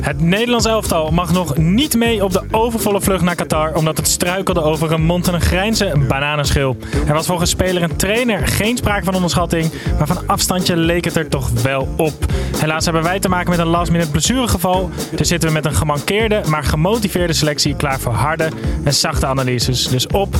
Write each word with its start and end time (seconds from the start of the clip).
Het 0.00 0.20
Nederlands 0.20 0.66
elftal 0.66 1.10
mag 1.10 1.32
nog 1.32 1.56
niet 1.56 1.94
mee 1.94 2.24
op 2.24 2.32
de 2.32 2.42
overvolle 2.50 3.00
vlucht 3.00 3.22
naar 3.22 3.34
Qatar 3.34 3.74
omdat 3.74 3.96
het 3.96 4.08
struikelde 4.08 4.62
over 4.62 4.92
een 4.92 5.02
Montenegrijnse 5.02 5.92
bananenschil. 6.08 6.76
Er 7.06 7.14
was 7.14 7.26
volgens 7.26 7.50
speler 7.50 7.82
en 7.82 7.96
trainer 7.96 8.46
geen 8.46 8.76
sprake 8.76 9.04
van 9.04 9.14
onderschatting, 9.14 9.72
maar 9.98 10.06
van 10.06 10.26
afstandje 10.26 10.76
leek 10.76 11.04
het 11.04 11.16
er 11.16 11.28
toch 11.28 11.50
wel 11.62 11.88
op. 11.96 12.12
Helaas 12.56 12.84
hebben 12.84 13.02
wij 13.02 13.20
te 13.20 13.28
maken 13.28 13.50
met 13.50 13.58
een 13.58 13.66
last-minute 13.66 14.10
blessuregeval, 14.10 14.90
dus 15.16 15.28
zitten 15.28 15.48
we 15.48 15.54
met 15.54 15.64
een 15.64 15.74
gemankeerde, 15.74 16.40
maar 16.48 16.64
gemotiveerde 16.64 17.32
selectie 17.32 17.76
klaar 17.76 18.00
voor 18.00 18.12
harde 18.12 18.48
en 18.84 18.94
zachte 18.94 19.26
analyses. 19.26 19.88
Dus 19.88 20.06
op 20.06 20.36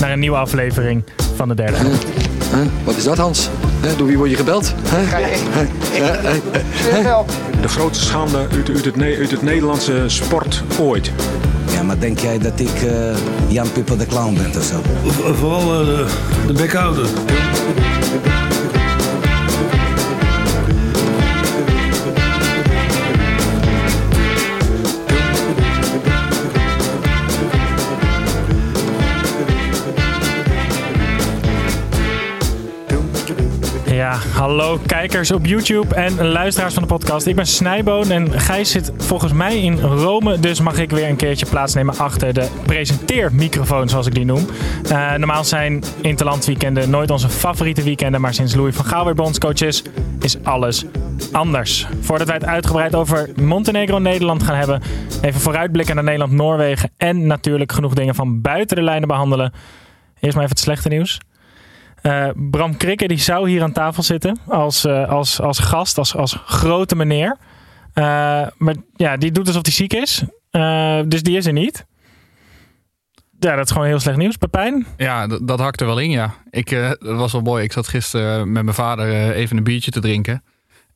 naar 0.00 0.12
een 0.12 0.20
nieuwe 0.20 0.36
aflevering 0.36 1.04
van 1.36 1.48
de 1.48 1.54
derde. 1.54 1.78
Huh? 2.54 2.66
Wat 2.84 2.96
is 2.96 3.04
dat, 3.04 3.18
Hans? 3.18 3.48
Huh? 3.82 3.98
Door 3.98 4.06
wie 4.06 4.16
word 4.16 4.30
je 4.30 4.36
gebeld? 4.36 4.74
Huh? 4.90 5.20
De 7.60 7.68
grootste 7.68 8.04
schande 8.04 8.38
uit, 8.38 8.68
uit, 8.68 8.84
het, 8.84 9.02
uit 9.02 9.30
het 9.30 9.42
Nederlandse 9.42 10.04
sport 10.06 10.62
ooit. 10.80 11.12
Ja, 11.72 11.82
maar 11.82 11.98
denk 11.98 12.18
jij 12.18 12.38
dat 12.38 12.60
ik 12.60 12.82
eh, 12.82 13.16
Jan 13.48 13.72
Pipper 13.72 13.98
de 13.98 14.06
Clown 14.06 14.34
ben 14.34 14.52
of 14.56 14.64
zo? 14.64 14.80
Vooral 15.34 15.80
eh, 15.80 15.86
de, 15.86 16.06
de 16.46 16.52
bekhouder. 16.52 17.06
Hallo 34.24 34.80
kijkers 34.86 35.30
op 35.30 35.46
YouTube 35.46 35.94
en 35.94 36.26
luisteraars 36.26 36.74
van 36.74 36.82
de 36.82 36.88
podcast. 36.88 37.26
Ik 37.26 37.36
ben 37.36 37.46
Snijboon 37.46 38.10
en 38.10 38.40
Gijs 38.40 38.70
zit 38.70 38.92
volgens 38.96 39.32
mij 39.32 39.62
in 39.62 39.80
Rome. 39.80 40.40
Dus 40.40 40.60
mag 40.60 40.78
ik 40.78 40.90
weer 40.90 41.08
een 41.08 41.16
keertje 41.16 41.46
plaatsnemen 41.46 41.98
achter 41.98 42.32
de 42.32 42.48
presenteermicrofoon, 42.66 43.88
zoals 43.88 44.06
ik 44.06 44.14
die 44.14 44.24
noem. 44.24 44.46
Eh, 44.88 45.14
normaal 45.14 45.44
zijn 45.44 45.84
interlandweekenden 46.00 46.90
nooit 46.90 47.10
onze 47.10 47.28
favoriete 47.28 47.82
weekenden. 47.82 48.20
Maar 48.20 48.34
sinds 48.34 48.54
Louis 48.54 48.76
van 48.76 48.84
Gaal 48.84 49.04
weer 49.04 49.14
bondscoach 49.14 49.60
is, 49.60 49.82
is 50.20 50.36
alles 50.42 50.84
anders. 51.32 51.86
Voordat 52.00 52.26
wij 52.26 52.36
het 52.36 52.46
uitgebreid 52.46 52.94
over 52.94 53.30
Montenegro 53.42 53.96
en 53.96 54.02
Nederland 54.02 54.42
gaan 54.42 54.56
hebben. 54.56 54.82
Even 55.22 55.40
vooruitblikken 55.40 55.94
naar 55.94 56.04
Nederland-Noorwegen. 56.04 56.90
En 56.96 57.26
natuurlijk 57.26 57.72
genoeg 57.72 57.94
dingen 57.94 58.14
van 58.14 58.40
buiten 58.40 58.76
de 58.76 58.82
lijnen 58.82 59.08
behandelen. 59.08 59.52
Eerst 60.20 60.34
maar 60.34 60.44
even 60.44 60.56
het 60.56 60.64
slechte 60.64 60.88
nieuws. 60.88 61.20
Eh, 62.06 62.28
Bram 62.34 62.76
Krikke 62.76 63.08
die 63.08 63.18
zou 63.18 63.48
hier 63.48 63.62
aan 63.62 63.72
tafel 63.72 64.02
zitten 64.02 64.38
als, 64.46 64.84
eh, 64.84 65.08
als, 65.08 65.40
als 65.40 65.58
gast, 65.58 65.98
als, 65.98 66.16
als 66.16 66.38
grote 66.44 66.96
meneer. 66.96 67.36
Eh, 67.92 68.04
maar 68.56 68.74
ja, 68.96 69.16
die 69.16 69.32
doet 69.32 69.46
alsof 69.46 69.62
hij 69.62 69.72
ziek 69.72 69.92
is. 69.92 70.22
Dus 71.08 71.22
die 71.22 71.36
is 71.36 71.46
er 71.46 71.52
niet. 71.52 71.86
Ja, 73.38 73.56
dat 73.56 73.64
is 73.64 73.70
gewoon 73.70 73.86
heel 73.86 74.00
slecht 74.00 74.16
nieuws. 74.16 74.36
Pepijn? 74.36 74.86
Ja, 74.96 75.26
dat 75.26 75.58
hakt 75.58 75.80
er 75.80 75.86
wel 75.86 75.98
in, 75.98 76.10
ja. 76.10 76.34
Ik, 76.50 76.70
dat 76.70 76.98
was 76.98 77.32
wel 77.32 77.40
mooi. 77.40 77.64
Ik 77.64 77.72
zat 77.72 77.88
gisteren 77.88 78.52
met 78.52 78.62
mijn 78.62 78.76
vader 78.76 79.32
even 79.32 79.56
een 79.56 79.64
biertje 79.64 79.90
te 79.90 80.00
drinken. 80.00 80.42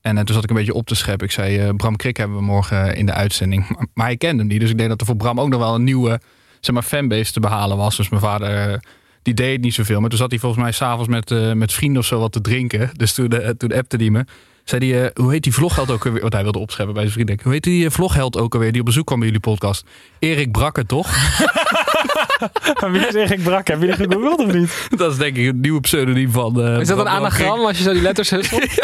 En 0.01 0.15
toen 0.15 0.35
zat 0.35 0.45
ik 0.45 0.51
een 0.51 0.57
beetje 0.57 0.75
op 0.75 0.87
te 0.87 0.95
scheppen. 0.95 1.27
Ik 1.27 1.33
zei, 1.33 1.73
Bram 1.73 1.97
Krik 1.97 2.17
hebben 2.17 2.37
we 2.37 2.43
morgen 2.43 2.97
in 2.97 3.07
de 3.07 3.13
uitzending. 3.13 3.69
Maar, 3.95 4.07
hij 4.07 4.17
kende 4.17 4.39
hem 4.39 4.47
niet. 4.47 4.61
Dus 4.61 4.71
ik 4.71 4.77
denk 4.79 4.89
dat 4.89 5.01
er 5.01 5.07
voor 5.07 5.17
Bram 5.17 5.41
ook 5.41 5.49
nog 5.49 5.61
wel 5.61 5.75
een 5.75 5.85
nieuwe 5.85 6.21
zeg 6.61 6.75
maar, 6.75 6.85
fanbase 6.85 7.33
te 7.33 7.41
behalen 7.41 7.77
was. 7.77 7.97
Dus 7.97 8.09
mijn 8.09 8.23
vader, 8.23 8.83
die 9.23 9.35
deed 9.35 9.61
niet 9.61 9.75
zoveel. 9.75 10.01
Maar 10.01 10.09
toen 10.09 10.19
zat 10.19 10.31
hij 10.31 10.39
volgens 10.39 10.63
mij 10.63 10.73
s'avonds 10.73 11.09
met, 11.09 11.31
eh, 11.31 11.53
met 11.53 11.73
vrienden 11.73 12.01
of 12.01 12.07
zo 12.07 12.19
wat 12.19 12.33
te 12.33 12.41
drinken. 12.41 12.91
Dus 12.97 13.13
toen, 13.13 13.29
eh, 13.29 13.49
toen 13.49 13.73
appte 13.73 13.97
hij 13.97 14.11
me. 14.11 14.25
Zei 14.65 14.91
hij, 14.91 15.05
eh, 15.05 15.11
hoe 15.23 15.33
heet 15.33 15.43
die 15.43 15.55
vlogheld 15.55 15.91
ook 15.91 16.07
alweer? 16.07 16.21
Want 16.21 16.33
hij 16.33 16.43
wilde 16.43 16.59
opscheppen 16.59 16.95
bij 16.95 17.03
zijn 17.03 17.15
vrienden. 17.15 17.39
Hoe 17.43 17.53
heet 17.53 17.63
die 17.63 17.91
vlogheld 17.91 18.39
ook 18.39 18.55
alweer 18.55 18.73
die 18.73 18.81
op 18.81 18.87
bezoek 18.87 19.07
kwam 19.07 19.19
bij 19.19 19.29
jullie 19.29 19.43
podcast? 19.43 19.85
Erik 20.19 20.53
Brakke, 20.53 20.87
toch? 20.87 21.09
Wie 22.93 23.07
is 23.07 23.15
Erik 23.15 23.43
Brak? 23.43 23.69
Heb 23.69 23.81
je 23.81 23.87
die 23.87 23.95
gegoogeld 23.95 24.39
of 24.47 24.53
niet? 24.53 24.87
Dat 24.97 25.13
is 25.13 25.19
denk 25.19 25.37
ik 25.37 25.47
een 25.49 25.61
nieuwe 25.61 25.81
pseudoniem 25.81 26.31
van... 26.31 26.63
eh, 26.63 26.81
Is 26.81 26.89
dat 26.89 26.99
een 26.99 27.09
anagram 27.09 27.61
als 27.67 27.77
je 27.77 27.83
zo 27.83 27.93
die 27.93 28.03
letters 28.03 28.31
husselt? 28.31 28.65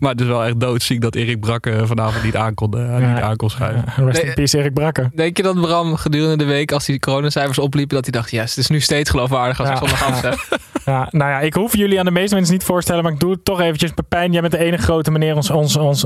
Maar 0.00 0.10
het 0.10 0.20
is 0.20 0.26
wel 0.26 0.44
echt 0.44 0.60
doodziek 0.60 1.00
dat 1.00 1.14
Erik 1.14 1.40
Brakke 1.40 1.86
vanavond 1.86 2.24
niet 2.24 2.36
aan 2.36 2.54
kon, 2.54 2.70
niet 2.70 3.20
aan 3.22 3.36
kon 3.36 3.50
schuiven. 3.50 3.84
Rest 3.96 4.18
Nee, 4.20 4.26
in 4.28 4.34
peace 4.34 4.58
Erik 4.58 4.74
Brakke. 4.74 5.10
Denk 5.14 5.36
je 5.36 5.42
dat 5.42 5.60
Bram 5.60 5.96
gedurende 5.96 6.36
de 6.36 6.44
week, 6.44 6.72
als 6.72 6.84
die 6.84 6.98
coronacijfers 6.98 7.58
opliepen, 7.58 7.94
dat 7.94 8.04
hij 8.04 8.12
dacht, 8.20 8.30
yes, 8.30 8.48
het 8.50 8.56
is 8.58 8.68
nu 8.68 8.80
steeds 8.80 9.10
geloofwaardig 9.10 9.58
als 9.60 9.68
Ja. 9.68 9.74
ik 9.74 9.80
zondagavond 9.80 10.16
zeg. 10.20 10.58
Ja, 10.84 11.08
nou 11.10 11.30
ja, 11.30 11.40
ik 11.40 11.54
hoef 11.54 11.76
jullie 11.76 11.98
aan 11.98 12.04
de 12.04 12.10
meeste 12.10 12.34
mensen 12.34 12.52
niet 12.54 12.64
voorstellen, 12.64 13.02
maar 13.02 13.12
ik 13.12 13.20
doe 13.20 13.30
het 13.30 13.44
toch 13.44 13.60
eventjes. 13.60 13.90
Pepijn, 13.90 14.32
jij 14.32 14.40
bent 14.40 14.52
de 14.52 14.58
enige 14.58 14.82
grote 14.82 15.10
meneer, 15.10 15.36
ons, 15.36 15.50
ons, 15.50 15.76
ons 15.76 16.04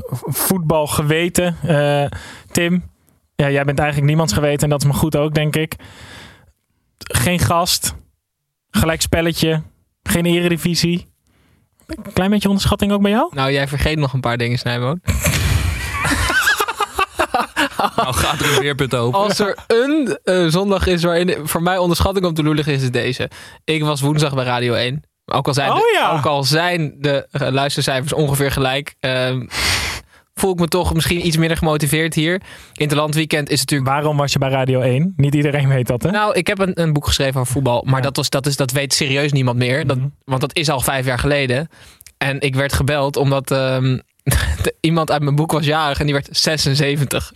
voetbalgeweten. 0.64 1.56
Eh, 1.66 2.04
Tim, 2.52 2.82
ja, 3.36 3.50
jij 3.50 3.64
bent 3.64 3.78
eigenlijk 3.78 4.08
niemands 4.08 4.32
geweten 4.32 4.62
en 4.62 4.68
dat 4.68 4.80
is 4.82 4.86
maar 4.88 4.96
goed 4.98 5.16
ook, 5.16 5.34
denk 5.34 5.56
ik. 5.56 5.74
Geen 6.98 7.38
gast, 7.38 7.94
gelijk 8.70 9.00
spelletje, 9.02 9.62
geen 10.02 10.26
eredivisie. 10.26 11.12
Een 11.86 12.12
klein 12.12 12.30
beetje 12.30 12.48
onderschatting 12.48 12.92
ook 12.92 13.02
bij 13.02 13.10
jou? 13.10 13.30
Nou, 13.34 13.52
jij 13.52 13.68
vergeet 13.68 13.98
nog 13.98 14.12
een 14.12 14.20
paar 14.20 14.36
dingen, 14.36 14.58
Snijboon. 14.58 15.00
Nou 17.96 18.14
gaat 18.14 18.40
er 18.40 18.54
een 18.54 18.60
weerpunt 18.60 18.94
over. 18.94 19.18
Als 19.18 19.38
er 19.38 19.58
een 19.66 20.18
eh, 20.24 20.46
zondag 20.46 20.86
is 20.86 21.02
waarin 21.02 21.36
voor 21.48 21.62
mij 21.62 21.78
onderschatting 21.78 22.26
om 22.26 22.34
te 22.34 22.42
loer 22.42 22.54
liggen, 22.54 22.74
is 22.74 22.82
het 22.82 22.92
deze. 22.92 23.30
Ik 23.64 23.82
was 23.84 24.00
woensdag 24.00 24.34
bij 24.34 24.44
Radio 24.44 24.74
1. 24.74 25.02
Ook 25.24 25.46
al 25.46 25.54
zijn, 25.54 25.70
Oh 25.70 25.76
de, 25.76 25.98
ja. 26.00 26.16
ook 26.16 26.26
al 26.26 26.44
zijn 26.44 26.94
de 26.98 27.26
luistercijfers 27.30 28.12
ongeveer 28.12 28.50
gelijk, 28.52 28.94
ehm, 29.00 29.46
voel 30.34 30.52
ik 30.52 30.58
me 30.58 30.68
toch 30.68 30.94
misschien 30.94 31.26
iets 31.26 31.36
minder 31.36 31.56
gemotiveerd 31.56 32.14
hier. 32.14 32.40
Interlandweekend 32.72 33.50
is 33.50 33.58
natuurlijk 33.60 33.90
Waarom 33.90 34.16
was 34.16 34.32
je 34.32 34.38
bij 34.38 34.48
Radio 34.48 34.80
1? 34.80 35.12
Niet 35.16 35.34
iedereen 35.34 35.68
weet 35.68 35.86
dat, 35.86 36.02
hè? 36.02 36.10
Nou, 36.10 36.34
ik 36.34 36.46
heb 36.46 36.58
een, 36.58 36.80
een 36.80 36.92
boek 36.92 37.06
geschreven 37.06 37.40
over 37.40 37.52
voetbal. 37.52 37.82
Maar 37.86 37.96
Ja. 37.96 38.00
dat, 38.02 38.16
was, 38.16 38.30
dat, 38.30 38.46
is, 38.46 38.56
dat 38.56 38.70
weet 38.70 38.94
serieus 38.94 39.32
niemand 39.32 39.58
meer. 39.58 39.86
Dat, 39.86 39.96
Mhm. 39.96 40.06
Want 40.24 40.40
dat 40.40 40.56
is 40.56 40.68
al 40.70 40.80
vijf 40.80 41.06
jaar 41.06 41.18
geleden. 41.18 41.68
En 42.18 42.40
ik 42.40 42.54
werd 42.54 42.72
gebeld 42.72 43.16
omdat 43.16 43.50
ehm, 43.50 43.98
iemand 44.80 45.10
uit 45.10 45.22
mijn 45.22 45.36
boek 45.36 45.52
was 45.52 45.64
jarig 45.66 45.98
en 45.98 46.04
die 46.04 46.14
werd 46.14 46.28
76. 46.30 47.32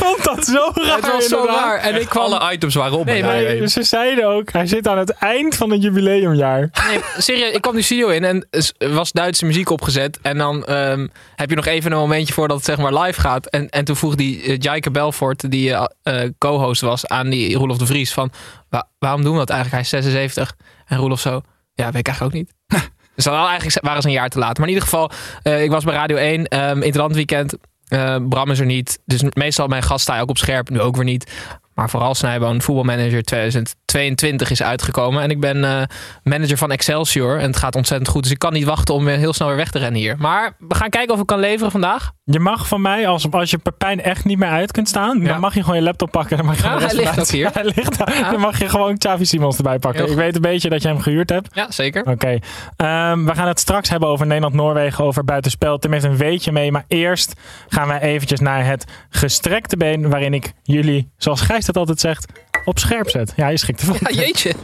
Ik 0.00 0.04
vond 0.06 0.24
dat 0.24 0.44
zo 0.46 0.70
raar. 0.74 0.96
het 0.96 1.12
was 1.12 1.26
zo 1.28 1.38
inderdaad. 1.38 1.64
raar. 1.64 1.78
En 1.78 2.00
ik 2.00 2.08
kwam... 2.08 2.32
Alle 2.32 2.52
items 2.52 2.74
waren 2.74 2.98
op. 2.98 3.04
Nee, 3.04 3.14
bij 3.20 3.22
maar- 3.22 3.32
Radio 3.32 3.48
1. 3.48 3.58
Nee, 3.58 3.68
ze 3.68 3.82
zeiden 3.82 4.24
ook, 4.28 4.52
hij 4.52 4.66
zit 4.66 4.88
aan 4.88 4.98
het 4.98 5.10
eind 5.10 5.54
van 5.56 5.70
het 5.70 5.82
jubileumjaar. 5.82 6.70
Nee, 6.88 7.00
serieus, 7.18 7.52
ik 7.54 7.60
kwam 7.60 7.74
die 7.74 7.84
studio 7.84 8.08
in 8.08 8.24
en 8.24 8.46
er 8.78 8.92
was 8.94 9.12
Duitse 9.12 9.44
muziek 9.44 9.70
opgezet. 9.70 10.18
En 10.22 10.38
dan 10.38 10.64
ehm, 10.64 11.06
heb 11.36 11.50
je 11.50 11.56
nog 11.56 11.66
even 11.66 11.92
een 11.92 11.98
momentje 11.98 12.34
voordat 12.34 12.56
het 12.56 12.66
zeg 12.66 12.78
maar 12.78 12.94
live 12.94 13.20
gaat. 13.20 13.46
En, 13.46 13.68
en 13.68 13.84
toen 13.84 13.96
vroeg 13.96 14.14
die 14.14 14.42
uh, 14.44 14.56
Jaike 14.58 14.90
Belfort, 14.90 15.50
die 15.50 15.74
eh, 15.74 15.84
eh, 16.02 16.30
co-host 16.38 16.80
was, 16.80 17.06
aan 17.06 17.28
die 17.30 17.56
Roelof 17.56 17.76
de 17.78 17.86
Vries 17.86 18.12
van... 18.12 18.30
"Wa- 18.68 18.88
waarom 18.98 19.22
doen 19.22 19.32
we 19.32 19.38
dat 19.38 19.50
eigenlijk? 19.50 19.88
Hij 19.90 20.00
is 20.00 20.06
76. 20.06 20.54
En 20.86 20.98
Roelof 20.98 21.20
zo, 21.20 21.40
ja, 21.74 21.84
weet 21.90 22.00
ik 22.00 22.06
eigenlijk 22.06 22.22
ook 22.36 22.40
niet. 22.42 22.52
dus 23.14 23.24
dan 23.24 23.46
eigenlijk 23.46 23.84
waren 23.84 24.02
ze 24.02 24.08
een 24.08 24.14
jaar 24.14 24.28
te 24.28 24.38
laat. 24.38 24.58
Maar 24.58 24.66
in 24.68 24.72
ieder 24.72 24.88
geval, 24.88 25.10
eh, 25.42 25.62
ik 25.62 25.70
was 25.70 25.84
bij 25.84 25.94
Radio 25.94 26.16
1, 26.16 26.44
ehm 26.46 26.82
Interlandweekend. 26.82 27.54
Eh, 27.88 28.16
Bram 28.28 28.50
is 28.50 28.58
er 28.60 28.66
niet. 28.66 28.98
Dus 29.04 29.22
meestal 29.22 29.66
mijn 29.66 29.82
gast 29.82 30.02
sta 30.02 30.20
ook 30.20 30.28
op 30.28 30.38
scherp. 30.38 30.70
Nu 30.70 30.80
ook 30.80 30.96
weer 30.96 31.04
niet. 31.04 31.32
Maar 31.78 31.90
vooral 31.90 32.14
Snijboon, 32.14 32.62
voetbalmanager 32.62 33.22
2022 33.22 34.50
is 34.50 34.62
uitgekomen. 34.62 35.22
En 35.22 35.30
ik 35.30 35.40
ben 35.40 35.64
eh, 35.64 35.82
manager 36.22 36.56
van 36.56 36.70
Excelsior. 36.70 37.38
En 37.38 37.46
het 37.46 37.56
gaat 37.56 37.76
ontzettend 37.76 38.10
goed. 38.10 38.22
Dus 38.22 38.32
ik 38.32 38.38
kan 38.38 38.52
niet 38.52 38.64
wachten 38.64 38.94
om 38.94 39.04
weer 39.04 39.16
heel 39.16 39.32
snel 39.32 39.48
weer 39.48 39.56
weg 39.56 39.70
te 39.70 39.78
rennen 39.78 40.00
hier. 40.00 40.14
Maar 40.18 40.56
we 40.58 40.74
gaan 40.74 40.88
kijken 40.88 41.14
of 41.14 41.20
ik 41.20 41.26
kan 41.26 41.38
leveren 41.38 41.70
vandaag. 41.70 42.10
Je 42.24 42.38
mag 42.40 42.68
van 42.68 42.80
mij, 42.82 43.08
als, 43.08 43.30
als 43.30 43.50
je 43.50 43.58
Pepijn 43.58 44.02
echt 44.02 44.24
niet 44.24 44.38
meer 44.38 44.48
uit 44.48 44.72
kunt 44.72 44.88
staan, 44.88 45.20
Ja. 45.20 45.26
dan 45.28 45.40
mag 45.40 45.54
je 45.54 45.60
gewoon 45.60 45.76
je 45.76 45.82
laptop 45.82 46.10
pakken. 46.10 46.36
Dan 46.36 46.46
mag 46.46 46.56
je 46.56 46.62
Ja, 46.62 46.78
hij 46.78 46.94
ligt 46.94 47.20
ook 47.20 47.26
hier. 47.28 47.50
Hij 47.58 47.64
ligt 47.64 47.98
daar. 47.98 48.18
Ja. 48.18 48.30
Dan 48.30 48.40
mag 48.40 48.58
je 48.58 48.68
gewoon 48.68 48.98
Xavi 48.98 49.24
Simons 49.24 49.56
erbij 49.56 49.78
pakken. 49.78 50.10
Ik 50.10 50.16
weet 50.16 50.34
een 50.34 50.40
beetje 50.40 50.68
dat 50.68 50.82
je 50.82 50.88
hem 50.88 51.00
gehuurd 51.00 51.30
hebt. 51.30 51.48
Ja, 51.54 51.70
zeker. 51.70 52.04
Oké. 52.06 52.38
Ehm, 52.76 53.24
we 53.24 53.34
gaan 53.34 53.48
het 53.48 53.60
straks 53.60 53.88
hebben 53.90 54.08
over 54.08 54.26
Nederland-Noorwegen, 54.26 55.04
over 55.04 55.24
buitenspel. 55.24 55.78
Heeft 55.90 56.04
een 56.04 56.16
weetje 56.16 56.52
mee. 56.52 56.72
Maar 56.72 56.84
eerst 56.88 57.32
gaan 57.68 57.88
wij 57.88 58.00
eventjes 58.00 58.40
naar 58.40 58.64
het 58.66 58.84
gestrekte 59.08 59.76
been, 59.76 60.10
waarin 60.10 60.34
ik 60.34 60.52
jullie, 60.62 61.10
zoals 61.16 61.40
Gijs 61.40 61.66
dat 61.72 61.76
altijd 61.76 62.00
zegt, 62.00 62.32
op 62.64 62.78
scherp 62.78 63.10
zet. 63.10 63.32
Ja, 63.36 63.48
je 63.48 63.56
schikt 63.56 63.80
ervan. 63.80 63.96
Ja, 64.00 64.10
jeetje. 64.10 64.54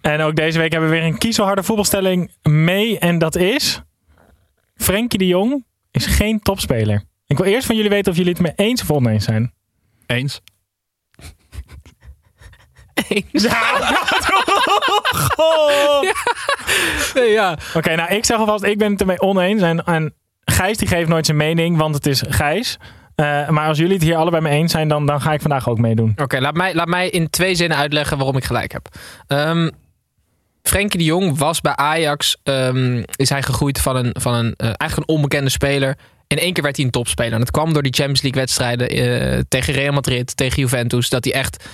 En 0.00 0.20
ook 0.20 0.36
deze 0.36 0.58
week 0.58 0.72
hebben 0.72 0.90
we 0.90 0.96
weer 0.96 1.04
een 1.04 1.18
kiezelharde 1.18 1.62
voetbalstelling 1.62 2.30
mee. 2.42 2.98
En 2.98 3.18
dat 3.18 3.36
is... 3.36 3.80
Frenkie 4.76 5.18
de 5.18 5.26
Jong 5.26 5.64
is 5.90 6.06
geen 6.06 6.40
topspeler. 6.40 7.02
Ik 7.26 7.36
wil 7.36 7.46
eerst 7.46 7.66
van 7.66 7.76
jullie 7.76 7.90
weten 7.90 8.12
of 8.12 8.18
jullie 8.18 8.32
het 8.32 8.42
mee 8.42 8.52
eens 8.56 8.82
of 8.82 8.90
oneens 8.90 9.24
zijn. 9.24 9.52
Eens. 10.06 10.40
Goh. 15.34 16.02
Nee, 17.14 17.30
ja. 17.30 17.58
Oké, 17.74 17.94
nou 17.94 18.14
ik 18.14 18.24
zeg 18.24 18.38
alvast, 18.38 18.64
ik 18.64 18.78
ben 18.78 18.90
het 18.90 19.00
ermee 19.00 19.20
oneens. 19.20 19.62
En, 19.62 19.84
en 19.84 20.14
Gijs 20.56 20.76
die 20.76 20.88
geeft 20.88 21.08
nooit 21.08 21.26
zijn 21.26 21.38
mening, 21.38 21.76
want 21.76 21.94
het 21.94 22.06
is 22.06 22.22
Gijs. 22.28 22.76
Eh, 23.14 23.48
maar 23.48 23.68
als 23.68 23.78
jullie 23.78 23.94
het 23.94 24.02
hier 24.02 24.16
allebei 24.16 24.42
mee 24.42 24.58
eens 24.58 24.72
zijn, 24.72 24.88
dan, 24.88 25.06
dan 25.06 25.20
ga 25.20 25.32
ik 25.32 25.40
vandaag 25.40 25.68
ook 25.68 25.78
meedoen. 25.78 26.12
Oké, 26.16 26.38
laat, 26.38 26.54
mij, 26.54 26.74
laat 26.74 26.88
mij 26.88 27.08
in 27.08 27.30
twee 27.30 27.54
zinnen 27.54 27.78
uitleggen 27.78 28.16
waarom 28.16 28.36
ik 28.36 28.44
gelijk 28.44 28.72
heb. 28.72 28.88
Ehm 29.26 29.68
Frenkie 30.62 30.98
de 30.98 31.04
Jong 31.04 31.38
was 31.38 31.60
bij 31.60 31.76
Ajax, 31.76 32.36
ehm, 32.42 33.02
is 33.16 33.28
hij 33.28 33.42
gegroeid 33.42 33.80
van 33.80 33.96
een, 33.96 34.14
van 34.20 34.34
een 34.34 34.54
eh, 34.56 34.66
eigenlijk 34.66 34.96
een 35.10 35.16
onbekende 35.16 35.50
speler. 35.50 35.96
In 36.26 36.38
één 36.38 36.52
keer 36.52 36.62
werd 36.62 36.76
hij 36.76 36.84
een 36.84 36.90
topspeler. 36.90 37.32
En 37.32 37.38
dat 37.38 37.50
kwam 37.50 37.72
door 37.72 37.82
die 37.82 37.92
Champions 37.92 38.22
League 38.22 38.40
wedstrijden 38.40 38.88
eh, 38.88 39.40
tegen 39.48 39.74
Real 39.74 39.92
Madrid, 39.92 40.36
tegen 40.36 40.60
Juventus. 40.60 41.08
Dat 41.08 41.24
hij 41.24 41.34
echt 41.34 41.64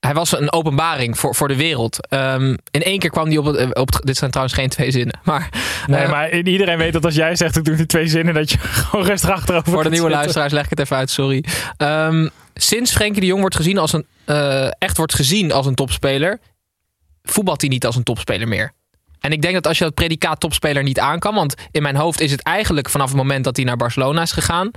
hij 0.00 0.14
was 0.14 0.38
een 0.38 0.52
openbaring 0.52 1.18
voor, 1.18 1.34
voor 1.34 1.48
de 1.48 1.56
wereld. 1.56 2.08
Ehm, 2.08 2.56
in 2.70 2.82
één 2.82 2.98
keer 2.98 3.10
kwam 3.10 3.26
hij 3.26 3.36
op 3.36 3.44
het, 3.44 3.74
op 3.78 3.92
het- 3.92 4.06
Dit 4.06 4.16
zijn 4.16 4.30
trouwens 4.30 4.56
geen 4.58 4.68
twee 4.68 4.90
zinnen. 4.90 5.20
Maar 5.24 5.48
Nee, 5.86 6.00
eh, 6.02 6.10
maar 6.10 6.32
iedereen 6.38 6.78
weet 6.78 6.92
dat 6.92 7.04
als 7.04 7.14
jij 7.14 7.36
zegt, 7.36 7.56
ik 7.56 7.64
doe 7.64 7.76
die 7.76 7.86
twee 7.86 8.06
zinnen, 8.08 8.34
dat 8.34 8.50
je 8.50 8.58
gewoon 8.88 9.04
rustig 9.06 9.30
achterover 9.30 9.72
voor 9.72 9.82
de 9.82 9.88
nieuwe 9.88 9.96
zitten. 10.04 10.18
luisteraars 10.20 10.52
leg 10.52 10.64
ik 10.64 10.70
het 10.70 10.78
even 10.80 10.96
uit, 10.96 11.10
sorry. 11.10 11.44
Ehm, 11.76 12.28
sinds 12.54 12.92
Frenkie 12.92 13.20
de 13.20 13.26
Jong 13.26 13.40
wordt 13.40 13.56
gezien 13.56 13.78
als 13.78 13.92
een, 13.92 14.06
eh, 14.24 14.66
echt 14.78 14.96
wordt 14.96 15.14
gezien 15.14 15.52
als 15.52 15.66
een 15.66 15.74
topspeler, 15.74 16.38
voetbalt 17.22 17.60
hij 17.60 17.70
niet 17.70 17.86
als 17.86 17.96
een 17.96 18.02
topspeler 18.02 18.48
meer. 18.48 18.72
En 19.20 19.32
ik 19.32 19.42
denk 19.42 19.54
dat 19.54 19.66
als 19.66 19.78
je 19.78 19.84
dat 19.84 19.94
predicaat 19.94 20.40
topspeler 20.40 20.82
niet 20.82 20.98
aan 20.98 21.18
kan, 21.18 21.34
want 21.34 21.54
in 21.70 21.82
mijn 21.82 21.96
hoofd 21.96 22.20
is 22.20 22.30
het 22.30 22.42
eigenlijk 22.42 22.88
vanaf 22.90 23.08
het 23.08 23.16
moment 23.16 23.44
dat 23.44 23.56
hij 23.56 23.64
naar 23.64 23.76
Barcelona 23.76 24.22
is 24.22 24.32
gegaan, 24.32 24.70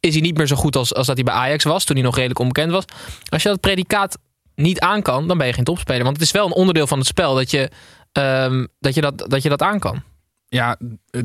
is 0.00 0.12
hij 0.12 0.22
niet 0.22 0.36
meer 0.36 0.46
zo 0.46 0.56
goed 0.56 0.76
als, 0.76 0.94
als 0.94 1.06
dat 1.06 1.16
hij 1.16 1.24
bij 1.24 1.34
Ajax 1.34 1.64
was, 1.64 1.84
toen 1.84 1.96
hij 1.96 2.04
nog 2.04 2.14
redelijk 2.14 2.38
onbekend 2.40 2.70
was. 2.72 2.84
Als 3.28 3.42
je 3.42 3.48
dat 3.48 3.60
predicaat 3.60 4.18
niet 4.58 4.80
aan 4.80 5.02
kan, 5.02 5.28
dan 5.28 5.38
ben 5.38 5.46
je 5.46 5.52
geen 5.52 5.64
topspeler. 5.64 6.02
Want 6.02 6.16
het 6.16 6.24
is 6.26 6.30
wel 6.32 6.46
een 6.46 6.52
onderdeel 6.54 6.86
van 6.86 6.98
het 6.98 7.06
spel 7.06 7.34
dat 7.34 7.50
je, 7.50 7.70
ehm, 8.12 8.66
dat, 8.78 8.94
je 8.94 9.00
dat, 9.00 9.18
dat 9.30 9.42
je 9.42 9.48
dat 9.48 9.62
aan 9.62 9.78
kan. 9.78 10.02
Ja, 10.48 10.76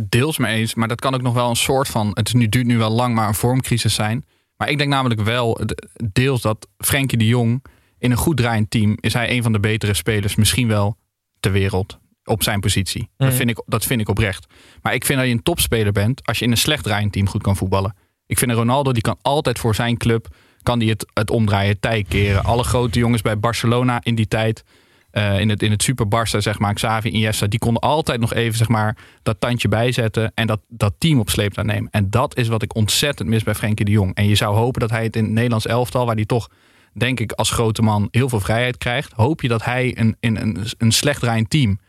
deels 0.01 0.37
mee 0.37 0.55
eens. 0.55 0.75
Maar 0.75 0.87
dat 0.87 0.99
kan 1.01 1.13
ook 1.13 1.21
nog 1.21 1.33
wel 1.33 1.49
een 1.49 1.55
soort 1.55 1.87
van. 1.87 2.11
Het 2.13 2.27
is 2.27 2.33
nu, 2.33 2.49
duurt 2.49 2.65
nu 2.65 2.77
wel 2.77 2.89
lang, 2.91 3.15
maar 3.15 3.27
een 3.27 3.33
vormcrisis 3.33 3.93
zijn. 3.93 4.25
Maar 4.57 4.69
ik 4.69 4.77
denk 4.77 4.89
namelijk 4.89 5.21
wel 5.21 5.53
de- 5.65 5.89
deels 6.13 6.41
dat 6.41 6.67
Frenkie 6.77 7.17
de 7.17 7.27
Jong. 7.27 7.63
in 7.97 8.11
een 8.11 8.17
goed 8.17 8.37
draaiend 8.37 8.69
team. 8.69 8.97
is 8.99 9.13
hij 9.13 9.31
een 9.31 9.43
van 9.43 9.51
de 9.51 9.59
betere 9.59 9.93
spelers, 9.93 10.35
misschien 10.35 10.67
wel 10.67 10.97
ter 11.39 11.51
wereld. 11.51 12.01
op 12.25 12.43
zijn 12.43 12.59
positie. 12.59 13.09
Dat, 13.17 13.27
Mhm. 13.27 13.37
vind 13.37 13.49
ik, 13.49 13.63
dat 13.65 13.85
vind 13.85 14.01
ik 14.01 14.09
oprecht. 14.09 14.45
Maar 14.81 14.93
ik 14.93 15.05
vind 15.05 15.19
dat 15.19 15.27
je 15.27 15.33
een 15.33 15.43
topspeler 15.43 15.91
bent. 15.91 16.25
als 16.27 16.39
je 16.39 16.45
in 16.45 16.51
een 16.51 16.57
slecht 16.57 16.83
draaiend 16.83 17.11
team 17.11 17.27
goed 17.27 17.41
kan 17.41 17.55
voetballen. 17.55 17.95
Ik 18.25 18.37
vind 18.37 18.51
een 18.51 18.57
Ronaldo, 18.57 18.91
die 18.91 19.01
kan 19.01 19.17
altijd 19.21 19.59
voor 19.59 19.75
zijn 19.75 19.97
club. 19.97 20.27
Kan 20.63 20.79
die 20.79 20.89
het, 20.89 21.05
het 21.13 21.29
omdraaien, 21.29 21.79
tij 21.79 22.05
keren. 22.07 22.43
Alle 22.43 22.63
grote 22.63 22.99
jongens 22.99 23.21
bij 23.21 23.39
Barcelona 23.39 23.99
in 24.03 24.15
die 24.15 24.27
tijd. 24.27 24.63
eh, 25.11 25.39
in, 25.39 25.49
het, 25.49 25.63
in 25.63 25.71
het 25.71 25.83
Super 25.83 26.05
Barça, 26.05 26.37
zeg 26.37 26.59
maar, 26.59 26.73
Xavi, 26.73 27.09
Iniesta, 27.09 27.47
die 27.47 27.59
konden 27.59 27.81
altijd 27.81 28.19
nog 28.19 28.33
even 28.33 28.57
zeg 28.57 28.67
maar, 28.67 28.97
dat 29.23 29.39
tandje 29.39 29.67
bijzetten 29.67 30.31
en 30.35 30.47
dat, 30.47 30.59
dat 30.67 30.93
team 30.97 31.19
op 31.19 31.29
sleeptouw 31.29 31.63
nemen. 31.63 31.91
En 31.91 32.09
dat 32.09 32.37
is 32.37 32.47
wat 32.47 32.61
ik 32.61 32.75
ontzettend 32.75 33.29
mis 33.29 33.43
bij 33.43 33.55
Frenkie 33.55 33.85
de 33.85 33.91
Jong. 33.91 34.15
En 34.15 34.27
je 34.27 34.35
zou 34.35 34.55
hopen 34.55 34.79
dat 34.81 34.89
hij 34.89 35.03
het 35.03 35.15
in 35.15 35.23
het 35.23 35.31
Nederlands 35.33 35.65
elftal, 35.65 36.05
waar 36.05 36.15
hij 36.15 36.25
toch, 36.25 36.49
denk 36.93 37.19
ik, 37.19 37.31
als 37.31 37.51
grote 37.51 37.81
man 37.81 38.07
heel 38.11 38.29
veel 38.29 38.39
vrijheid 38.39 38.77
krijgt, 38.77 39.11
hoop 39.15 39.41
je 39.41 39.47
dat 39.47 39.63
hij 39.63 39.97
een, 39.97 40.15
in 40.19 40.37
een, 40.37 40.57
een 40.77 40.91
slecht 40.91 41.19
draaiend 41.19 41.49
team 41.49 41.79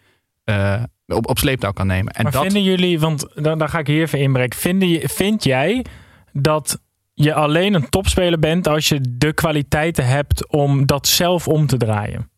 eh, 0.44 0.82
op, 1.06 1.28
op 1.28 1.38
sleeptouw 1.38 1.72
kan 1.72 1.86
nemen. 1.86 2.12
En 2.12 2.22
Maar 2.22 2.32
dat, 2.32 2.42
vinden 2.42 2.62
jullie, 2.62 3.00
want 3.00 3.26
dan, 3.34 3.58
dan 3.58 3.68
ga 3.68 3.78
ik 3.78 3.86
hier 3.86 4.02
even 4.02 4.18
inbreken. 4.18 4.58
Vinden, 4.58 5.08
vind 5.08 5.44
jij 5.44 5.84
dat 6.32 6.80
je 7.14 7.34
alleen 7.34 7.74
een 7.74 7.88
topspeler 7.88 8.38
bent 8.38 8.68
als 8.68 8.88
je 8.88 9.00
de 9.18 9.32
kwaliteiten 9.32 10.06
hebt 10.06 10.48
om 10.48 10.86
dat 10.86 11.06
zelf 11.06 11.48
om 11.48 11.66
te 11.66 11.76
draaien? 11.76 12.32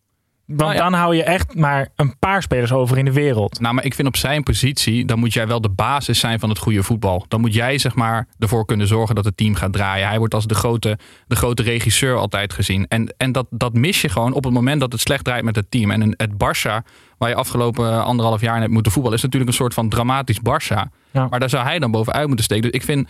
Want 0.46 0.60
Nou 0.60 0.72
ja. 0.74 0.78
dan 0.78 0.92
hou 0.92 1.16
je 1.16 1.22
echt 1.22 1.54
maar 1.54 1.88
een 1.96 2.18
paar 2.18 2.42
spelers 2.42 2.72
over 2.72 2.98
in 2.98 3.04
de 3.04 3.12
wereld. 3.12 3.60
Nou, 3.60 3.74
maar 3.74 3.84
ik 3.84 3.94
vind 3.94 4.08
op 4.08 4.16
zijn 4.16 4.42
positie, 4.42 5.04
dan 5.04 5.18
moet 5.18 5.32
jij 5.32 5.46
wel 5.46 5.60
de 5.60 5.68
basis 5.68 6.18
zijn 6.18 6.38
van 6.38 6.48
het 6.48 6.58
goede 6.58 6.82
voetbal. 6.82 7.24
Dan 7.28 7.40
moet 7.40 7.54
jij 7.54 7.78
zeg 7.78 7.94
maar 7.94 8.28
ervoor 8.38 8.64
kunnen 8.66 8.86
zorgen 8.86 9.14
dat 9.14 9.24
het 9.24 9.36
team 9.36 9.54
gaat 9.54 9.72
draaien. 9.72 10.08
Hij 10.08 10.18
wordt 10.18 10.34
als 10.34 10.46
de 10.46 10.54
grote, 10.54 10.98
de 11.26 11.36
grote 11.36 11.62
regisseur 11.62 12.16
altijd 12.16 12.52
gezien. 12.52 12.86
En, 12.88 13.14
en 13.16 13.32
dat, 13.32 13.46
dat 13.50 13.74
mis 13.74 14.00
je 14.00 14.08
gewoon 14.08 14.32
op 14.32 14.44
het 14.44 14.52
moment 14.52 14.80
dat 14.80 14.92
het 14.92 15.00
slecht 15.00 15.24
draait 15.24 15.44
met 15.44 15.56
het 15.56 15.70
team. 15.70 15.90
En 15.90 16.00
een- 16.00 16.14
het 16.16 16.32
Barça, 16.32 16.86
waar 17.18 17.28
je 17.28 17.34
afgelopen 17.34 18.04
anderhalf 18.04 18.40
jaar 18.40 18.54
in 18.54 18.60
hebt 18.60 18.72
moeten 18.72 18.92
voetballen, 18.92 19.16
is 19.18 19.24
natuurlijk 19.24 19.50
een 19.52 19.56
soort 19.56 19.74
van 19.74 19.88
dramatisch 19.88 20.38
Barça. 20.38 20.82
Ja. 21.10 21.26
Maar 21.30 21.40
daar 21.40 21.50
zou 21.50 21.64
hij 21.64 21.78
dan 21.78 21.90
bovenuit 21.90 22.26
moeten 22.26 22.44
steken. 22.44 22.62
Dus 22.64 22.80
ik 22.80 22.82
vind 22.86 23.08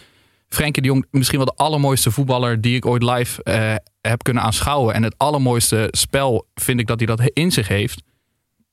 Frenkie 0.49 0.83
de 0.83 0.89
Jong 0.89 1.07
misschien 1.11 1.39
wel 1.39 1.47
de 1.47 1.63
allermooiste 1.65 2.11
voetballer 2.11 2.61
die 2.61 2.77
ik 2.77 2.87
ooit 2.87 3.03
live 3.03 3.43
eh, 3.43 3.75
heb 4.01 4.23
kunnen 4.23 4.43
aanschouwen. 4.43 4.95
En 4.95 5.03
het 5.03 5.15
allermooiste 5.17 5.89
spel 5.91 6.47
vind 6.55 6.81
ik 6.81 6.87
dat 6.87 6.99
hij 6.99 7.07
dat 7.07 7.31
in 7.33 7.53
zich 7.53 7.69
heeft 7.69 8.03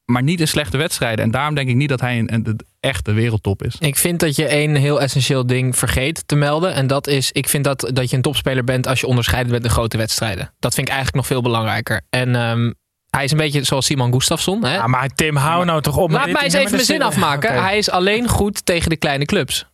maar 0.05 0.23
niet 0.23 0.39
in 0.39 0.47
slechte 0.47 0.77
wedstrijden. 0.77 1.25
En 1.25 1.31
daarom 1.31 1.55
denk 1.55 1.69
ik 1.69 1.75
niet 1.75 1.89
dat 1.89 2.01
hij 2.01 2.19
een, 2.19 2.33
een, 2.33 2.47
een 2.47 2.59
echte 2.79 3.11
wereldtop 3.11 3.63
is. 3.63 3.75
Ik 3.79 3.97
vind 3.97 4.19
dat 4.19 4.35
je 4.35 4.45
één 4.45 4.75
heel 4.75 5.01
essentieel 5.01 5.45
ding 5.45 5.77
vergeet 5.77 6.27
te 6.27 6.35
melden. 6.35 6.73
En 6.73 6.87
dat 6.87 7.07
is, 7.07 7.31
ik 7.31 7.49
vind 7.49 7.63
dat, 7.63 7.89
dat 7.93 8.09
je 8.09 8.15
een 8.15 8.21
topspeler 8.21 8.63
bent 8.63 8.87
als 8.87 8.99
je 8.99 9.07
onderscheiden 9.07 9.51
bent 9.51 9.63
in 9.63 9.69
grote 9.69 9.97
wedstrijden. 9.97 10.53
Dat 10.59 10.73
vind 10.73 10.87
ik 10.87 10.93
eigenlijk 10.93 11.15
nog 11.15 11.33
veel 11.33 11.41
belangrijker. 11.41 12.01
En 12.09 12.35
ehm, 12.35 12.71
hij 13.09 13.23
is 13.23 13.31
een 13.31 13.37
beetje 13.37 13.63
zoals 13.63 13.85
Simon 13.85 14.13
Gustafsson. 14.13 14.65
Hè? 14.65 14.73
Ja, 14.73 14.87
maar 14.87 15.09
Tim, 15.09 15.35
hou 15.35 15.65
nou 15.65 15.81
toch 15.81 15.97
op. 15.97 16.11
Laat 16.11 16.31
mij 16.31 16.43
eens 16.43 16.53
even 16.53 16.71
mijn 16.71 16.85
zin 16.85 17.01
afmaken. 17.01 17.63
Hij 17.63 17.77
is 17.77 17.89
alleen 17.89 18.27
goed 18.27 18.65
tegen 18.65 18.89
de 18.89 18.97
kleine 18.97 19.25
clubs. 19.25 19.67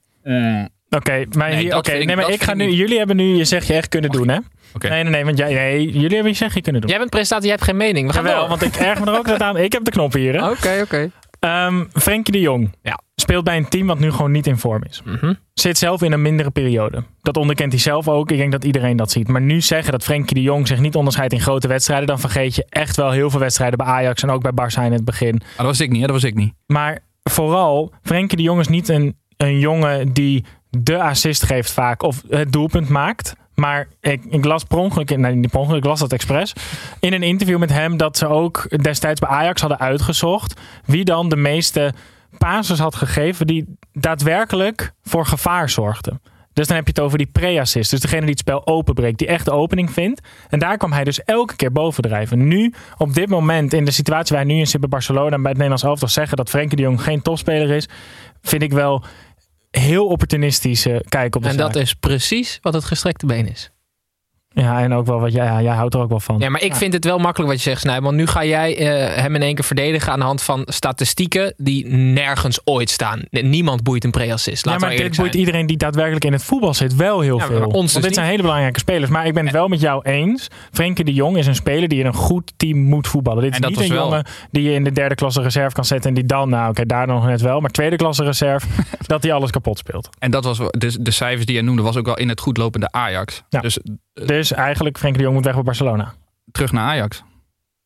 Oké, 0.89 1.25
maar, 1.37 1.49
Nee, 1.49 1.57
hier- 1.59 1.99
ik- 1.99 2.15
maar 2.15 2.29
ik 2.31 2.43
ga 2.43 2.53
nu. 2.53 2.69
Jullie 2.69 2.97
hebben 2.97 3.15
nu 3.15 3.35
je 3.35 3.45
zeg 3.45 3.67
je 3.67 3.73
echt 3.73 3.89
kunnen 3.89 4.09
doen, 4.09 4.27
hè? 4.29 4.37
Nee, 4.79 5.03
nee, 5.03 5.03
nee, 5.03 5.25
want 5.25 5.37
jij, 5.37 5.53
nee, 5.53 5.85
jullie 5.91 6.13
hebben 6.13 6.31
je 6.31 6.37
zeg 6.37 6.53
je 6.53 6.61
kunnen 6.61 6.81
doen. 6.81 6.89
Jij 6.89 6.99
bent 6.99 7.09
presentator, 7.09 7.45
jij 7.45 7.53
hebt 7.53 7.65
geen 7.67 7.77
mening. 7.77 8.07
We 8.07 8.13
gaan 8.13 8.23
Jawel, 8.23 8.39
door. 8.39 8.49
want 8.49 8.61
ik 8.61 8.75
erg 8.75 8.99
me 8.99 9.11
er 9.11 9.17
ook 9.17 9.25
net 9.25 9.41
aan. 9.41 9.57
Ik 9.57 9.73
heb 9.73 9.83
de 9.83 9.91
knop 9.91 10.13
hier, 10.13 10.33
hè? 10.33 10.49
Oké, 10.49 10.79
oké. 10.81 11.11
Ehm 11.39 11.83
Frenkie 11.93 12.33
de 12.33 12.39
Jong 12.39 12.75
Ja. 12.81 12.99
speelt 13.15 13.43
bij 13.43 13.57
een 13.57 13.69
team 13.69 13.87
wat 13.87 13.99
nu 13.99 14.11
gewoon 14.11 14.31
niet 14.31 14.47
in 14.47 14.57
vorm 14.57 14.83
is. 14.89 15.01
Mhm. 15.05 15.33
Zit 15.53 15.77
zelf 15.77 16.01
in 16.01 16.11
een 16.11 16.21
mindere 16.21 16.49
periode. 16.49 17.03
Dat 17.21 17.37
onderkent 17.37 17.71
hij 17.71 17.81
zelf 17.81 18.07
ook. 18.07 18.31
Ik 18.31 18.37
denk 18.37 18.51
dat 18.51 18.63
iedereen 18.63 18.97
dat 18.97 19.11
ziet. 19.11 19.27
Maar 19.27 19.41
nu 19.41 19.61
zeggen 19.61 19.91
dat 19.91 20.03
Frenkie 20.03 20.35
de 20.35 20.41
Jong 20.41 20.67
zich 20.67 20.79
niet 20.79 20.95
onderscheidt 20.95 21.33
in 21.33 21.39
grote 21.39 21.67
wedstrijden, 21.67 22.07
dan 22.07 22.19
vergeet 22.19 22.55
je 22.55 22.65
echt 22.69 22.95
wel 22.95 23.11
heel 23.11 23.29
veel 23.29 23.39
wedstrijden 23.39 23.77
bij 23.77 23.87
Ajax 23.87 24.23
en 24.23 24.29
ook 24.29 24.41
bij 24.41 24.51
Barça 24.51 24.83
in 24.85 24.91
het 24.91 25.05
begin. 25.05 25.41
Ah, 25.51 25.57
dat 25.57 25.65
was 25.65 25.79
ik 25.79 25.89
niet, 25.89 25.99
hè? 26.01 26.05
dat 26.07 26.15
was 26.15 26.23
ik 26.29 26.35
niet. 26.35 26.53
Maar 26.65 26.99
vooral, 27.23 27.93
Frenkie 28.03 28.37
de 28.37 28.43
Jong 28.43 28.59
is 28.59 28.67
niet 28.67 28.89
een, 28.89 29.17
een 29.37 29.59
jongen 29.59 30.13
die 30.13 30.45
de 30.69 31.01
assist 31.01 31.43
geeft 31.43 31.71
vaak 31.71 32.03
of 32.03 32.23
het 32.29 32.51
doelpunt 32.51 32.89
maakt. 32.89 33.35
Maar 33.55 33.87
ik, 34.01 34.25
ik 34.29 34.45
las 34.45 34.63
per 34.63 34.77
ongeluk, 34.77 35.17
nee 35.17 35.35
niet 35.35 35.51
per 35.51 35.75
ik 35.75 35.85
las 35.85 35.99
dat 35.99 36.13
expres. 36.13 36.53
In 36.99 37.13
een 37.13 37.23
interview 37.23 37.57
met 37.57 37.69
hem 37.69 37.97
dat 37.97 38.17
ze 38.17 38.27
ook 38.27 38.83
destijds 38.83 39.19
bij 39.19 39.29
Ajax 39.29 39.61
hadden 39.61 39.79
uitgezocht. 39.79 40.59
Wie 40.85 41.05
dan 41.05 41.29
de 41.29 41.35
meeste 41.35 41.93
passes 42.37 42.79
had 42.79 42.95
gegeven 42.95 43.47
die 43.47 43.77
daadwerkelijk 43.93 44.91
voor 45.03 45.25
gevaar 45.25 45.69
zorgden. 45.69 46.21
Dus 46.53 46.67
dan 46.67 46.77
heb 46.77 46.85
je 46.85 46.93
het 46.95 47.03
over 47.03 47.17
die 47.17 47.27
pre-assist. 47.27 47.91
Dus 47.91 47.99
degene 47.99 48.21
die 48.21 48.29
het 48.29 48.39
spel 48.39 48.67
openbreekt, 48.67 49.17
die 49.17 49.27
echt 49.27 49.45
de 49.45 49.51
opening 49.51 49.91
vindt. 49.91 50.21
En 50.49 50.59
daar 50.59 50.77
kwam 50.77 50.91
hij 50.91 51.03
dus 51.03 51.23
elke 51.23 51.55
keer 51.55 51.71
bovendrijven. 51.71 52.47
Nu, 52.47 52.73
op 52.97 53.13
dit 53.13 53.29
moment, 53.29 53.73
in 53.73 53.85
de 53.85 53.91
situatie 53.91 54.35
waar 54.35 54.45
nu 54.45 54.53
in 54.53 54.67
zit 54.67 54.79
bij 54.79 54.89
Barcelona 54.89 55.35
en 55.35 55.41
bij 55.41 55.51
het 55.51 55.59
Nederlands 55.59 55.83
elftal 55.83 56.07
zeggen 56.07 56.37
dat 56.37 56.49
Frenkie 56.49 56.77
de 56.77 56.83
Jong 56.83 57.01
geen 57.01 57.21
topspeler 57.21 57.69
is, 57.69 57.87
vind 58.41 58.61
ik 58.61 58.71
wel 58.71 59.03
heel 59.71 60.07
opportunistisch 60.07 60.85
eh, 60.85 60.99
kijken 61.09 61.35
op 61.39 61.43
de 61.43 61.49
En 61.49 61.55
zaak. 61.55 61.73
dat 61.73 61.81
is 61.81 61.93
precies 61.93 62.59
wat 62.61 62.73
het 62.73 62.83
gestrekte 62.85 63.25
been 63.25 63.47
is. 63.49 63.71
Ja, 64.53 64.81
en 64.81 64.93
ook 64.93 65.05
wel 65.05 65.19
wat 65.19 65.33
jij, 65.33 65.45
ja, 65.45 65.61
jij 65.61 65.73
houdt 65.73 65.93
er 65.93 65.99
ook 65.99 66.09
wel 66.09 66.19
van. 66.19 66.39
Ja, 66.39 66.49
maar 66.49 66.61
ik 66.63 66.75
vind 66.75 66.93
het 66.93 67.05
wel 67.05 67.17
makkelijk 67.17 67.51
wat 67.51 67.63
je 67.63 67.69
zegt, 67.69 67.81
Snij. 67.81 68.01
Want 68.01 68.15
nu 68.15 68.25
ga 68.27 68.45
jij 68.45 68.77
eh, 68.77 69.21
hem 69.21 69.35
in 69.35 69.41
één 69.41 69.55
keer 69.55 69.63
verdedigen 69.63 70.11
aan 70.11 70.19
de 70.19 70.25
hand 70.25 70.41
van 70.41 70.61
statistieken 70.65 71.53
die 71.57 71.87
nergens 71.87 72.59
ooit 72.63 72.89
staan. 72.89 73.21
Niemand 73.29 73.83
boeit 73.83 74.03
een 74.03 74.11
pre-assist. 74.11 74.65
Ja, 74.65 74.77
maar 74.77 74.95
dit 74.95 75.17
boeit 75.17 75.35
iedereen 75.35 75.65
die 75.65 75.77
daadwerkelijk 75.77 76.25
in 76.25 76.33
het 76.33 76.43
voetbal 76.43 76.73
zit 76.73 76.95
wel 76.95 77.19
heel 77.19 77.37
Ja, 77.37 77.47
maar 77.47 77.57
veel. 77.57 77.65
ons 77.65 77.73
Want 77.73 77.93
dus 77.93 78.01
dit 78.03 78.13
zijn 78.13 78.27
hele 78.27 78.41
belangrijke 78.41 78.79
spelers. 78.79 79.11
Maar 79.11 79.25
ik 79.25 79.33
ben 79.33 79.43
het 79.43 79.53
wel 79.53 79.67
met 79.67 79.81
jou 79.81 80.01
eens. 80.03 80.47
Frenkie 80.71 81.05
de 81.05 81.13
Jong 81.13 81.37
is 81.37 81.47
een 81.47 81.55
speler 81.55 81.87
die 81.89 81.99
in 81.99 82.05
een 82.05 82.13
goed 82.13 82.53
team 82.57 82.77
moet 82.79 83.07
voetballen. 83.07 83.43
Dit 83.43 83.51
is 83.53 83.59
niet 83.59 83.79
een 83.79 83.89
wel- 83.89 84.03
jongen 84.03 84.25
die 84.51 84.63
je 84.63 84.73
in 84.73 84.83
de 84.83 84.91
derde 84.91 85.15
klasse 85.15 85.41
reserve 85.41 85.75
kan 85.75 85.85
zetten. 85.85 86.09
En 86.09 86.15
die 86.15 86.25
dan, 86.25 86.49
nou 86.49 86.69
oké, 86.69 86.85
daar 86.85 87.07
nog 87.07 87.25
net 87.25 87.41
wel. 87.41 87.59
Maar 87.59 87.69
tweede 87.71 87.95
klasse 87.95 88.23
reserve, 88.23 88.67
dat 89.07 89.23
hij 89.23 89.33
alles 89.33 89.51
kapot 89.51 89.77
speelt. 89.77 90.09
En 90.19 90.31
dat 90.31 90.43
was 90.43 90.57
wel- 90.57 90.73
de, 90.77 91.01
de 91.01 91.11
cijfers 91.11 91.45
die 91.45 91.55
jij 91.55 91.63
noemde, 91.63 91.81
was 91.81 91.97
ook 91.97 92.05
wel 92.05 92.17
in 92.17 92.29
het 92.29 92.39
goed 92.39 92.57
lopende 92.57 92.91
Ajax. 92.91 93.43
Ja. 93.49 93.59
Dus 93.61 93.79
Dus 94.25 94.51
eigenlijk, 94.51 94.97
Frenkie 94.97 95.17
de 95.17 95.23
Jong 95.23 95.35
moet 95.35 95.45
weg 95.45 95.53
bij 95.55 95.63
Barcelona. 95.63 96.13
terug 96.51 96.71
naar 96.71 96.83
Ajax. 96.83 97.23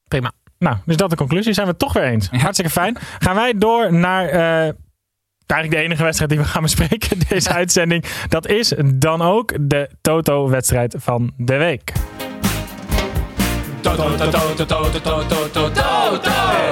Prima. 0.08 0.32
Nou, 0.60 0.78
dus 0.86 0.98
dat 0.98 1.10
de 1.10 1.16
conclusie. 1.16 1.54
Zijn 1.54 1.66
we 1.66 1.72
het 1.72 1.82
toch 1.82 1.94
weer 1.94 2.04
eens. 2.04 2.30
Hartstikke 2.30 2.72
fijn. 2.72 2.98
Gaan 3.20 3.36
wij 3.36 3.54
door 3.58 3.94
naar 3.94 4.26
eh, 4.26 4.74
eigenlijk 5.48 5.82
de 5.82 5.88
enige 5.88 6.04
wedstrijd 6.04 6.32
die 6.32 6.40
we 6.40 6.46
gaan 6.46 6.62
bespreken 6.62 7.20
deze 7.30 7.50
uitzending. 7.62 8.06
Dat 8.30 8.48
is 8.48 8.74
dan 8.96 9.22
ook 9.22 9.54
de 9.70 9.90
Toto-wedstrijd 10.02 10.96
van 10.98 11.34
de 11.38 11.58
week. 11.58 11.92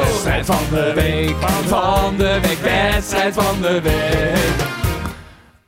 Wedstrijd 0.02 0.46
van 0.46 0.64
de 0.72 0.92
week, 0.96 1.36
van 1.68 2.18
de 2.18 2.40
week, 2.42 2.60
wedstrijd 2.60 3.34
van 3.34 3.62
de 3.62 3.82
week. 3.82 4.71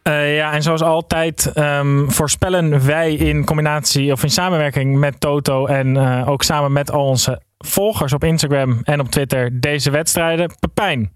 Eh, 0.03 0.35
ja, 0.35 0.53
en 0.53 0.61
zoals 0.61 0.81
altijd 0.81 1.51
ehm, 1.53 2.09
voorspellen 2.09 2.85
wij 2.85 3.13
in 3.13 3.45
combinatie 3.45 4.11
of 4.11 4.23
in 4.23 4.29
samenwerking 4.29 4.97
met 4.97 5.19
Toto 5.19 5.65
en 5.65 5.97
eh, 5.97 6.29
ook 6.29 6.43
samen 6.43 6.71
met 6.71 6.91
al 6.91 7.05
onze 7.05 7.41
volgers 7.57 8.13
op 8.13 8.23
Instagram 8.23 8.79
en 8.83 8.99
op 8.99 9.07
Twitter 9.07 9.59
deze 9.61 9.91
wedstrijden. 9.91 10.51
Pepijn, 10.59 11.11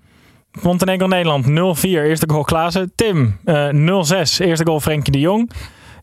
Montenegro 0.61 1.07
Nederland 1.07 1.45
0-4, 1.45 1.49
eerste 1.81 2.29
goal 2.29 2.43
Klaassen. 2.43 2.91
Tim, 2.95 3.39
eh 3.45 3.69
0-6, 3.69 4.39
eerste 4.39 4.65
goal 4.65 4.79
Frenkie 4.79 5.11
de 5.11 5.19
Jong. 5.19 5.51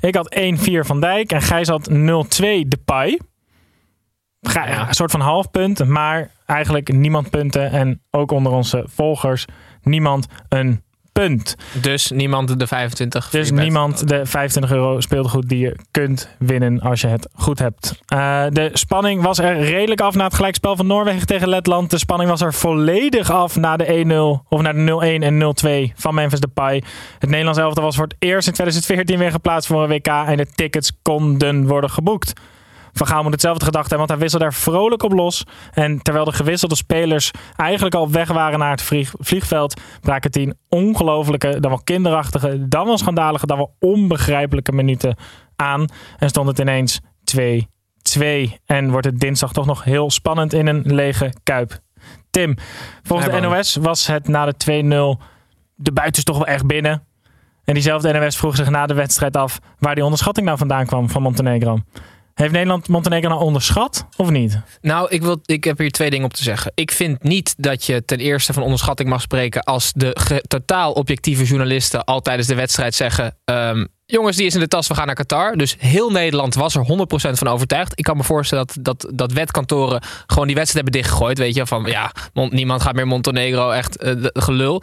Ik 0.00 0.14
had 0.14 0.36
1-4 0.38 0.84
Van 0.86 1.00
Dijk 1.00 1.32
en 1.32 1.42
Gijs 1.42 1.68
had 1.68 1.90
0-2 1.90 1.94
Depay. 2.68 3.20
Ga, 4.40 4.68
ja, 4.68 4.88
een 4.88 4.94
soort 4.94 5.10
van 5.10 5.20
half 5.20 5.50
punt, 5.50 5.84
maar 5.84 6.30
eigenlijk 6.46 6.92
niemand 6.92 7.30
punten. 7.30 7.70
En 7.70 8.02
ook 8.10 8.30
onder 8.30 8.52
onze 8.52 8.84
volgers 8.88 9.44
niemand 9.82 10.26
een 10.48 10.82
punt. 11.20 11.56
Dus 11.72 12.10
niemand 12.10 12.58
de 12.58 12.66
25. 12.66 13.30
Dus 13.30 13.50
niemand 13.50 14.08
de 14.08 14.26
25 14.26 14.72
euro 14.72 15.00
speelgoed 15.00 15.48
die 15.48 15.58
je 15.58 15.76
kunt 15.90 16.28
winnen 16.38 16.80
als 16.80 17.00
je 17.00 17.06
het 17.06 17.28
goed 17.34 17.58
hebt. 17.58 18.00
Eh, 18.06 18.44
de 18.50 18.70
spanning 18.72 19.22
was 19.22 19.38
er 19.38 19.60
redelijk 19.60 20.00
af 20.00 20.14
na 20.14 20.24
het 20.24 20.34
gelijkspel 20.34 20.76
van 20.76 20.86
Noorwegen 20.86 21.26
tegen 21.26 21.48
Letland. 21.48 21.90
De 21.90 21.98
spanning 21.98 22.30
was 22.30 22.40
er 22.40 22.54
volledig 22.54 23.30
af 23.30 23.56
na 23.56 23.76
de 23.76 23.86
1-0 23.86 24.46
of 24.48 24.60
na 24.60 24.72
de 24.72 24.78
0-1 24.78 25.22
en 25.22 25.38
0-2 25.38 25.92
van 25.96 26.14
Memphis 26.14 26.40
Depay. 26.40 26.82
Het 27.18 27.30
Nederlands 27.30 27.58
elftal 27.58 27.84
was 27.84 27.96
voor 27.96 28.04
het 28.04 28.16
eerst 28.18 28.46
in 28.46 28.52
2014 28.52 29.18
weer 29.18 29.30
geplaatst 29.30 29.68
voor 29.68 29.82
een 29.82 29.88
WK 29.88 30.06
en 30.06 30.36
de 30.36 30.46
tickets 30.54 30.92
konden 31.02 31.66
worden 31.66 31.90
geboekt. 31.90 32.32
Van 32.94 33.06
Gaal 33.06 33.22
moet 33.22 33.32
hetzelfde 33.32 33.64
gedacht 33.64 33.88
hebben, 33.88 34.06
want 34.06 34.10
hij 34.10 34.18
wisselde 34.18 34.44
er 34.44 34.54
vrolijk 34.54 35.02
op 35.02 35.12
los. 35.12 35.44
En 35.72 36.02
terwijl 36.02 36.24
de 36.24 36.32
gewisselde 36.32 36.76
spelers 36.76 37.30
eigenlijk 37.56 37.94
al 37.94 38.02
op 38.02 38.12
weg 38.12 38.28
waren 38.28 38.58
naar 38.58 38.70
het 38.70 38.82
vlieg- 38.82 39.14
vliegveld, 39.18 39.80
braken 40.00 40.30
tien 40.30 40.56
ongelofelijke, 40.68 41.60
dan 41.60 41.70
wel 41.70 41.80
kinderachtige, 41.84 42.68
dan 42.68 42.86
wel 42.86 42.98
schandalige, 42.98 43.46
dan 43.46 43.56
wel 43.56 43.76
onbegrijpelijke 43.80 44.72
minuten 44.72 45.16
aan. 45.56 45.86
En 46.18 46.28
stond 46.28 46.48
het 46.48 46.58
ineens 46.58 47.00
2-2. 47.24 48.58
En 48.66 48.90
wordt 48.90 49.06
het 49.06 49.20
dinsdag 49.20 49.52
toch 49.52 49.66
nog 49.66 49.84
heel 49.84 50.10
spannend 50.10 50.52
in 50.52 50.66
een 50.66 50.82
lege 50.94 51.32
kuip. 51.42 51.78
Tim, 52.30 52.56
volgens 53.02 53.30
de. 53.30 53.40
NOS 53.40 53.76
was 53.76 54.06
het 54.06 54.28
na 54.28 54.44
de 54.44 54.54
2-0 55.18 55.22
de 55.74 55.92
buitens 55.92 56.24
toch 56.24 56.36
wel 56.36 56.46
echt 56.46 56.66
binnen. 56.66 57.02
En 57.64 57.74
diezelfde 57.74 58.12
NOS 58.12 58.36
vroeg 58.36 58.56
zich 58.56 58.70
na 58.70 58.86
de 58.86 58.94
wedstrijd 58.94 59.36
af 59.36 59.58
waar 59.78 59.94
die 59.94 60.04
onderschatting 60.04 60.46
nou 60.46 60.58
vandaan 60.58 60.86
kwam 60.86 61.10
van 61.10 61.22
Montenegro. 61.22 61.78
Heeft 62.34 62.52
Nederland 62.52 62.88
Montenegro 62.88 63.28
nou 63.28 63.40
onderschat 63.40 64.06
of 64.16 64.30
niet? 64.30 64.60
Nou, 64.80 65.06
ik, 65.10 65.22
wil, 65.22 65.40
ik 65.44 65.64
heb 65.64 65.78
hier 65.78 65.90
twee 65.90 66.10
dingen 66.10 66.26
op 66.26 66.34
te 66.34 66.42
zeggen. 66.42 66.72
Ik 66.74 66.90
vind 66.90 67.22
niet 67.22 67.54
dat 67.58 67.84
je 67.84 68.04
ten 68.04 68.18
eerste 68.18 68.52
van 68.52 68.62
onderschatting 68.62 69.08
mag 69.08 69.20
spreken 69.20 69.62
als 69.62 69.92
de 69.92 70.42
totaal 70.48 70.92
objectieve 70.92 71.44
journalisten 71.44 72.04
al 72.04 72.20
tijdens 72.20 72.48
de 72.48 72.54
wedstrijd 72.54 72.94
zeggen. 72.94 73.36
ehm, 73.44 73.84
jongens, 74.06 74.36
die 74.36 74.46
is 74.46 74.54
in 74.54 74.60
de 74.60 74.68
tas, 74.68 74.86
we 74.86 74.94
gaan 74.94 75.06
naar 75.06 75.14
Qatar. 75.14 75.56
Dus 75.56 75.76
heel 75.78 76.10
Nederland 76.10 76.54
was 76.54 76.74
er 76.74 76.82
100% 76.82 76.86
van 77.30 77.48
overtuigd. 77.48 77.92
Ik 77.98 78.04
kan 78.04 78.16
me 78.16 78.22
voorstellen 78.22 78.66
dat, 78.66 78.76
dat, 78.80 79.12
dat 79.14 79.32
wetkantoren 79.32 80.02
gewoon 80.26 80.46
die 80.46 80.56
wedstrijd 80.56 80.84
hebben 80.84 81.02
dichtgegooid. 81.02 81.38
Weet 81.38 81.54
je, 81.54 81.66
van 81.66 81.84
ja, 81.84 82.12
niemand 82.32 82.82
gaat 82.82 82.94
meer 82.94 83.06
Montenegro, 83.06 83.70
echt 83.70 83.96
eh, 83.96 84.12
gelul. 84.32 84.82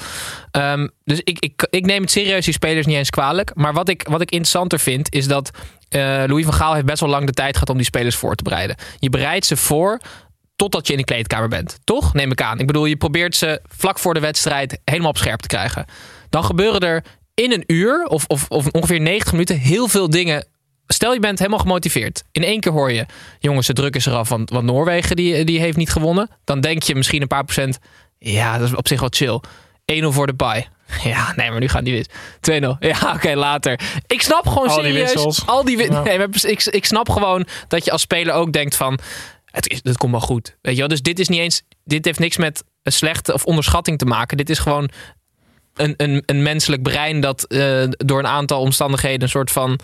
Ehm, 0.52 0.88
dus 1.04 1.20
ik, 1.24 1.40
ik, 1.40 1.68
ik 1.70 1.86
neem 1.86 2.02
het 2.02 2.12
serieus, 2.12 2.46
die 2.46 2.54
spelers 2.54 2.86
niet 2.86 2.98
eens 2.98 3.10
kwalijk. 3.10 3.52
Maar 3.56 3.74
wat 3.74 3.90
ik, 3.90 4.06
wat 4.10 4.22
ik 4.22 4.32
interessanter 4.32 4.80
vind, 4.80 5.14
is 5.14 5.28
dat 5.28 5.52
eh, 5.90 6.02
Louis 6.02 6.46
van 6.46 6.54
Gaal 6.54 6.74
heeft 6.74 6.86
best 6.86 7.00
wel 7.00 7.10
lang 7.10 7.26
de 7.26 7.34
tijd 7.34 7.54
gehad 7.54 7.70
om 7.70 7.78
die 7.78 7.86
spelers 7.86 8.16
voor 8.16 8.36
te 8.36 8.44
bereiden. 8.44 8.76
Je 9.00 9.10
bereidt 9.10 9.46
ze 9.46 9.58
voor 9.58 10.00
totdat 10.56 10.88
je 10.88 10.94
in 10.94 11.00
de 11.00 11.06
kleedkamer 11.06 11.50
bent. 11.50 11.80
Toch? 11.84 12.14
Neem 12.14 12.32
ik 12.32 12.42
aan. 12.42 12.60
Ik 12.60 12.68
bedoel, 12.68 12.86
je 12.86 12.98
probeert 12.98 13.36
ze 13.36 13.62
vlak 13.68 14.00
voor 14.00 14.14
de 14.14 14.20
wedstrijd 14.20 14.80
helemaal 14.86 15.10
op 15.10 15.18
scherp 15.18 15.40
te 15.40 15.48
krijgen. 15.48 15.86
Dan 16.30 16.44
gebeuren 16.44 16.80
er 16.80 17.04
in 17.42 17.52
een 17.52 17.64
uur 17.68 18.06
of, 18.06 18.26
of, 18.28 18.46
of 18.50 18.68
ongeveer 18.68 19.00
90 19.00 19.32
minuten 19.32 19.58
heel 19.58 19.88
veel 19.88 20.10
dingen. 20.10 20.48
Stel 20.88 21.14
je 21.14 21.20
bent 21.20 21.40
helemaal 21.40 21.60
gemotiveerd. 21.60 22.24
In 22.32 22.44
één 22.44 22.60
keer 22.60 22.72
hoor 22.72 22.92
je, 22.92 23.06
jongens, 23.40 23.68
de 23.68 23.74
druk 23.74 23.96
is 23.96 24.06
eraf, 24.06 24.30
want, 24.30 24.50
want 24.50 24.66
Noorwegen 24.66 25.16
die, 25.16 25.44
die 25.44 25.60
heeft 25.60 25.78
niet 25.78 25.92
gewonnen. 25.92 26.30
Dan 26.44 26.62
denk 26.62 26.84
je 26.84 26.96
misschien 26.96 27.22
een 27.22 27.28
paar 27.28 27.44
procent, 27.44 27.80
ja, 28.18 28.58
dat 28.58 28.68
is 28.68 28.76
op 28.76 28.88
zich 28.88 29.00
wel 29.00 29.10
chill. 29.12 29.42
1-0 30.04 30.08
voor 30.08 30.28
de 30.28 30.34
pie. 30.34 30.68
Ja, 31.12 31.34
nee, 31.36 31.50
maar 31.52 31.60
nu 31.60 31.68
gaan 31.68 31.84
die 31.84 31.94
wis. 31.94 32.06
2-0. 32.62 32.78
Ja, 32.80 33.14
oké, 33.16 33.34
later. 33.36 33.80
Ik 34.08 34.22
snap 34.22 34.48
gewoon 34.48 34.68
Al 34.68 34.74
serieus. 34.74 35.46
Al 35.46 35.66
die 35.66 35.78
Ja. 35.78 36.04
nee, 36.04 36.18
maar 36.18 36.28
ik, 36.42 36.64
ik 36.64 36.86
snap 36.86 37.10
gewoon 37.10 37.46
dat 37.68 37.86
je 37.86 37.92
als 37.92 38.02
speler 38.02 38.34
ook 38.34 38.54
denkt 38.54 38.76
van... 38.76 39.00
Het, 39.46 39.70
is, 39.70 39.80
het 39.84 39.98
komt 39.98 40.12
wel 40.12 40.22
goed. 40.22 40.58
Weet 40.62 40.74
je 40.74 40.80
wel? 40.80 40.88
Dus 40.88 41.02
dit 41.02 41.20
is 41.20 41.28
niet 41.28 41.40
eens... 41.40 41.62
Dit 41.84 42.06
heeft 42.06 42.20
niks 42.20 42.38
met 42.38 42.64
een 42.84 42.92
slechte 42.92 43.34
of 43.34 43.46
onderschatting 43.46 43.98
te 43.98 44.06
maken. 44.06 44.38
Dit 44.38 44.50
is 44.50 44.60
gewoon 44.60 44.90
een, 45.74 45.94
een, 45.98 46.24
een 46.26 46.44
menselijk 46.44 46.82
brein 46.82 47.20
dat 47.20 47.44
eh, 47.44 47.84
door 47.88 48.20
een 48.20 48.28
aantal 48.28 48.62
omstandigheden 48.62 49.22
een 49.22 49.30
soort 49.30 49.52
van... 49.52 49.80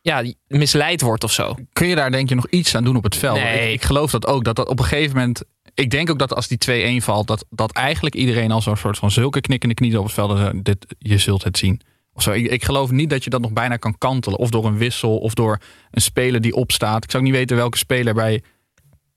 Ja, 0.00 0.24
misleid 0.46 1.00
wordt 1.00 1.24
of 1.24 1.32
zo. 1.32 1.56
Kun 1.72 1.86
je 1.86 1.94
daar 1.94 2.10
denk 2.10 2.28
je 2.28 2.34
nog 2.34 2.48
iets 2.48 2.74
aan 2.74 2.84
doen 2.84 2.96
op 2.96 3.04
het 3.04 3.16
veld? 3.16 3.38
Nee. 3.38 3.66
Ik, 3.66 3.72
ik 3.72 3.82
geloof 3.82 4.10
dat 4.10 4.26
ook. 4.26 4.44
Dat 4.44 4.56
dat 4.56 4.68
op 4.68 4.78
een 4.78 4.84
gegeven 4.84 5.16
moment... 5.16 5.42
Ik 5.74 5.90
denk 5.90 6.10
ook 6.10 6.18
dat 6.18 6.34
als 6.34 6.48
die 6.48 7.00
2-1 7.00 7.04
valt... 7.04 7.26
Dat, 7.26 7.44
dat 7.50 7.72
eigenlijk 7.72 8.14
iedereen 8.14 8.50
al 8.50 8.62
zo'n 8.62 8.76
soort 8.76 8.98
van 8.98 9.10
zulke 9.10 9.40
knikkende 9.40 9.74
knieën 9.74 9.98
op 9.98 10.04
het 10.04 10.14
veld... 10.14 10.64
Dit, 10.64 10.94
je 10.98 11.18
zult 11.18 11.44
het 11.44 11.58
zien. 11.58 11.80
Of 12.12 12.22
zo. 12.22 12.30
Ik, 12.30 12.50
ik 12.50 12.64
geloof 12.64 12.90
niet 12.90 13.10
dat 13.10 13.24
je 13.24 13.30
dat 13.30 13.40
nog 13.40 13.52
bijna 13.52 13.76
kan 13.76 13.98
kantelen. 13.98 14.38
Of 14.38 14.50
door 14.50 14.64
een 14.64 14.78
wissel. 14.78 15.18
Of 15.18 15.34
door 15.34 15.58
een 15.90 16.02
speler 16.02 16.40
die 16.40 16.54
opstaat. 16.54 17.04
Ik 17.04 17.10
zou 17.10 17.22
ook 17.22 17.28
niet 17.28 17.38
weten 17.38 17.56
welke 17.56 17.78
speler 17.78 18.14
bij... 18.14 18.42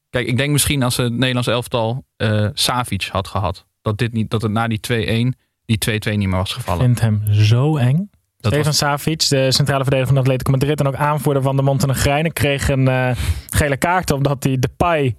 Kijk, 0.10 0.28
ik 0.28 0.38
denk 0.38 0.52
misschien 0.52 0.84
als 0.84 0.98
het 0.98 1.14
Nederlands 1.14 1.48
elftal 1.48 2.06
eh 2.16 2.48
Savic 2.54 3.04
had 3.12 3.28
gehad. 3.28 3.66
Dat, 3.82 3.98
dit 3.98 4.14
niet, 4.14 4.30
dat 4.30 4.42
het 4.42 4.52
na 4.52 4.68
die 4.68 5.34
2-1 5.34 5.38
die 5.78 6.00
2-2 6.14 6.18
niet 6.18 6.28
meer 6.28 6.38
was 6.38 6.50
Ik 6.50 6.56
gevallen. 6.56 6.82
vind 6.86 7.02
hem 7.02 7.24
zo 7.32 7.78
eng. 7.78 8.10
Dat 8.40 8.52
Stefan 8.52 8.68
was, 8.68 8.78
Savic, 8.78 9.30
de 9.30 9.52
centrale 9.52 9.84
verdediger 9.84 10.14
van 10.14 10.24
Atletico 10.24 10.52
Madrid 10.52 10.80
en 10.80 10.88
ook 10.88 10.96
aanvoerder 10.96 11.44
van 11.44 11.56
de 11.56 11.62
Montenegrijnen, 11.62 12.34
kreeg 12.34 12.70
een 12.70 12.88
eh, 12.88 13.10
gele 13.50 13.78
kaart 13.78 14.12
omdat 14.12 14.44
hij 14.44 14.58
de 14.60 14.70
Pai 14.78 15.16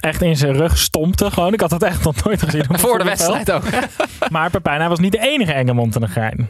echt 0.00 0.22
in 0.22 0.36
zijn 0.36 0.52
rug 0.52 0.78
stompte. 0.78 1.30
Gewoon. 1.30 1.52
Ik 1.52 1.60
had 1.60 1.70
dat 1.70 1.82
echt 1.82 2.04
nog 2.04 2.24
nooit 2.24 2.42
gezien. 2.42 2.64
Voor 2.78 2.98
de 2.98 3.04
wedstrijd 3.04 3.50
ook. 3.52 3.62
Maar 4.30 4.50
Pepijn, 4.50 4.80
hij 4.80 4.88
was 4.88 4.98
niet 4.98 5.12
de 5.12 5.20
enige 5.20 5.52
enge 5.52 5.72
Montenegrijn. 5.72 6.48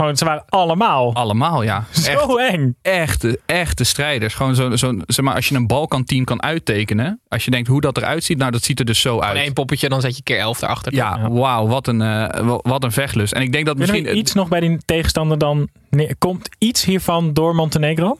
Gewoon, 0.00 0.16
ze 0.16 0.24
waren 0.24 0.44
allemaal 0.48 1.14
allemaal, 1.14 1.62
ja. 1.62 1.84
Echt, 1.94 2.04
zo 2.04 2.36
eng. 2.36 2.76
echte, 2.82 3.40
echte 3.46 3.84
strijders. 3.84 4.34
Gewoon 4.34 4.54
zo, 4.54 4.76
zo, 4.76 4.94
zeg 5.06 5.24
maar, 5.24 5.34
als 5.34 5.48
je 5.48 5.54
een 5.54 5.66
Balkan-team 5.66 6.24
kan 6.24 6.42
uittekenen. 6.42 7.20
Als 7.28 7.44
je 7.44 7.50
denkt 7.50 7.68
hoe 7.68 7.80
dat 7.80 7.96
eruit 7.96 8.24
ziet, 8.24 8.38
nou 8.38 8.50
dat 8.50 8.62
ziet 8.62 8.78
er 8.78 8.84
dus 8.84 9.00
zo 9.00 9.20
uit. 9.20 9.36
één 9.36 9.52
poppetje, 9.52 9.88
dan 9.88 10.00
zet 10.00 10.16
je 10.16 10.22
keer 10.22 10.38
elf 10.38 10.62
erachter. 10.62 10.94
Ja, 10.94 11.16
Ja. 11.20 11.30
wauw, 11.30 11.66
wat 11.66 11.86
een, 11.86 12.00
eh, 12.02 12.40
wa- 12.40 12.58
wat 12.62 12.84
een 12.84 12.92
vechtlust. 12.92 13.32
En 13.32 13.42
ik 13.42 13.52
denk 13.52 13.66
dat 13.66 13.76
Kunnen 13.76 13.94
misschien... 13.94 14.18
iets 14.18 14.32
nog 14.34 14.48
bij 14.48 14.60
die 14.60 14.78
tegenstander 14.84 15.38
dan... 15.38 15.68
Nee, 15.90 16.14
komt 16.18 16.48
iets 16.58 16.84
hiervan 16.84 17.32
door 17.32 17.54
Montenegro? 17.54 18.18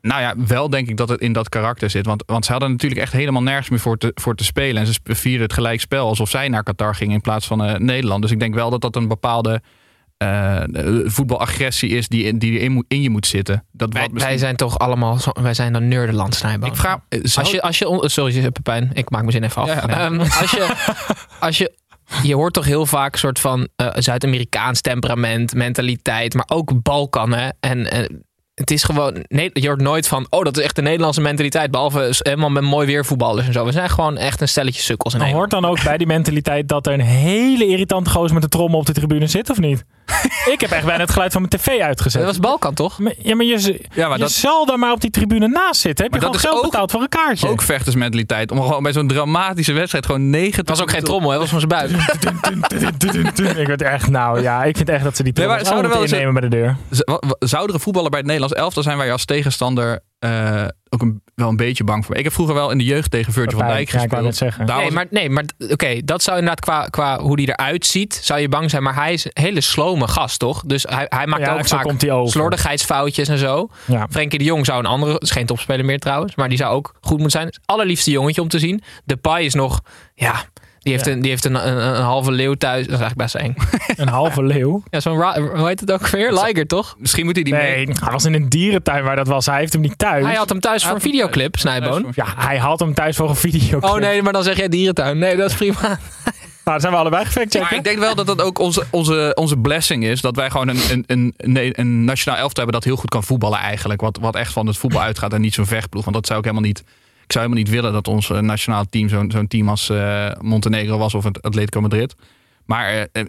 Nou 0.00 0.20
ja, 0.20 0.34
wel 0.46 0.70
denk 0.70 0.88
ik 0.88 0.96
dat 0.96 1.08
het 1.08 1.20
in 1.20 1.32
dat 1.32 1.48
karakter 1.48 1.90
zit. 1.90 2.06
Want, 2.06 2.22
want 2.26 2.44
ze 2.44 2.52
hadden 2.52 2.70
natuurlijk 2.70 3.00
echt 3.00 3.12
helemaal 3.12 3.42
nergens 3.42 3.68
meer 3.68 3.78
voor 3.80 3.98
te, 3.98 4.10
voor 4.14 4.34
te 4.34 4.44
spelen. 4.44 4.82
En 4.82 4.92
ze 4.92 5.00
vierden 5.04 5.42
het 5.42 5.52
gelijkspel 5.52 6.06
alsof 6.06 6.30
zij 6.30 6.48
naar 6.48 6.62
Qatar 6.62 6.94
gingen 6.94 7.14
in 7.14 7.20
plaats 7.20 7.46
van 7.46 7.64
eh, 7.64 7.78
Nederland. 7.78 8.22
Dus 8.22 8.30
ik 8.30 8.40
denk 8.40 8.54
wel 8.54 8.70
dat 8.70 8.80
dat 8.80 8.96
een 8.96 9.08
bepaalde 9.08 9.62
eh, 10.22 11.10
voetbalagressie 11.10 11.90
is 11.90 12.08
die, 12.08 12.24
in- 12.24 12.38
die 12.38 12.58
in, 12.58 12.84
in 12.88 13.02
je 13.02 13.10
moet 13.10 13.26
zitten. 13.26 13.64
Dat 13.72 13.92
Wij, 13.92 14.02
wat 14.02 14.10
misschien- 14.12 14.30
wij 14.30 14.40
zijn 14.40 14.56
toch 14.56 14.78
allemaal... 14.78 15.18
Wij 15.42 15.54
zijn 15.54 15.72
dan 15.72 15.88
nerdenland. 15.88 16.42
Ik 16.62 16.76
vraag... 16.76 16.98
eh, 17.08 17.18
zou- 17.22 17.46
Als 17.46 17.54
je, 17.54 17.62
als 17.62 17.78
je, 17.78 18.08
sorry 18.08 18.50
Pepijn, 18.50 18.90
ik 18.92 19.10
maak 19.10 19.20
mijn 19.20 19.32
zin 19.32 19.42
even 19.44 19.62
af. 19.62 19.68
Ja, 19.68 19.74
ja, 19.74 19.86
nee. 19.86 19.96
Ehm, 19.96 20.20
als 20.40 20.50
je, 20.50 20.74
als 21.40 21.58
je, 21.58 21.72
je 22.22 22.34
hoort 22.34 22.52
toch 22.52 22.64
heel 22.64 22.86
vaak 22.86 23.12
een 23.12 23.18
soort 23.18 23.40
van 23.40 23.68
eh, 23.76 23.88
Zuid-Amerikaans 23.94 24.80
temperament, 24.80 25.54
mentaliteit, 25.54 26.34
maar 26.34 26.48
ook 26.48 26.82
Balkan. 26.82 27.32
Hè? 27.32 27.48
En 27.60 27.86
het 28.54 28.70
is 28.70 28.84
gewoon, 28.84 29.24
nee, 29.28 29.50
je 29.52 29.66
hoort 29.66 29.80
nooit 29.80 30.08
van, 30.08 30.26
oh 30.30 30.42
dat 30.44 30.56
is 30.58 30.64
echt 30.64 30.76
de 30.76 30.82
Nederlandse 30.82 31.20
mentaliteit, 31.20 31.70
behalve 31.70 32.14
helemaal 32.18 32.50
met 32.50 32.62
mooi 32.62 32.86
weer 32.86 33.04
voetballers 33.04 33.46
en 33.46 33.52
zo. 33.52 33.64
We 33.64 33.72
zijn 33.72 33.90
gewoon 33.90 34.16
echt 34.16 34.40
een 34.40 34.48
stelletje 34.48 34.82
sukkels 34.82 35.12
Nederland. 35.12 35.38
hoort 35.38 35.50
dan 35.62 35.70
ook 35.70 35.84
bij 35.84 35.96
die 35.98 36.06
mentaliteit 36.06 36.68
dat 36.68 36.86
er 36.86 36.92
een 36.92 37.00
hele 37.00 37.66
irritante 37.66 38.10
gozer 38.10 38.32
met 38.34 38.42
de 38.42 38.48
trommel 38.48 38.78
op 38.78 38.86
de 38.86 38.92
tribune 38.92 39.26
zit, 39.26 39.50
of 39.50 39.58
niet? 39.58 39.84
ik 40.52 40.60
heb 40.60 40.70
echt 40.70 40.84
bijna 40.84 41.00
het 41.02 41.10
geluid 41.12 41.32
van 41.32 41.40
mijn 41.50 41.62
tv 41.62 41.80
uitgezet. 41.80 42.20
Dat 42.22 42.30
was 42.30 42.40
Balkan 42.40 42.74
toch? 42.74 42.98
Ja, 43.18 43.34
maar 43.36 43.46
je, 43.46 43.80
Ja, 43.94 44.08
maar 44.08 44.16
je 44.16 44.22
dat- 44.22 44.32
zal 44.32 44.66
daar 44.66 44.78
maar 44.78 44.92
op 44.92 45.00
die 45.00 45.10
tribune 45.10 45.48
naast 45.48 45.80
zitten. 45.80 46.04
Heb 46.04 46.14
je 46.14 46.20
Maar 46.20 46.28
gewoon 46.34 46.50
geld 46.52 46.64
ook- 46.64 46.70
betaald 46.70 46.90
voor 46.90 47.00
een 47.00 47.08
kaartje? 47.08 47.48
Ook 47.48 47.62
vechtersmentaliteit. 47.62 48.50
Om 48.50 48.62
gewoon 48.62 48.82
bij 48.82 48.92
zo'n 48.92 49.06
dramatische 49.08 49.72
wedstrijd 49.72 50.06
gewoon 50.06 50.30
90 50.30 50.56
Het 50.56 50.68
was 50.68 50.80
ook 50.82 50.90
geen 50.90 51.02
trommel, 51.02 51.30
hè? 51.30 51.38
dat 51.38 51.50
was 51.50 51.60
van 51.62 51.70
zijn 51.70 51.90
buik. 51.90 53.56
ik 53.58 53.66
werd 53.66 53.82
echt, 53.82 54.08
nou 54.08 54.40
ja, 54.42 54.64
ik 54.64 54.76
vind 54.76 54.88
echt 54.88 55.04
dat 55.04 55.16
ze 55.16 55.22
die 55.22 55.32
Nee, 55.32 55.46
maar 55.46 55.62
trommel 55.62 55.82
zou 55.82 55.92
er 55.92 55.98
moeten 55.98 56.18
wel 56.22 56.32
eens 56.32 56.40
innemen 56.42 56.50
bij 56.50 56.60
de 56.96 57.16
deur. 57.36 57.36
Zou 57.48 57.68
er 57.68 57.74
een 57.74 57.80
voetballer 57.80 58.10
bij 58.10 58.18
het 58.18 58.28
Nederlands 58.28 58.40
elftal 58.50 58.82
zijn 58.82 59.04
je 59.04 59.12
als 59.12 59.24
tegenstander 59.24 60.00
eh, 60.18 60.64
ook 60.88 61.02
een, 61.02 61.22
wel 61.34 61.48
een 61.48 61.56
beetje 61.56 61.84
bang 61.84 62.06
voor. 62.06 62.16
Ik 62.16 62.24
heb 62.24 62.32
vroeger 62.32 62.54
wel 62.54 62.70
in 62.70 62.78
de 62.78 62.84
jeugd 62.84 63.10
tegen 63.10 63.32
Virgil 63.32 63.58
van 63.58 63.66
Dijk 63.66 63.90
Ja, 63.90 64.02
ik 64.02 64.10
wou 64.10 64.24
gespeeld. 64.26 64.56
Daar 64.66 64.76
nee, 64.76 64.84
was- 64.84 64.94
maar, 64.94 65.06
nee, 65.10 65.30
maar 65.30 65.44
oké, 65.70 66.00
dat 66.04 66.22
zou 66.22 66.38
inderdaad 66.38 66.64
qua, 66.64 66.86
qua 66.86 67.20
hoe 67.20 67.36
die 67.36 67.48
eruit 67.48 67.86
ziet, 67.86 68.20
zou 68.22 68.40
je 68.40 68.48
bang 68.48 68.70
zijn. 68.70 68.82
Maar 68.82 68.94
hij 68.94 69.12
is 69.12 69.24
een 69.24 69.30
hele 69.32 69.60
slome 69.60 70.08
gast, 70.08 70.38
toch? 70.38 70.62
Dus 70.66 70.82
hij, 70.88 71.06
hij 71.08 71.26
maakt 71.26 71.42
Ja, 71.46 71.54
ook 71.54 71.66
vaak 71.66 71.82
komt 71.82 72.00
hij 72.02 72.10
over. 72.10 72.32
slordigheidsfoutjes 72.32 73.28
en 73.28 73.38
zo. 73.38 73.68
Ja. 73.86 74.06
Frenkie 74.10 74.38
de 74.38 74.44
Jong 74.44 74.66
zou 74.66 74.78
een 74.78 74.86
andere, 74.86 75.18
is 75.18 75.30
geen 75.30 75.46
topspeler 75.46 75.84
meer 75.84 75.98
trouwens, 75.98 76.34
maar 76.34 76.48
die 76.48 76.58
zou 76.58 76.74
ook 76.74 76.94
goed 77.00 77.12
moeten 77.18 77.30
zijn. 77.30 77.46
Het 77.46 77.60
allerliefste 77.64 78.10
jongetje 78.10 78.42
om 78.42 78.48
te 78.48 78.58
zien. 78.58 78.82
Depay 79.04 79.44
is 79.44 79.54
nog, 79.54 79.80
ja, 80.14 80.44
die 80.82 80.92
heeft, 80.92 81.04
Ja. 81.06 81.12
een, 81.12 81.20
die 81.20 81.30
heeft 81.30 81.44
een, 81.44 81.68
een, 81.68 81.76
een 81.96 82.02
halve 82.02 82.32
leeuw 82.32 82.54
thuis. 82.54 82.86
Dat 82.86 82.94
is 82.94 83.00
eigenlijk 83.00 83.32
best 83.32 83.34
eng. 83.34 83.54
Een 84.02 84.08
halve 84.08 84.42
leeuw. 84.42 84.82
Ja, 84.90 85.00
zo'n, 85.00 85.16
hoe 85.56 85.66
heet 85.66 85.80
het 85.80 85.92
ook 85.92 86.06
weer? 86.08 86.32
Liger, 86.32 86.66
toch? 86.66 86.94
Misschien 86.98 87.24
moet 87.24 87.34
hij 87.34 87.44
die 87.44 87.54
mee. 87.54 87.86
Nee, 87.86 87.96
hij 88.00 88.12
was 88.12 88.24
in 88.24 88.34
een 88.34 88.48
dierentuin 88.48 89.04
waar 89.04 89.16
dat 89.16 89.26
was. 89.26 89.46
Hij 89.46 89.58
heeft 89.58 89.72
hem 89.72 89.82
niet 89.82 89.98
thuis. 89.98 90.24
Hij 90.24 90.34
had 90.34 90.48
hem 90.48 90.60
thuis 90.60 90.84
voor 90.84 90.94
een 90.94 91.00
videoclip. 91.00 91.56
Snijboon. 91.58 92.06
Ja, 92.14 92.26
hij 92.36 92.58
had 92.58 92.80
hem 92.80 92.94
thuis 92.94 93.16
voor 93.16 93.28
een 93.28 93.36
video. 93.36 93.78
Oh 93.78 93.94
nee, 93.94 94.22
maar 94.22 94.32
dan 94.32 94.42
zeg 94.42 94.56
jij 94.56 94.68
dierentuin. 94.68 95.18
Nee, 95.18 95.36
dat 95.36 95.50
is 95.50 95.56
prima. 95.56 95.78
Nou, 96.64 96.80
dan 96.80 96.80
zijn 96.80 96.92
we 96.92 96.98
allebei 96.98 97.22
Maar 97.22 97.32
gefactchecken. 97.32 97.76
ik 97.76 97.84
denk 97.84 97.98
wel 97.98 98.14
dat 98.14 98.26
dat 98.26 98.42
ook 98.42 98.58
onze, 98.58 98.84
onze, 98.90 99.32
onze 99.34 99.56
blessing 99.56 100.04
is. 100.04 100.20
Dat 100.20 100.36
wij 100.36 100.50
gewoon 100.50 100.68
een, 100.68 100.80
een, 100.90 101.04
een, 101.06 101.34
een, 101.36 101.80
een 101.80 102.04
nationaal 102.04 102.38
elftal 102.38 102.62
hebben 102.62 102.80
dat 102.80 102.84
heel 102.90 103.00
goed 103.00 103.10
kan 103.10 103.24
voetballen 103.24 103.58
eigenlijk. 103.58 104.00
Wat, 104.00 104.18
wat 104.20 104.34
echt 104.36 104.52
van 104.52 104.66
het 104.66 104.76
voetbal 104.76 105.02
uitgaat 105.02 105.32
en 105.32 105.40
niet 105.40 105.54
zo'n 105.54 105.66
vechtploeg. 105.66 106.04
Want 106.04 106.16
dat 106.16 106.26
zou 106.26 106.38
ik 106.38 106.44
helemaal 106.44 106.66
niet... 106.66 106.84
Ik 107.24 107.32
zou 107.32 107.44
helemaal 107.44 107.64
niet 107.64 107.74
willen 107.74 107.92
dat 107.92 108.08
ons 108.08 108.30
eh, 108.30 108.38
nationaal 108.38 108.84
team 108.90 109.08
zo'n 109.08 109.30
zo'n 109.30 109.46
team 109.46 109.68
als 109.68 109.88
eh, 109.88 110.30
Montenegro 110.40 110.98
was 110.98 111.14
of 111.14 111.24
het 111.24 111.42
Atletico 111.42 111.80
Madrid. 111.80 112.14
Maar 112.64 113.08
eh, 113.12 113.24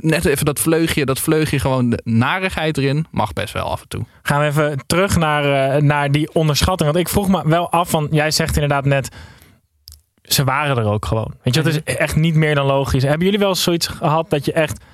net 0.00 0.24
even 0.24 0.44
dat 0.44 0.60
vleugje, 0.60 1.04
dat 1.04 1.18
vleugje 1.18 1.58
gewoon 1.58 1.90
de 1.90 2.00
narigheid 2.04 2.78
erin 2.78 3.06
mag 3.10 3.32
best 3.32 3.52
wel 3.52 3.70
af 3.70 3.80
en 3.80 3.88
toe. 3.88 4.04
Gaan 4.22 4.40
we 4.40 4.46
even 4.46 4.78
terug 4.86 5.16
naar, 5.16 5.74
eh, 5.74 5.82
naar 5.82 6.10
die 6.10 6.34
onderschatting. 6.34 6.90
Want 6.92 7.06
ik 7.06 7.12
vroeg 7.12 7.28
me 7.28 7.48
wel 7.48 7.70
af 7.70 7.90
van, 7.90 8.08
jij 8.10 8.30
zegt 8.30 8.54
inderdaad 8.54 8.84
net, 8.84 9.08
ze 10.22 10.44
waren 10.44 10.76
er 10.76 10.84
ook 10.84 11.04
gewoon. 11.04 11.34
Weet 11.42 11.54
je, 11.54 11.62
dat 11.62 11.72
is 11.72 11.82
echt 11.82 12.16
niet 12.16 12.34
meer 12.34 12.54
dan 12.54 12.66
logisch. 12.66 13.02
Hebben 13.02 13.24
jullie 13.24 13.38
wel 13.38 13.48
eens 13.48 13.62
zoiets 13.62 13.86
gehad 13.86 14.30
dat 14.30 14.44
je 14.44 14.52
echt 14.52 14.84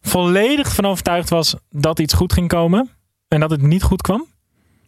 volledig 0.00 0.74
van 0.74 0.86
overtuigd 0.86 1.30
was 1.30 1.54
dat 1.70 1.98
iets 1.98 2.14
goed 2.14 2.32
ging 2.32 2.48
komen 2.48 2.90
en 3.28 3.40
dat 3.40 3.50
het 3.50 3.62
niet 3.62 3.82
goed 3.82 4.02
kwam? 4.02 4.26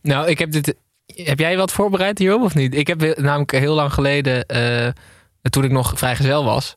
Nou, 0.02 0.28
ik 0.28 0.38
heb 0.38 0.50
dit. 0.52 0.76
Heb 1.06 1.38
jij 1.38 1.56
wat 1.56 1.72
voorbereid 1.72 2.18
hierop 2.18 2.42
of 2.42 2.54
niet? 2.54 2.74
Ik 2.74 2.86
heb 2.86 3.18
namelijk 3.18 3.52
heel 3.52 3.74
lang 3.74 3.92
geleden, 3.92 4.46
eh, 4.46 4.88
toen 5.42 5.64
ik 5.64 5.70
nog 5.70 5.92
vrijgezel 5.96 6.44
was, 6.44 6.74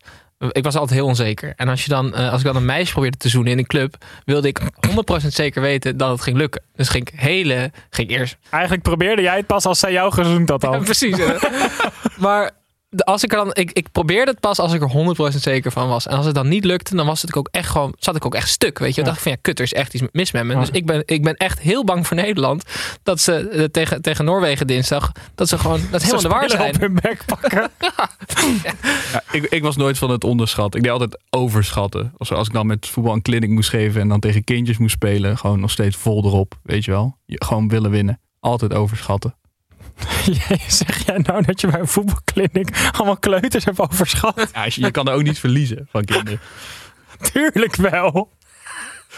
ik 0.52 0.64
was 0.64 0.76
altijd 0.76 1.00
heel 1.00 1.08
onzeker. 1.08 1.54
En 1.56 1.68
als, 1.68 1.84
je 1.84 1.90
dan, 1.90 2.16
eh, 2.16 2.32
als 2.32 2.40
ik 2.40 2.46
dan 2.46 2.56
een 2.56 2.66
meisje 2.66 2.92
probeerde 2.92 3.18
te 3.18 3.30
zoenen 3.30 3.52
in 3.52 3.58
een 3.58 3.66
club, 3.66 3.96
wilde 4.26 4.48
ik 4.48 4.60
100% 4.90 5.34
zeker 5.34 5.62
weten 5.62 5.98
dat 5.98 6.10
het 6.10 6.22
ging 6.22 6.38
lukken. 6.38 6.62
Dus 6.76 6.90
ging 6.90 7.10
ik 7.10 7.20
hele, 7.20 7.72
ging 7.90 8.10
eerst 8.10 8.38
Eigenlijk 8.50 8.84
probeerde 8.84 9.22
jij 9.22 9.38
het 9.38 9.46
pas 9.46 9.66
als 9.66 9.80
zij 9.80 9.92
jou 9.92 10.12
gezoend 10.14 10.50
had 10.50 10.64
al. 10.64 10.74
Ja, 10.74 10.80
precies. 10.80 11.18
maar 12.18 12.52
als 13.06 13.24
ik 13.24 13.32
er 13.32 13.38
dan, 13.38 13.50
ik, 13.54 13.72
ik 13.72 13.92
probeerde 13.92 14.32
het 14.32 14.40
pas 14.40 14.60
als 14.60 14.74
ik 14.74 14.82
er 14.82 15.34
100% 15.34 15.38
zeker 15.38 15.72
van 15.72 15.88
was. 15.88 16.08
En 16.08 16.18
als 16.18 16.26
het 16.26 16.36
dan 16.36 16.48
niet 16.48 16.66
lukte, 16.66 16.96
dan 16.96 17.06
was 17.06 17.22
het 17.22 17.36
ook 17.36 17.48
echt 17.52 17.70
gewoon, 17.70 17.94
zat 18.00 18.16
ik 18.16 18.26
ook 18.26 18.36
echt 18.36 18.50
stuk. 18.50 18.80
Weet 18.80 18.90
je, 18.90 18.96
dan 18.96 19.04
dacht 19.04 19.18
ik 19.18 19.24
van 19.24 19.32
ja, 19.32 19.38
kut, 19.42 19.60
er 19.60 19.66
is 19.66 19.74
echt 19.74 19.94
iets 19.94 20.04
mis 20.12 20.32
met 20.32 20.44
me. 20.44 20.54
Ja. 20.54 20.60
Dus 20.60 20.70
ik 20.70 20.86
ben, 20.86 21.04
ik 21.06 21.24
ben 21.24 21.36
echt 21.36 21.60
heel 21.60 21.84
bang 21.84 22.08
voor 22.08 22.18
Nederland 22.18 22.64
dat 23.04 23.20
ze 23.20 23.50
eh, 23.50 23.64
tegen, 23.64 24.02
tegen 24.02 24.26
Noorwegen 24.26 24.68
dinsdag, 24.68 25.12
dat 25.36 25.48
ze 25.48 25.58
gewoon 25.58 25.82
dat 25.92 26.02
Ze 26.02 26.08
helemaal 26.08 26.32
de 26.32 26.38
waar 26.38 26.50
zijn. 26.50 26.76
op 26.76 26.82
hun 26.82 26.94
bek 27.02 27.24
pakken. 27.26 27.70
Ja, 29.12 29.24
ik, 29.32 29.44
ik 29.44 29.62
was 29.62 29.76
nooit 29.76 29.98
van 29.98 30.10
het 30.10 30.24
onderschatten. 30.24 30.80
Ik 30.80 30.86
deed 30.86 30.94
altijd 30.94 31.20
overschatten. 31.30 32.14
Als, 32.18 32.32
als 32.32 32.48
ik 32.48 32.54
dan 32.54 32.68
met 32.68 32.88
voetbal 32.88 33.14
een 33.14 33.22
clinic 33.22 33.50
moest 33.50 33.70
geven 33.70 34.02
en 34.02 34.08
dan 34.08 34.20
tegen 34.20 34.44
kindjes 34.44 34.78
moest 34.78 34.94
spelen, 34.94 35.38
gewoon 35.38 35.60
nog 35.60 35.72
steeds 35.72 35.96
vol 35.96 36.26
erop, 36.26 36.60
weet 36.64 36.86
je 36.86 36.92
wel. 36.92 37.18
Je, 37.26 37.44
gewoon 37.46 37.68
willen 37.68 37.92
winnen. 37.92 38.20
Altijd 38.40 38.74
overschatten. 38.74 39.36
Zeg 40.68 40.98
jij 41.06 41.18
nou 41.18 41.42
dat 41.42 41.62
je 41.62 41.68
bij 41.68 41.80
een 41.80 41.88
voetbalkliniek 41.88 42.90
allemaal 42.92 43.18
kleuters 43.18 43.66
hebt 43.66 43.80
overschat? 43.80 44.50
Ja, 44.54 44.66
je 44.70 44.92
kan 44.92 45.08
er 45.08 45.14
ook 45.14 45.24
niet 45.24 45.40
verliezen 45.40 45.88
van 45.92 46.04
kinderen. 46.04 46.40
Tuurlijk 47.34 47.76
wel. 47.76 48.30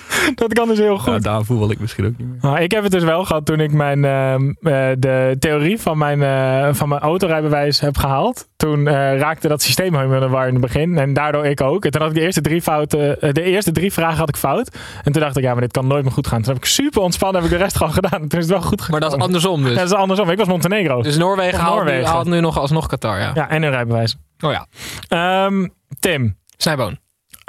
Dat 0.36 0.54
kan 0.54 0.68
dus 0.68 0.78
heel 0.78 0.98
goed. 0.98 1.06
Nou, 1.08 1.22
daar 1.22 1.44
voetbal 1.44 1.72
ik 1.72 1.80
misschien 1.80 2.06
ook 2.06 2.18
niet 2.18 2.28
meer. 2.28 2.38
Nou, 2.42 2.60
ik 2.60 2.72
heb 2.72 2.84
het 2.84 2.92
dus 2.92 3.04
wel 3.04 3.26
gehad 3.26 3.46
toen 3.46 3.60
ik 3.60 3.72
mijn, 3.72 4.06
ehm, 4.06 4.50
eh, 4.50 4.90
de 4.98 5.36
theorie 5.40 5.80
van 5.80 5.98
mijn, 5.98 6.24
eh, 6.24 6.74
van 6.74 6.90
mijn 6.90 7.02
autorijbewijs 7.02 7.80
heb 7.80 7.98
gehaald. 7.98 8.48
Toen 8.56 8.88
eh, 8.88 8.94
raakte 9.18 9.48
dat 9.48 9.62
systeem 9.62 9.96
helemaal 9.96 10.16
in 10.16 10.22
de 10.22 10.30
war 10.30 10.48
in 10.48 10.54
het 10.54 10.62
begin. 10.62 10.98
En 10.98 11.14
daardoor 11.14 11.46
ik 11.46 11.62
ook. 11.62 11.86
En 11.86 11.92
toen 11.92 12.02
had 12.02 12.10
ik 12.10 12.16
de 12.16 12.22
eerste 12.22 12.42
drie, 12.42 12.62
fouten, 12.62 13.18
de 13.34 13.42
eerste 13.42 13.72
drie 13.72 13.94
vragen 13.94 14.18
had 14.18 14.30
ik 14.30 14.38
fout. 14.38 14.78
En 15.04 15.12
toen 15.12 15.22
dacht 15.22 15.38
ik, 15.38 15.44
ja, 15.44 15.52
maar 15.52 15.62
dit 15.62 15.72
kan 15.72 15.88
nooit 15.88 16.04
meer 16.04 16.12
goed 16.14 16.28
gaan. 16.28 16.42
Toen 16.42 16.54
heb 16.54 16.64
ik 16.64 16.70
super 16.70 17.02
ontspannen, 17.02 17.42
heb 17.42 17.52
ik 17.52 17.58
de 17.58 17.64
rest 17.64 17.78
gewoon 17.78 17.94
gedaan. 17.94 18.22
En 18.22 18.28
toen 18.28 18.40
is 18.40 18.46
het 18.46 18.54
wel 18.54 18.62
goed 18.68 18.82
gegaan. 18.82 19.00
Maar 19.00 19.10
dat 19.10 19.18
is 19.18 19.24
andersom 19.24 19.62
dus. 19.64 19.72
Ja, 19.72 19.78
dat 19.78 19.92
is 19.92 19.94
andersom. 19.94 20.30
Ik 20.30 20.38
was 20.38 20.48
Montenegro. 20.48 21.02
Dus 21.02 21.18
Noorwegen 21.18 21.54
Of 21.54 21.60
haalt, 21.60 21.74
Nu, 21.74 21.84
Noorwegen. 21.84 22.10
haalt 22.12 22.28
nu 22.28 22.40
nog 22.40 22.58
alsnog 22.60 22.88
Qatar, 22.88 23.20
ja. 23.20 23.32
Ja, 23.34 23.50
en 23.50 23.64
een 23.64 23.70
rijbewijs. 23.72 24.18
Oh 24.40 24.52
ja. 24.52 24.68
Ehm, 25.08 25.68
Tim, 26.00 26.38
Snijboon. 26.58 26.98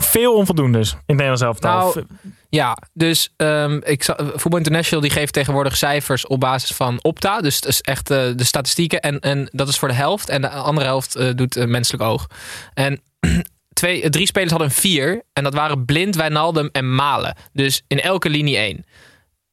Veel 0.03 0.35
onvoldoendes 0.35 0.91
in 0.91 0.97
het 0.97 1.07
Nederlands 1.07 1.43
elftal. 1.43 1.93
Nou, 1.93 2.05
Ja, 2.49 2.77
dus 2.93 3.33
ehm, 3.37 3.81
ik, 3.85 4.05
Voetbal 4.17 4.59
International 4.59 5.03
die 5.05 5.13
geeft 5.13 5.33
tegenwoordig 5.33 5.77
cijfers 5.77 6.27
op 6.27 6.41
basis 6.41 6.77
van 6.77 6.99
Opta. 7.03 7.41
Dus 7.41 7.61
dat 7.61 7.71
is 7.71 7.81
echt 7.81 8.11
eh, 8.11 8.31
de 8.37 8.45
statistieken. 8.45 9.01
En, 9.01 9.21
en 9.21 9.49
dat 9.53 9.69
is 9.69 9.79
voor 9.79 9.89
de 9.89 9.95
helft. 9.95 10.29
En 10.29 10.41
de 10.41 10.49
andere 10.49 10.87
helft 10.87 11.17
eh, 11.17 11.31
doet 11.35 11.57
eh, 11.57 11.67
menselijk 11.67 12.03
oog. 12.03 12.27
En 12.75 13.01
twee, 13.73 14.11
drie 14.11 14.27
spelers 14.27 14.51
hadden 14.51 14.69
een 14.69 14.75
vier. 14.75 15.23
En 15.33 15.45
dat 15.45 15.55
waren 15.55 15.85
Blind, 15.85 16.17
Wijnaldum 16.17 16.69
en 16.73 16.95
Malen. 16.95 17.37
Dus 17.53 17.83
in 17.87 18.01
elke 18.01 18.31
linie 18.31 18.57
één. 18.57 18.85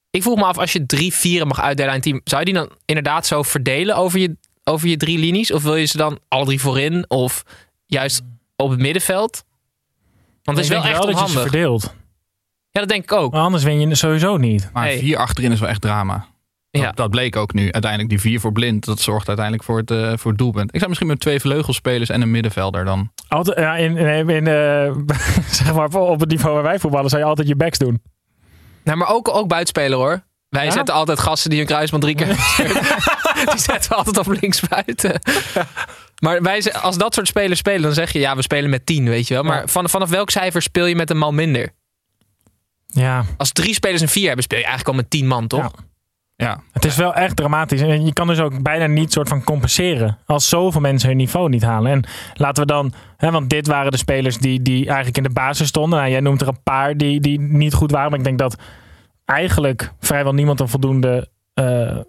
Ik 0.10 0.24
vroeg 0.24 0.38
me 0.38 0.44
af, 0.44 0.58
als 0.58 0.74
je 0.74 0.86
drie 0.86 1.14
vieren 1.14 1.48
mag 1.48 1.62
uitdelen 1.62 1.92
aan 1.92 1.98
een 1.98 2.04
team... 2.04 2.22
zou 2.24 2.40
je 2.40 2.46
die 2.46 2.56
dan 2.56 2.72
inderdaad 2.86 3.26
zo 3.26 3.44
verdelen 3.44 3.96
over 3.96 4.20
je, 4.20 4.38
over 4.64 4.88
je 4.88 4.98
drie 4.98 5.18
linies? 5.18 5.52
Of 5.52 5.64
wil 5.64 5.76
je 5.76 5.86
ze 5.86 5.98
dan 5.98 6.20
alle 6.28 6.46
drie 6.46 6.62
voorin? 6.62 7.06
Of 7.08 7.44
juist 7.86 8.22
op 8.56 8.70
het 8.70 8.80
middenveld? 8.80 9.44
Want 10.48 10.58
het 10.58 10.68
is 10.68 10.74
wel 10.74 10.84
echt 10.86 10.96
dat 11.02 11.04
je 11.06 11.12
ze 11.12 11.18
onhandig. 11.18 11.42
verdeelt. 11.42 11.94
Ja, 12.72 12.80
dat 12.80 12.90
denk 12.90 13.04
ik 13.04 13.12
ook. 13.12 13.32
Maar 13.32 13.42
anders 13.42 13.64
win 13.64 13.80
je 13.90 13.96
sowieso 13.96 14.38
niet. 14.38 14.70
Maar 14.74 14.84
Hey. 14.84 14.98
vier 14.98 15.18
achterin 15.18 15.52
is 15.52 15.60
wel 15.60 15.70
echt 15.70 15.82
drama. 15.82 16.26
Dat, 16.72 16.82
Ja. 16.82 16.92
dat 16.92 17.10
bleek 17.10 17.36
ook 17.36 17.54
nu. 17.54 17.62
Uiteindelijk 17.72 18.10
die 18.10 18.20
vier 18.20 18.40
voor 18.40 18.52
blind. 18.52 18.86
Dat 18.86 19.00
zorgt 19.00 19.28
uiteindelijk 19.28 19.66
voor 19.66 19.78
het, 19.78 19.92
eh, 19.92 20.12
voor 20.16 20.32
het 20.32 20.40
doelpunt. 20.40 20.70
Ik 20.70 20.76
zou 20.78 20.88
misschien 20.88 21.10
met 21.10 21.20
twee 21.20 21.40
vleugelspelers 21.40 22.10
en 22.10 22.22
een 22.22 22.32
middenvelder 22.32 22.86
dan. 22.86 23.12
Altijd, 23.28 23.58
ja, 23.60 23.76
in, 23.76 23.98
in, 23.98 24.30
in, 24.30 24.48
eh, 24.48 24.92
zeg 25.60 25.74
maar, 25.74 25.88
op 25.90 26.20
het 26.20 26.30
niveau 26.30 26.54
waar 26.54 26.64
wij 26.64 26.80
voetballen 26.80 27.10
zou 27.10 27.22
je 27.22 27.28
altijd 27.28 27.48
je 27.48 27.56
backs 27.56 27.78
doen. 27.78 28.02
Nou, 28.84 28.98
maar 28.98 29.10
ook, 29.10 29.28
ook 29.36 29.48
buitenspeler 29.48 29.98
hoor. 29.98 30.24
Wij 30.50 30.66
Ja? 30.66 30.72
zetten 30.72 30.94
altijd 30.96 31.20
gasten 31.20 31.50
die 31.50 31.60
hun 31.60 31.68
kruisband 31.68 32.04
drie 32.04 32.16
keer 32.16 32.28
Die 33.52 33.60
zetten 33.60 33.90
we 33.90 33.96
altijd 33.96 34.18
op 34.18 34.28
links 34.42 34.62
buiten. 34.68 35.20
Maar 36.22 36.42
wij, 36.42 36.74
als 36.74 36.98
dat 36.98 37.14
soort 37.14 37.28
spelers 37.28 37.60
spelen, 37.60 37.82
dan 37.82 37.94
zeg 37.94 38.12
je 38.12 38.20
ja, 38.20 38.36
we 38.36 38.42
spelen 38.42 38.70
met 38.70 38.86
tien, 38.86 39.10
weet 39.10 39.28
je 39.28 39.34
wel. 39.34 39.44
Maar 39.44 39.60
Ja. 39.62 39.68
van, 39.68 39.90
vanaf 39.90 40.10
welk 40.10 40.30
cijfer 40.30 40.62
speel 40.62 40.86
je 40.86 40.96
met 40.96 41.10
een 41.10 41.18
man 41.18 41.36
minder? 41.36 41.70
Ja, 42.86 43.26
Als 43.38 43.52
drie 43.52 43.74
spelers 43.74 44.02
een 44.02 44.08
vier 44.08 44.26
hebben, 44.26 44.44
speel 44.44 44.60
je 44.60 44.66
eigenlijk 44.66 44.96
al 44.96 45.02
met 45.04 45.12
tien 45.12 45.28
man, 45.28 45.48
toch? 45.48 45.60
Ja. 45.60 45.72
Ja, 46.36 46.62
het 46.72 46.86
is 46.86 46.96
wel 46.96 47.14
echt 47.14 47.36
dramatisch. 47.36 47.82
En 47.82 48.06
je 48.06 48.14
kan 48.14 48.28
dus 48.28 48.40
ook 48.40 48.62
bijna 48.62 48.86
niet 48.88 49.12
soort 49.14 49.28
van 49.28 49.44
compenseren. 49.44 50.18
Als 50.26 50.50
zoveel 50.50 50.82
mensen 50.82 51.08
hun 51.10 51.18
niveau 51.18 51.50
niet 51.50 51.62
halen. 51.64 51.92
En 51.92 52.04
laten 52.34 52.64
we 52.64 52.70
dan, 52.72 52.94
hè, 53.18 53.32
want 53.32 53.50
dit 53.50 53.68
waren 53.68 53.92
de 53.92 53.98
spelers 53.98 54.38
die, 54.38 54.62
die 54.62 54.86
eigenlijk 54.86 55.18
in 55.18 55.24
de 55.24 55.30
basis 55.30 55.68
stonden. 55.68 56.00
Nou, 56.00 56.12
jij 56.12 56.20
noemt 56.20 56.42
er 56.42 56.48
een 56.48 56.64
paar 56.64 56.98
die, 56.98 57.20
die 57.20 57.40
niet 57.40 57.74
goed 57.74 57.92
waren. 57.92 58.10
Maar 58.10 58.20
ik 58.20 58.26
denk 58.26 58.38
dat 58.40 58.56
eigenlijk 59.26 59.92
vrijwel 60.00 60.34
niemand 60.34 60.60
een 60.60 60.68
voldoende 60.68 61.30
eh, 61.54 61.66
Nou 61.66 62.04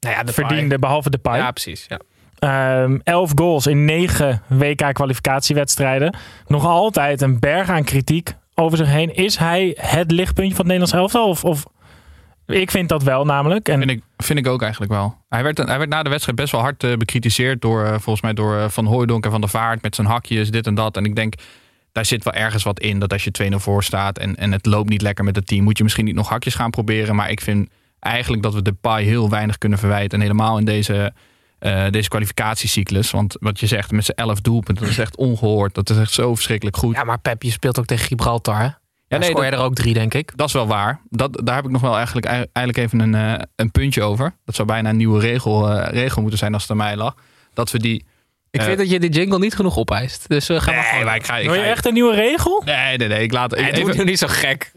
ja, 0.00 0.22
de 0.22 0.32
verdiende, 0.32 0.78
behalve 0.78 1.10
de 1.10 1.18
Pai. 1.18 1.38
Ja, 1.40 1.50
precies. 1.50 1.86
Ja. 1.88 2.00
Ehm, 2.40 2.98
elf 3.04 3.32
goals 3.34 3.66
in 3.66 3.84
negen 3.84 4.42
WK-kwalificatiewedstrijden. 4.46 6.16
Nog 6.46 6.66
altijd 6.66 7.20
een 7.20 7.38
berg 7.38 7.68
aan 7.68 7.84
kritiek 7.84 8.34
over 8.54 8.78
zich 8.78 8.88
heen. 8.88 9.14
Is 9.14 9.36
hij 9.36 9.76
het 9.80 10.10
lichtpuntje 10.10 10.54
van 10.54 10.66
het 10.68 10.74
Nederlands 10.74 10.92
elftal? 10.92 11.28
Of, 11.28 11.44
of 11.44 11.64
ik 12.46 12.70
vind 12.70 12.88
dat 12.88 13.02
wel 13.02 13.24
namelijk. 13.24 13.68
En 13.68 13.78
vind 13.78 13.90
ik, 13.90 14.02
vind 14.16 14.38
ik 14.38 14.46
ook 14.46 14.62
eigenlijk 14.62 14.92
wel. 14.92 15.16
Hij 15.28 15.42
werd, 15.42 15.58
hij 15.58 15.78
werd 15.78 15.90
na 15.90 16.02
de 16.02 16.10
wedstrijd 16.10 16.38
best 16.38 16.52
wel 16.52 16.60
hard 16.60 16.84
eh, 16.84 16.96
bekritiseerd 16.96 17.62
door, 17.62 17.84
eh, 17.84 17.90
volgens 17.90 18.20
mij 18.20 18.32
door 18.32 18.56
eh, 18.56 18.68
Van 18.68 18.86
Hooijdonk 18.86 19.24
en 19.24 19.30
Van 19.30 19.40
der 19.40 19.50
Vaart 19.50 19.82
met 19.82 19.94
zijn 19.94 20.06
hakjes, 20.06 20.50
dit 20.50 20.66
en 20.66 20.74
dat. 20.74 20.96
En 20.96 21.04
ik 21.04 21.16
denk, 21.16 21.34
daar 21.92 22.04
zit 22.04 22.24
wel 22.24 22.34
ergens 22.34 22.62
wat 22.62 22.80
in 22.80 22.98
dat 22.98 23.12
als 23.12 23.24
je 23.24 23.50
2-0 23.52 23.54
voor 23.56 23.84
staat 23.84 24.18
en, 24.18 24.36
en 24.36 24.52
het 24.52 24.66
loopt 24.66 24.88
niet 24.88 25.02
lekker 25.02 25.24
met 25.24 25.36
het 25.36 25.46
team, 25.46 25.64
moet 25.64 25.76
je 25.78 25.82
misschien 25.82 26.04
niet 26.04 26.14
nog 26.14 26.28
hakjes 26.28 26.54
gaan 26.54 26.70
proberen. 26.70 27.16
Maar 27.16 27.30
ik 27.30 27.40
vind 27.40 27.68
eigenlijk 28.00 28.42
dat 28.42 28.54
we 28.54 28.62
de 28.62 28.72
Pai 28.72 29.06
heel 29.06 29.30
weinig 29.30 29.58
kunnen 29.58 29.78
verwijten. 29.78 30.18
En 30.18 30.24
helemaal 30.24 30.58
in 30.58 30.64
deze, 30.64 31.12
eh, 31.60 31.86
deze 31.90 32.08
kwalificatiecyclus. 32.08 33.10
Want 33.10 33.36
wat 33.40 33.60
je 33.60 33.66
zegt, 33.66 33.90
met 33.90 34.04
zijn 34.04 34.16
11 34.16 34.40
doelpunten, 34.40 34.84
dat 34.84 34.92
is 34.92 34.98
echt 34.98 35.16
ongehoord. 35.16 35.74
Dat 35.74 35.90
is 35.90 35.96
echt 35.96 36.12
zo 36.12 36.34
verschrikkelijk 36.34 36.76
goed. 36.76 36.94
ja, 36.94 37.04
maar 37.04 37.18
Pep, 37.20 37.42
je 37.42 37.50
speelt 37.50 37.78
ook 37.78 37.86
tegen 37.86 38.06
Gibraltar, 38.06 38.58
hè? 38.58 38.68
Ja, 39.08 39.18
nee, 39.18 39.30
scoor 39.30 39.44
je 39.44 39.50
er 39.50 39.58
ook 39.58 39.74
drie, 39.74 39.94
denk 39.94 40.14
ik. 40.14 40.32
Dat 40.36 40.46
is 40.46 40.52
wel 40.52 40.66
waar. 40.66 41.00
Dat, 41.08 41.40
daar 41.44 41.54
heb 41.54 41.64
ik 41.64 41.70
nog 41.70 41.80
wel 41.80 41.94
eigenlijk, 41.96 42.26
eigenlijk 42.26 42.76
even 42.76 43.00
een, 43.00 43.14
eh, 43.14 43.44
een 43.56 43.70
puntje 43.70 44.02
over. 44.02 44.32
Dat 44.44 44.54
zou 44.54 44.68
bijna 44.68 44.88
een 44.90 44.96
nieuwe 44.96 45.20
regel, 45.20 45.70
eh, 45.70 45.92
regel 45.92 46.20
moeten 46.20 46.38
zijn 46.38 46.52
als 46.52 46.62
het 46.62 46.70
aan 46.70 46.76
mij 46.76 46.96
lag. 46.96 47.14
Dat 47.54 47.70
we 47.70 47.78
die... 47.78 48.04
Ik 48.50 48.62
vind 48.62 48.78
dat 48.78 48.90
je 48.90 49.00
die 49.00 49.10
jingle 49.10 49.38
niet 49.38 49.54
genoeg 49.54 49.76
opeist. 49.78 50.28
Dus 50.28 50.46
we 50.46 50.60
gaan 50.60 50.74
maar 50.74 50.82
Nee, 50.82 50.90
gewoon. 50.92 51.04
maar 51.06 51.16
ik 51.16 51.24
ga... 51.26 51.36
Ik 51.36 51.46
wil 51.46 51.54
je 51.54 51.60
ga- 51.60 51.66
echt 51.68 51.86
een 51.86 51.92
nieuwe 51.92 52.14
regel? 52.14 52.62
Nee, 52.64 52.96
nee, 52.96 53.08
nee. 53.08 53.22
Ik 53.22 53.32
laat... 53.32 53.50
Nee, 53.50 53.72
even- 53.72 53.84
doe 53.84 53.94
nu 53.94 54.04
niet 54.04 54.18
zo 54.18 54.26
gek. 54.30 54.70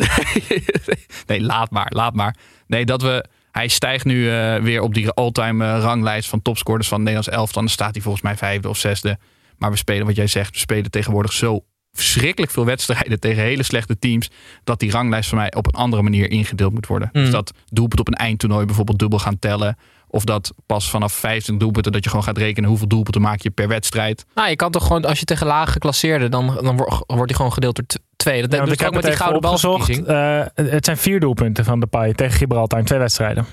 nee, 1.27 1.41
laat 1.41 1.69
maar, 1.71 1.87
laat 1.89 2.13
maar. 2.13 2.35
Nee, 2.67 2.85
dat 2.85 3.01
we 3.01 3.25
Hij 3.53 3.67
stijgt 3.67 4.05
nu 4.05 4.29
eh, 4.29 4.55
weer 4.55 4.81
op 4.81 4.93
die 4.93 5.09
all-time 5.09 5.65
eh, 5.65 5.79
ranglijst 5.81 6.29
van 6.29 6.41
topscorers 6.41 6.87
van 6.87 6.99
Nederlands 6.99 7.29
elftal. 7.29 7.61
Dan 7.61 7.71
staat 7.71 7.93
hij 7.93 8.01
volgens 8.01 8.23
mij 8.23 8.37
vijfde 8.37 8.69
of 8.69 8.77
zesde. 8.77 9.17
Maar 9.57 9.71
we 9.71 9.77
spelen, 9.77 10.05
wat 10.05 10.15
jij 10.15 10.27
zegt, 10.27 10.53
we 10.53 10.59
spelen 10.59 10.91
tegenwoordig 10.91 11.33
zo 11.33 11.63
verschrikkelijk 11.91 12.51
veel 12.51 12.65
wedstrijden 12.65 13.19
tegen 13.19 13.43
hele 13.43 13.63
slechte 13.63 13.99
teams. 13.99 14.29
Dat 14.63 14.79
die 14.79 14.91
ranglijst 14.91 15.29
voor 15.29 15.37
mij 15.37 15.53
op 15.53 15.67
een 15.67 15.79
andere 15.79 16.01
manier 16.01 16.31
ingedeeld 16.31 16.73
moet 16.73 16.87
worden. 16.87 17.09
Mm. 17.11 17.21
Dus 17.21 17.31
dat 17.31 17.53
doelpunt 17.69 17.99
op 17.99 18.07
een 18.07 18.13
eindtoernooi 18.13 18.65
bijvoorbeeld 18.65 18.99
dubbel 18.99 19.19
gaan 19.19 19.39
tellen. 19.39 19.77
Of 20.13 20.23
dat 20.23 20.53
pas 20.65 20.89
vanaf 20.89 21.13
15 21.13 21.57
doelpunten 21.57 21.91
dat 21.91 22.03
je 22.03 22.09
gewoon 22.09 22.25
gaat 22.25 22.37
rekenen 22.37 22.69
hoeveel 22.69 22.87
doelpunten 22.87 23.21
maak 23.21 23.41
je 23.41 23.49
per 23.49 23.67
wedstrijd. 23.67 24.25
Nou, 24.35 24.49
je 24.49 24.55
kan 24.55 24.71
toch 24.71 24.87
gewoon, 24.87 25.05
als 25.05 25.19
je 25.19 25.25
tegen 25.25 25.47
laag 25.47 25.71
geclasseerde, 25.71 26.29
dan, 26.29 26.45
dan 26.61 26.75
wordt 26.75 27.05
hij 27.07 27.35
gewoon 27.35 27.53
gedeeld 27.53 27.75
door 27.75 27.85
twee. 28.15 28.41
Dat 28.41 28.51
Ja, 28.51 28.57
doet 28.57 28.67
want 28.67 28.81
ook 28.81 28.87
ik 28.87 28.93
met 28.93 29.03
die 29.03 29.15
gouden 29.15 29.43
opgezocht. 29.43 29.77
balverkiezing. 29.77 30.07
Eh, 30.07 30.71
het 30.73 30.85
zijn 30.85 30.97
vier 30.97 31.19
doelpunten 31.19 31.65
van 31.65 31.79
Depay 31.79 32.13
tegen 32.13 32.37
Gibraltar 32.37 32.79
in 32.79 32.85
twee 32.85 32.99
wedstrijden. 32.99 33.45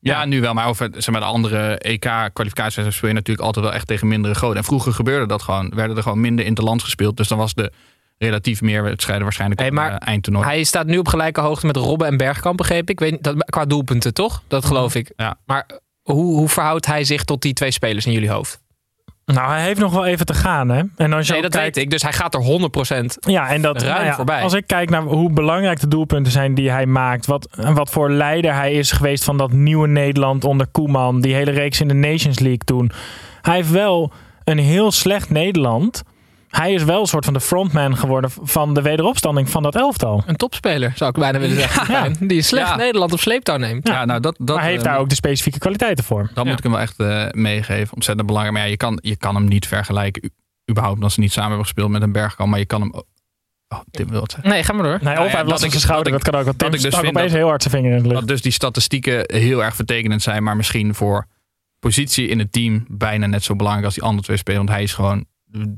Ja, 0.00 0.24
nu 0.24 0.40
wel. 0.40 0.54
Maar 0.54 0.66
over 0.66 0.90
zeg 0.96 1.10
maar, 1.10 1.20
de 1.20 1.26
andere 1.26 1.78
EK-kwalificatiewedstrijden 1.78 2.92
speel 2.92 3.08
je 3.08 3.14
natuurlijk 3.14 3.46
altijd 3.46 3.64
wel 3.64 3.74
echt 3.74 3.86
tegen 3.86 4.08
mindere 4.08 4.34
goden. 4.34 4.56
En 4.56 4.64
vroeger 4.64 4.92
gebeurde 4.92 5.26
dat 5.26 5.42
gewoon. 5.42 5.72
Werden 5.74 5.96
er 5.96 6.02
gewoon 6.02 6.20
minder 6.20 6.44
interland 6.44 6.82
gespeeld. 6.82 7.16
Dus 7.16 7.28
dan 7.28 7.38
was 7.38 7.54
de 7.54 7.72
relatief 8.18 8.60
meer 8.60 8.82
wedstrijden 8.82 9.22
waarschijnlijk 9.24 9.60
Hey, 9.60 9.70
maar 9.70 9.90
eh, 9.90 10.08
eindtoernooi. 10.08 10.44
Hij 10.46 10.64
staat 10.64 10.86
nu 10.86 10.98
op 10.98 11.08
gelijke 11.08 11.40
hoogte 11.40 11.66
met 11.66 11.76
Robben 11.76 12.06
en 12.06 12.16
Bergkamp, 12.16 12.56
begreep 12.56 12.90
ik. 12.90 13.00
Weet, 13.00 13.22
dat, 13.22 13.44
qua 13.44 13.64
doelpunten, 13.64 14.14
toch? 14.14 14.42
Dat 14.48 14.64
geloof 14.64 14.94
ik. 14.94 15.12
Ja. 15.16 15.36
Maar 15.46 15.66
hoe, 16.02 16.36
hoe 16.36 16.48
verhoudt 16.48 16.86
hij 16.86 17.04
zich 17.04 17.24
tot 17.24 17.42
die 17.42 17.52
twee 17.52 17.70
spelers 17.70 18.06
in 18.06 18.12
jullie 18.12 18.30
hoofd? 18.30 18.60
Nou, 19.34 19.50
hij 19.50 19.62
heeft 19.62 19.80
nog 19.80 19.92
wel 19.92 20.06
even 20.06 20.26
te 20.26 20.34
gaan, 20.34 20.68
hè? 20.68 20.82
En 20.96 21.12
als 21.12 21.26
je 21.26 21.32
Nee, 21.32 21.42
dat 21.42 21.50
kijkt, 21.50 21.74
weet 21.74 21.84
ik. 21.84 21.90
Dus 21.90 22.02
hij 22.02 22.12
gaat 22.12 22.34
er 22.34 22.42
100%. 22.42 23.04
Ja, 23.20 23.48
en 23.48 23.62
dat 23.62 23.82
ruim 23.82 23.94
nou 23.94 24.06
ja, 24.06 24.14
voorbij. 24.14 24.42
Als 24.42 24.52
ik 24.52 24.66
kijk 24.66 24.90
naar 24.90 25.02
hoe 25.02 25.32
belangrijk 25.32 25.80
de 25.80 25.88
doelpunten 25.88 26.32
zijn 26.32 26.54
die 26.54 26.70
hij 26.70 26.86
maakt, 26.86 27.26
wat, 27.26 27.48
en 27.56 27.74
wat 27.74 27.90
voor 27.90 28.10
leider 28.10 28.54
hij 28.54 28.72
is 28.72 28.92
geweest 28.92 29.24
van 29.24 29.36
dat 29.36 29.52
nieuwe 29.52 29.88
Nederland 29.88 30.44
onder 30.44 30.66
Koeman, 30.66 31.20
die 31.20 31.34
hele 31.34 31.50
reeks 31.50 31.80
in 31.80 31.88
de 31.88 31.94
Nations 31.94 32.38
League 32.38 32.64
toen. 32.64 32.90
Hij 33.40 33.54
heeft 33.54 33.70
wel 33.70 34.12
een 34.44 34.58
heel 34.58 34.90
slecht 34.90 35.30
Nederland. 35.30 36.02
Hij 36.50 36.72
is 36.72 36.84
wel 36.84 37.00
een 37.00 37.06
soort 37.06 37.24
van 37.24 37.34
de 37.34 37.40
frontman 37.40 37.96
geworden 37.96 38.30
van 38.42 38.74
de 38.74 38.82
wederopstanding 38.82 39.50
van 39.50 39.62
dat 39.62 39.74
elftal. 39.76 40.22
Een 40.26 40.36
topspeler, 40.36 40.92
zou 40.94 41.10
ik 41.10 41.16
bijna 41.18 41.38
willen 41.38 41.56
zeggen. 41.56 42.28
Die 42.28 42.42
slecht 42.42 42.68
Ja. 42.68 42.76
Nederland 42.76 43.12
op 43.12 43.20
sleeptouw 43.20 43.56
neemt. 43.56 43.88
ja, 43.88 44.04
nou 44.04 44.20
dat, 44.20 44.34
dat 44.38 44.48
maar 44.48 44.60
hij 44.64 44.70
heeft 44.72 44.84
eh, 44.84 44.90
daar 44.90 45.00
ook 45.00 45.08
de 45.08 45.14
specifieke 45.14 45.58
kwaliteiten 45.58 46.04
voor. 46.04 46.30
Dat 46.34 46.44
moet 46.44 46.56
ik 46.56 46.62
hem 46.62 46.72
wel 46.72 46.80
echt 46.80 46.98
eh, 47.00 47.26
meegeven. 47.30 47.94
Ontzettend 47.94 48.26
belangrijk. 48.26 48.56
Maar 48.56 48.64
ja, 48.66 48.70
je 48.72 48.76
kan, 48.76 48.98
je 49.02 49.16
kan 49.16 49.34
hem 49.34 49.44
niet 49.44 49.66
vergelijken. 49.66 50.24
u- 50.24 50.30
überhaupt 50.70 51.02
als 51.02 51.14
ze 51.14 51.20
niet 51.20 51.32
samen 51.32 51.48
hebben 51.48 51.66
gespeeld 51.66 51.90
met 51.90 52.02
een 52.02 52.12
Bergkamp. 52.12 52.50
Maar 52.50 52.58
je 52.58 52.66
kan 52.66 52.80
hem... 52.80 52.92
ook- 52.92 53.06
Oh, 53.68 53.80
Tim 53.90 54.08
wil 54.08 54.22
het 54.22 54.30
zeggen. 54.32 54.50
Nee, 54.50 54.64
ga 54.64 54.72
maar 54.72 54.82
door. 54.82 54.92
Nee, 54.92 55.02
Nou 55.02 55.16
of 55.18 55.26
hij 55.26 55.36
heeft 55.36 55.50
dat 55.50 55.62
ik- 55.62 55.70
zijn 55.70 55.82
schouder, 55.82 56.12
dat 56.12 56.22
kan 56.22 56.34
ook. 56.34 56.44
Tim 56.56 56.66
ik 56.66 56.72
dus 56.72 56.80
vind 56.82 56.96
opeens 56.96 57.14
dat- 57.14 57.30
heel 57.40 57.48
hard 57.48 57.62
zijn 57.62 57.74
vinger 57.74 57.90
in 57.90 57.96
het 57.96 58.06
lucht. 58.06 58.18
Dat 58.18 58.28
dus 58.28 58.42
die 58.42 58.52
statistieken 58.52 59.24
heel 59.26 59.64
erg 59.64 59.74
vertekenend 59.74 60.22
zijn. 60.22 60.42
Maar 60.42 60.56
misschien 60.56 60.94
voor 60.94 61.26
positie 61.78 62.28
in 62.28 62.38
het 62.38 62.52
team 62.52 62.84
bijna 62.88 63.26
net 63.26 63.44
zo 63.44 63.56
belangrijk 63.56 63.86
als 63.86 63.94
die 63.94 64.04
andere 64.04 64.22
twee 64.24 64.36
spelers. 64.36 64.64
Want 64.64 64.74
hij 64.76 64.82
is 64.82 64.92
gewoon 64.94 65.24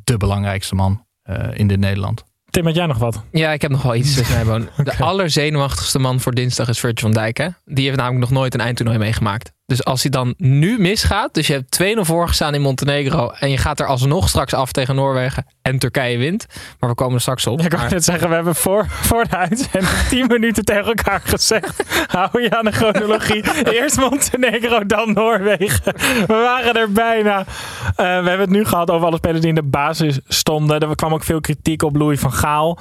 de 0.04 0.16
belangrijkste 0.16 0.74
man 0.74 1.06
eh, 1.22 1.48
in 1.52 1.66
dit 1.66 1.78
Nederland. 1.78 2.24
Tim, 2.50 2.64
had 2.64 2.74
jij 2.74 2.86
nog 2.86 2.98
wat? 2.98 3.24
Ja, 3.30 3.52
ik 3.52 3.62
heb 3.62 3.70
nog 3.70 3.82
wel 3.82 3.94
iets, 3.94 4.14
Snijboon. 4.26 4.68
De 4.76 4.96
allerzenuwachtigste 4.98 5.98
man 5.98 6.20
voor 6.20 6.32
dinsdag 6.32 6.68
is 6.68 6.80
Virgil 6.80 7.00
van 7.00 7.12
Dijk. 7.12 7.36
Hè? 7.36 7.48
Die 7.64 7.84
heeft 7.84 7.96
namelijk 7.96 8.20
nog 8.20 8.30
nooit 8.30 8.54
een 8.54 8.60
eindtoernooi 8.60 8.98
meegemaakt. 8.98 9.52
Dus 9.72 9.84
als 9.84 10.02
hij 10.02 10.10
dan 10.10 10.34
nu 10.36 10.78
misgaat, 10.78 11.34
dus 11.34 11.46
je 11.46 11.52
hebt 11.52 11.96
2-0 11.98 12.00
voorgestaan 12.00 12.54
in 12.54 12.60
Montenegro 12.60 13.30
en 13.30 13.50
je 13.50 13.56
gaat 13.58 13.80
er 13.80 13.86
alsnog 13.86 14.28
straks 14.28 14.54
af 14.54 14.72
tegen 14.72 14.94
Noorwegen 14.94 15.46
en 15.62 15.78
Turkije 15.78 16.18
wint. 16.18 16.46
Maar 16.80 16.88
we 16.90 16.96
komen 16.96 17.14
er 17.14 17.20
straks 17.20 17.46
op. 17.46 17.60
Ik 17.60 17.76
Maar- 17.76 17.90
net 17.90 18.04
zeggen, 18.04 18.28
we 18.28 18.34
hebben 18.34 18.54
voor, 18.54 18.86
voor 18.88 19.24
de 19.28 19.36
uitzending 19.36 19.92
10 20.08 20.26
minuten 20.26 20.64
tegen 20.64 20.84
elkaar 20.84 21.20
gezegd. 21.24 21.82
Hou 22.06 22.42
je 22.42 22.58
aan 22.58 22.64
de 22.64 22.70
chronologie. 22.72 23.44
Eerst 23.80 23.96
Montenegro, 23.96 24.86
dan 24.86 25.12
Noorwegen. 25.12 25.94
We 26.26 26.26
waren 26.26 26.74
er 26.74 26.92
bijna. 26.92 27.38
Eh, 27.38 27.94
we 27.96 28.02
hebben 28.04 28.40
het 28.40 28.50
nu 28.50 28.64
gehad 28.64 28.90
over 28.90 29.06
alle 29.06 29.16
spelers 29.16 29.40
die 29.40 29.48
in 29.48 29.54
de 29.54 29.62
basis 29.62 30.18
stonden. 30.28 30.80
Er 30.80 30.94
kwam 30.94 31.12
ook 31.12 31.24
veel 31.24 31.40
kritiek 31.40 31.82
op 31.82 31.96
Louis 31.96 32.20
van 32.20 32.32
Gaal. 32.32 32.78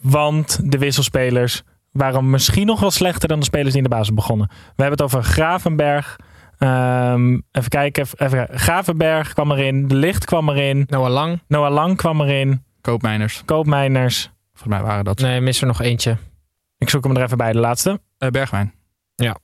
Want 0.00 0.58
de 0.62 0.78
wisselspelers 0.78 1.62
waren 2.02 2.30
misschien 2.30 2.66
nog 2.66 2.80
wel 2.80 2.90
slechter 2.90 3.28
dan 3.28 3.38
de 3.38 3.44
spelers 3.44 3.68
die 3.74 3.82
in 3.82 3.88
de 3.88 3.94
basis 3.94 4.14
begonnen. 4.14 4.46
We 4.48 4.82
hebben 4.82 4.90
het 4.90 5.02
over 5.02 5.22
Gravenberg. 5.22 6.16
Ehm, 6.58 7.32
even 7.52 7.68
kijken. 7.68 8.06
Even, 8.16 8.48
Gravenberg 8.52 9.32
kwam 9.32 9.50
erin. 9.52 9.88
De 9.88 9.94
Licht 9.94 10.24
kwam 10.24 10.48
erin. 10.48 10.84
Noah 10.88 11.10
Lang. 11.10 11.42
Noah 11.48 11.72
Lang 11.72 11.96
kwam 11.96 12.20
erin. 12.20 12.64
Koopmijners. 12.80 13.42
Koopmijners. 13.44 14.30
Volgens 14.52 14.74
mij 14.74 14.82
waren 14.82 15.04
dat 15.04 15.18
Nee, 15.18 15.40
mis 15.40 15.60
er 15.60 15.66
nog 15.66 15.80
eentje. 15.80 16.16
Ik 16.78 16.90
zoek 16.90 17.04
hem 17.04 17.16
er 17.16 17.22
even 17.22 17.36
bij, 17.36 17.52
de 17.52 17.58
laatste. 17.58 18.00
eh, 18.18 18.28
Bergwijn. 18.28 18.74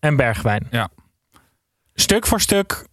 En 0.01 0.17
Bergwijn. 0.17 0.67
Ja. 0.71 0.89
Stuk 1.95 2.27
voor 2.27 2.41
stuk. 2.41 2.89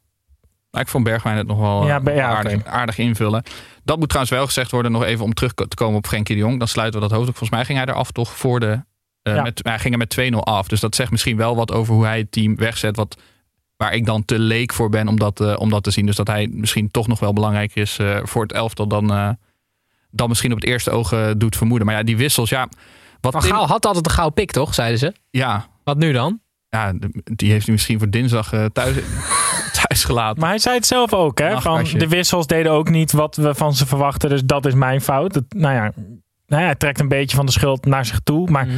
Ik 0.72 0.88
vond 0.88 1.04
Bergwijn 1.04 1.38
het 1.38 1.48
nog 1.48 1.60
wel 1.60 1.82
eh, 1.82 1.88
Ja, 1.88 2.02
ja, 2.14 2.28
aardig, 2.28 2.66
aardig 2.66 2.98
invullen. 2.98 3.44
Dat 3.84 3.98
moet 3.98 4.08
trouwens 4.08 4.36
wel 4.36 4.46
gezegd 4.46 4.72
worden, 4.72 4.92
nog 4.92 5.04
even 5.04 5.26
om 5.26 5.34
terug 5.34 5.54
te 5.54 5.76
komen 5.76 5.98
op 5.98 6.08
Frenkie 6.08 6.36
de 6.36 6.42
Jong. 6.42 6.60
Dan 6.60 6.68
sluiten 6.68 7.02
we 7.02 7.08
dat 7.08 7.16
hoofd. 7.18 7.30
Volgens 7.30 7.50
mij 7.50 7.66
ging 7.66 7.78
hij 7.78 7.88
eraf 7.88 8.12
toch 8.12 8.38
voor 8.38 8.60
de... 8.60 8.86
eh, 9.28 9.36
Ja. 9.36 9.42
met, 9.42 9.60
hij 9.64 9.80
ging 9.80 9.94
er 9.94 10.00
met 10.00 10.10
2-0 10.10 10.40
af. 10.40 10.68
Dus 10.68 10.80
dat 10.80 10.96
zegt 10.96 11.12
misschien 11.12 11.38
wel 11.38 11.56
wat 11.56 11.72
over 11.72 11.94
hoe 11.94 12.06
hij 12.06 12.18
het 12.18 12.32
team 12.32 12.56
wegzet. 12.56 12.96
Wat, 12.96 13.18
waar 13.78 13.94
ik 13.94 14.06
dan 14.06 14.26
te 14.26 14.40
leek 14.40 14.74
voor 14.74 14.90
ben 14.90 15.08
om 15.08 15.20
dat, 15.20 15.40
eh, 15.42 15.56
om 15.60 15.70
dat 15.70 15.84
te 15.84 15.92
zien. 15.92 16.06
Dus 16.06 16.16
dat 16.16 16.28
hij 16.28 16.48
misschien 16.52 16.92
toch 16.92 17.08
nog 17.08 17.20
wel 17.20 17.34
belangrijker 17.34 17.82
is 17.82 17.98
eh, 18.00 18.18
voor 18.24 18.42
het 18.42 18.52
elftal 18.54 18.88
dan, 18.88 19.12
eh, 19.14 19.30
dan 20.12 20.30
misschien 20.30 20.52
op 20.52 20.60
het 20.60 20.70
eerste 20.70 20.92
oog 20.92 21.14
doet 21.38 21.56
vermoeden. 21.58 21.88
Maar 21.88 21.96
ja, 21.96 22.04
die 22.04 22.18
wissels, 22.18 22.50
ja... 22.50 22.68
Wat 23.22 23.32
Tim- 23.42 23.42
Gaal 23.52 23.68
had 23.68 23.86
altijd 23.86 24.06
een 24.06 24.12
gouden 24.12 24.34
pik, 24.36 24.52
toch? 24.52 24.74
Zeiden 24.74 25.00
ze. 25.00 25.14
ja, 25.30 25.68
Wat 25.84 25.98
nu 25.98 26.12
dan? 26.12 26.40
ja, 26.70 26.94
die 27.24 27.52
heeft 27.52 27.64
hij 27.66 27.74
misschien 27.74 27.98
voor 28.00 28.10
dinsdag 28.10 28.54
eh, 28.54 28.66
thuis, 28.66 28.96
thuis 29.82 30.04
gelaten. 30.04 30.40
Maar 30.40 30.50
hij 30.50 30.60
zei 30.60 30.76
het 30.76 30.86
zelf 30.86 31.14
ook, 31.14 31.40
hè? 31.40 31.62
Van 31.62 31.84
de 31.84 32.08
wissels 32.08 32.48
deden 32.48 32.72
ook 32.72 32.90
niet 32.90 33.12
wat 33.12 33.36
we 33.36 33.56
van 33.56 33.74
ze 33.74 33.86
verwachten. 33.86 34.30
Dus 34.30 34.44
dat 34.44 34.66
is 34.66 34.74
mijn 34.74 35.02
fout. 35.02 35.34
Dat, 35.34 35.44
nou, 35.50 35.74
ja, 35.76 35.82
nou 36.48 36.62
ja, 36.62 36.68
hij 36.68 36.76
trekt 36.76 37.00
een 37.00 37.08
beetje 37.08 37.36
van 37.36 37.46
de 37.46 37.52
schuld 37.52 37.86
naar 37.86 38.06
zich 38.06 38.20
toe. 38.24 38.50
Maar 38.50 38.66
Mhm. 38.66 38.78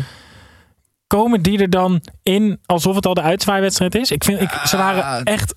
Komen 1.15 1.41
die 1.41 1.60
er 1.60 1.69
dan 1.69 2.02
in 2.24 2.60
alsof 2.65 2.95
het 2.95 3.06
al 3.06 3.13
de 3.13 3.22
uitzwaaiwedstrijd 3.22 3.95
is? 3.95 4.12
Ik 4.12 4.24
vind, 4.24 4.41
ik, 4.41 4.52
ze 4.52 4.78
waren 4.78 5.24
echt 5.24 5.56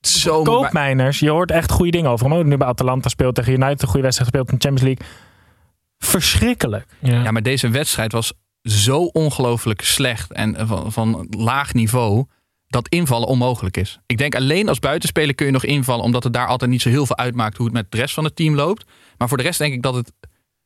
Zo, 0.00 0.42
koopmijners. 0.42 1.18
Je 1.18 1.30
hoort 1.30 1.50
echt 1.50 1.70
goede 1.70 1.90
dingen 1.90 2.10
over 2.10 2.26
hem. 2.26 2.38
Ook 2.38 2.44
nu 2.44 2.56
bij 2.56 2.66
Atalanta 2.66 3.08
speelt 3.08 3.34
tegen 3.34 3.52
United 3.52 3.82
een 3.82 3.88
goede 3.88 4.02
wedstrijd 4.02 4.30
gespeeld 4.30 4.50
in 4.50 4.58
de 4.58 4.68
Champions 4.68 4.98
League. 4.98 5.16
Verschrikkelijk. 5.98 6.86
Ja, 6.98 7.30
maar 7.30 7.42
deze 7.42 7.68
wedstrijd 7.68 8.12
was 8.12 8.32
zo 8.62 9.04
ongelooflijk 9.04 9.80
slecht 9.82 10.32
en 10.32 10.66
van, 10.66 10.92
van 10.92 11.26
laag 11.30 11.74
niveau 11.74 12.24
dat 12.66 12.88
invallen 12.88 13.28
onmogelijk 13.28 13.76
is. 13.76 13.98
Ik 14.06 14.18
denk 14.18 14.34
alleen 14.34 14.68
als 14.68 14.78
buitenspeler 14.78 15.34
kun 15.34 15.46
je 15.46 15.52
nog 15.52 15.64
invallen 15.64 16.04
omdat 16.04 16.24
het 16.24 16.32
daar 16.32 16.46
altijd 16.46 16.70
niet 16.70 16.82
zo 16.82 16.88
heel 16.88 17.06
veel 17.06 17.16
uitmaakt 17.16 17.56
hoe 17.56 17.66
het 17.66 17.74
met 17.74 17.90
de 17.90 17.96
rest 17.96 18.14
van 18.14 18.24
het 18.24 18.36
team 18.36 18.54
loopt. 18.54 18.84
Maar 19.18 19.28
voor 19.28 19.36
de 19.36 19.42
rest 19.42 19.58
denk 19.58 19.74
ik 19.74 19.82
dat 19.82 19.94
het 19.94 20.12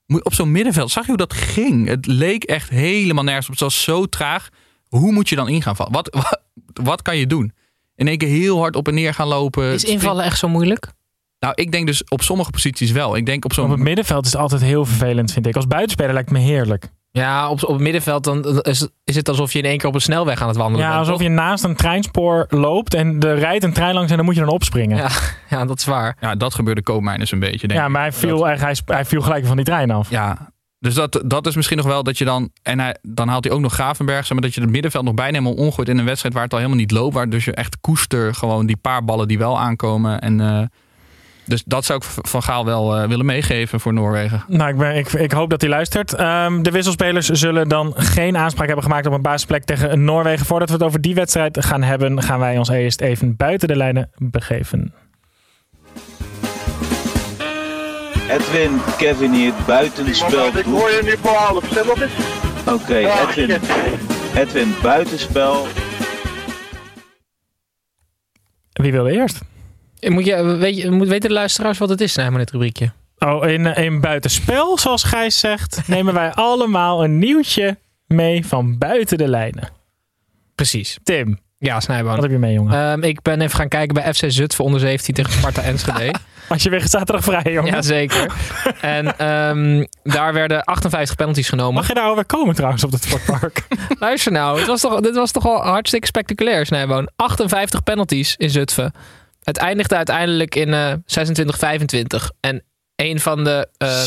op 0.08 0.34
zo'n 0.34 0.52
middenveld 0.52 0.90
zag 0.90 1.02
je 1.02 1.08
hoe 1.08 1.18
dat 1.18 1.32
ging. 1.32 1.88
Het 1.88 2.06
leek 2.06 2.44
echt 2.44 2.68
helemaal 2.68 3.24
nergens 3.24 3.46
op. 3.46 3.52
Het 3.52 3.60
was 3.60 3.82
zo 3.82 4.06
traag. 4.06 4.48
Hoe 4.88 5.12
moet 5.12 5.28
je 5.28 5.36
dan 5.36 5.48
in 5.48 5.62
gaan 5.62 5.76
vallen? 5.76 5.92
Wat, 5.92 6.08
wat, 6.14 6.42
wat 6.72 7.02
kan 7.02 7.16
je 7.16 7.26
doen? 7.26 7.52
In 7.94 8.08
één 8.08 8.18
keer 8.18 8.28
heel 8.28 8.58
hard 8.58 8.76
op 8.76 8.88
en 8.88 8.94
neer 8.94 9.14
gaan 9.14 9.28
lopen. 9.28 9.72
Is 9.72 9.84
invallen 9.84 10.24
echt 10.24 10.38
zo 10.38 10.48
moeilijk? 10.48 10.92
Nou, 11.38 11.52
ik 11.56 11.72
denk 11.72 11.86
dus 11.86 12.04
op 12.04 12.22
sommige 12.22 12.50
posities 12.50 12.90
wel. 12.90 13.16
Ik 13.16 13.26
denk 13.26 13.44
op 13.44 13.50
Op 13.50 13.56
het 13.56 13.68
zo'n 13.68 13.82
middenveld 13.82 14.26
is 14.26 14.32
het 14.32 14.40
altijd 14.40 14.60
heel 14.60 14.84
vervelend, 14.84 15.32
vind 15.32 15.46
ik. 15.46 15.56
Als 15.56 15.66
buitenspeler 15.66 16.12
lijkt 16.12 16.28
het 16.28 16.38
me 16.38 16.44
heerlijk. 16.44 16.88
Ja, 17.18 17.48
op, 17.48 17.62
op 17.62 17.68
het 17.72 17.80
middenveld 17.80 18.24
dan 18.24 18.44
is, 18.62 18.88
is 19.04 19.16
het 19.16 19.28
alsof 19.28 19.52
je 19.52 19.58
in 19.58 19.64
één 19.64 19.78
keer 19.78 19.88
op 19.88 19.94
een 19.94 20.00
snelweg 20.00 20.42
aan 20.42 20.48
het 20.48 20.56
wandelen 20.56 20.80
Ja, 20.86 20.88
bent. 20.92 21.00
alsof 21.00 21.16
toch? 21.16 21.26
je 21.26 21.32
naast 21.32 21.64
een 21.64 21.76
treinspoor 21.76 22.46
loopt 22.48 22.94
en 22.94 23.20
er 23.20 23.38
rijdt 23.38 23.64
een 23.64 23.72
trein 23.72 23.94
langs 23.94 24.10
en 24.10 24.16
dan 24.16 24.24
moet 24.26 24.34
je 24.34 24.40
dan 24.40 24.50
opspringen. 24.50 24.96
Ja, 24.96 25.02
Ja, 25.02 25.08
ja, 25.58 25.64
dat 25.64 25.78
is 25.78 25.84
waar. 25.84 26.16
ja, 26.20 26.34
dat 26.34 26.54
gebeurde 26.54 26.82
koopmijners 26.82 27.32
een 27.32 27.38
beetje. 27.38 27.68
Denk 27.68 27.80
ik. 27.80 27.88
maar 27.88 28.02
hij 28.02 28.12
viel, 28.12 28.48
echt, 28.48 28.60
hij, 28.60 28.76
hij 28.86 29.04
viel 29.04 29.20
gelijk 29.20 29.46
van 29.46 29.56
die 29.56 29.64
trein 29.64 29.90
af. 29.90 30.10
Ja, 30.10 30.52
dus 30.80 30.94
dat, 30.94 31.22
dat 31.26 31.46
is 31.46 31.56
misschien 31.56 31.76
nog 31.76 31.86
wel 31.86 32.02
dat 32.02 32.18
je 32.18 32.24
dan... 32.24 32.50
En 32.62 32.80
hij, 32.80 32.96
dan 33.02 33.28
haalt 33.28 33.44
hij 33.44 33.52
ook 33.52 33.60
nog 33.60 33.72
Gravenberg. 33.72 34.20
Zeg 34.26 34.32
maar 34.32 34.40
dat 34.42 34.54
je 34.54 34.60
het 34.60 34.70
middenveld 34.70 35.04
nog 35.04 35.14
bijna 35.14 35.38
helemaal 35.38 35.64
omgooit 35.64 35.88
in 35.88 35.98
een 35.98 36.04
wedstrijd 36.04 36.34
waar 36.34 36.42
het 36.42 36.52
al 36.52 36.58
helemaal 36.58 36.80
niet 36.80 36.90
loopt. 36.90 37.14
Waar 37.14 37.28
dus 37.30 37.44
je 37.44 37.54
echt 37.54 37.80
koester 37.80 38.34
gewoon 38.34 38.66
die 38.66 38.76
paar 38.76 39.04
ballen 39.04 39.28
die 39.28 39.38
wel 39.38 39.58
aankomen. 39.58 40.20
En, 40.20 40.40
eh, 40.40 40.62
dus 41.48 41.62
dat 41.64 41.84
zou 41.84 41.98
ik 41.98 42.04
van 42.28 42.42
Gaal 42.42 42.64
wel 42.64 42.96
eh, 42.96 43.08
willen 43.08 43.26
meegeven 43.26 43.80
voor 43.80 43.92
Noorwegen. 43.92 44.44
Nou, 44.48 44.70
ik, 44.70 44.76
ben, 44.76 44.96
ik, 44.96 45.12
ik 45.12 45.32
hoop 45.32 45.50
dat 45.50 45.60
hij 45.60 45.70
luistert. 45.70 46.14
Ehm, 46.14 46.62
de 46.62 46.70
wisselspelers 46.70 47.28
zullen 47.28 47.68
dan 47.68 47.92
geen 47.96 48.36
aanspraak 48.36 48.66
hebben 48.66 48.84
gemaakt 48.84 49.06
op 49.06 49.12
een 49.12 49.22
basisplek 49.22 49.64
tegen 49.64 50.04
Noorwegen. 50.04 50.46
Voordat 50.46 50.68
we 50.68 50.74
het 50.74 50.82
over 50.82 51.00
die 51.00 51.14
wedstrijd 51.14 51.64
gaan 51.64 51.82
hebben, 51.82 52.22
gaan 52.22 52.38
wij 52.38 52.58
ons 52.58 52.68
eerst 52.68 53.00
even 53.00 53.36
buiten 53.36 53.68
de 53.68 53.76
lijnen 53.76 54.10
begeven. 54.16 54.94
Edwin, 58.30 58.80
Kevin 58.96 59.32
hier, 59.32 59.52
buitenspel. 59.66 60.46
Ik 60.46 60.64
hoor 60.64 60.90
je 60.90 61.00
nu 61.04 61.16
voor 61.22 61.34
half. 61.34 61.64
Zeg 61.72 61.84
wat 61.84 62.00
is? 62.00 62.10
Oké, 62.66 62.96
Edwin. 62.96 63.60
Edwin, 64.34 64.74
buitenspel. 64.82 65.66
Wie 68.72 68.92
wilde 68.92 69.12
eerst? 69.12 69.40
Moet 70.00 70.24
je, 70.24 70.42
weet 70.42 70.76
je, 70.76 70.90
moet 70.90 71.08
weten 71.08 71.28
de 71.28 71.34
luisteraars 71.34 71.78
wat 71.78 71.88
het 71.88 72.00
is, 72.00 72.14
nou, 72.16 72.36
dit 72.36 72.50
rubriekje? 72.50 72.92
Oh, 73.18 73.48
in, 73.48 73.66
in 73.66 74.00
buitenspel, 74.00 74.78
zoals 74.78 75.02
Gijs 75.02 75.38
zegt, 75.38 75.80
nemen 75.88 76.14
wij 76.14 76.32
allemaal 76.32 77.04
een 77.04 77.18
nieuwtje 77.18 77.78
mee 78.06 78.46
van 78.46 78.78
buiten 78.78 79.18
de 79.18 79.28
lijnen. 79.28 79.68
Precies. 80.54 80.98
Tim, 81.02 81.38
Ja, 81.58 81.80
Snijboon. 81.80 82.12
Wat 82.12 82.22
heb 82.22 82.30
je 82.30 82.38
mee, 82.38 82.52
jongen? 82.52 82.92
Ehm, 82.92 83.02
ik 83.02 83.22
ben 83.22 83.40
even 83.40 83.56
gaan 83.56 83.68
kijken 83.68 83.94
bij 83.94 84.14
FC 84.14 84.24
Zutphen 84.26 84.64
onder 84.64 84.80
17 84.80 85.14
tegen 85.14 85.32
Sparta 85.32 85.62
Enschede. 85.72 86.14
Als 86.48 86.62
je 86.62 86.70
weer 86.70 86.88
zaterdag 86.88 87.24
vrij, 87.24 87.52
jongen. 87.52 87.72
Jazeker. 87.72 88.32
En 88.80 89.18
ehm, 89.18 89.84
daar 90.02 90.32
werden 90.32 90.64
58 90.64 91.16
penalties 91.16 91.48
genomen. 91.48 91.74
Mag 91.74 91.88
je 91.88 91.94
daar 91.94 92.04
alweer 92.04 92.26
komen 92.26 92.54
trouwens 92.54 92.84
op 92.84 92.92
het 92.92 93.02
sportpark? 93.02 93.66
Luister 93.98 94.32
nou, 94.32 94.58
het 94.58 94.66
was 94.66 94.80
toch, 94.80 95.00
dit 95.00 95.14
was 95.14 95.30
toch 95.30 95.42
wel 95.42 95.62
hartstikke 95.62 96.06
spectaculair, 96.06 96.66
Snijboon. 96.66 97.08
58 97.16 97.82
penalties 97.82 98.34
in 98.36 98.50
Zutphen. 98.50 98.92
Het 99.48 99.56
eindigde 99.56 99.96
uiteindelijk 99.96 100.54
in 100.54 100.74
eh 100.74 100.92
26-25. 100.92 102.30
En 102.40 102.62
een 102.96 103.20
van, 103.20 103.44
de, 103.44 103.68
eh, 103.76 104.04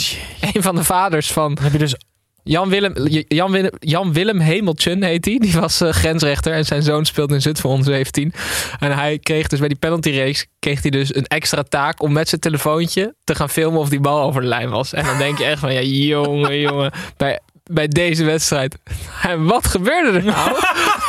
een 0.53 0.61
van 0.61 0.75
de 0.75 0.83
vaders 0.83 1.31
van 1.31 1.57
heb 1.61 1.71
je 1.71 1.77
dus 1.77 1.95
Jan 2.43 2.69
Willem, 2.69 2.93
Jan 3.27 3.51
Willem, 3.51 3.71
Jan 3.79 4.13
Willem 4.13 4.39
Hemeltjen 4.39 5.03
heet 5.03 5.25
hij. 5.25 5.37
Die 5.37 5.53
was 5.53 5.81
eh, 5.81 5.89
grensrechter 5.89 6.53
en 6.53 6.65
zijn 6.65 6.83
zoon 6.83 7.05
speelde 7.05 7.33
in 7.33 7.41
Zutphen 7.41 7.69
onder 7.69 7.85
17. 7.85 8.33
En 8.79 8.91
hij 8.91 9.19
kreeg 9.19 9.47
dus 9.47 9.59
bij 9.59 9.67
die 9.67 9.77
penalty 9.77 10.11
race 10.11 10.45
kreeg 10.59 10.81
hij 10.81 10.91
dus 10.91 11.15
een 11.15 11.25
extra 11.25 11.63
taak 11.63 12.01
om 12.01 12.11
met 12.11 12.29
zijn 12.29 12.41
telefoontje 12.41 13.15
te 13.23 13.35
gaan 13.35 13.49
filmen 13.49 13.79
of 13.79 13.89
die 13.89 13.99
bal 13.99 14.21
over 14.21 14.41
de 14.41 14.47
lijn 14.47 14.69
was. 14.69 14.93
En 14.93 15.05
dan 15.05 15.17
denk 15.17 15.37
je 15.37 15.45
echt 15.45 15.59
van 15.59 15.73
ja 15.73 15.81
jongen 15.81 16.59
jongen 16.59 16.91
bij, 17.17 17.39
bij 17.63 17.87
deze 17.87 18.23
wedstrijd. 18.23 18.77
En 19.27 19.45
wat 19.45 19.67
gebeurde 19.67 20.17
er 20.17 20.23
nou? 20.23 20.51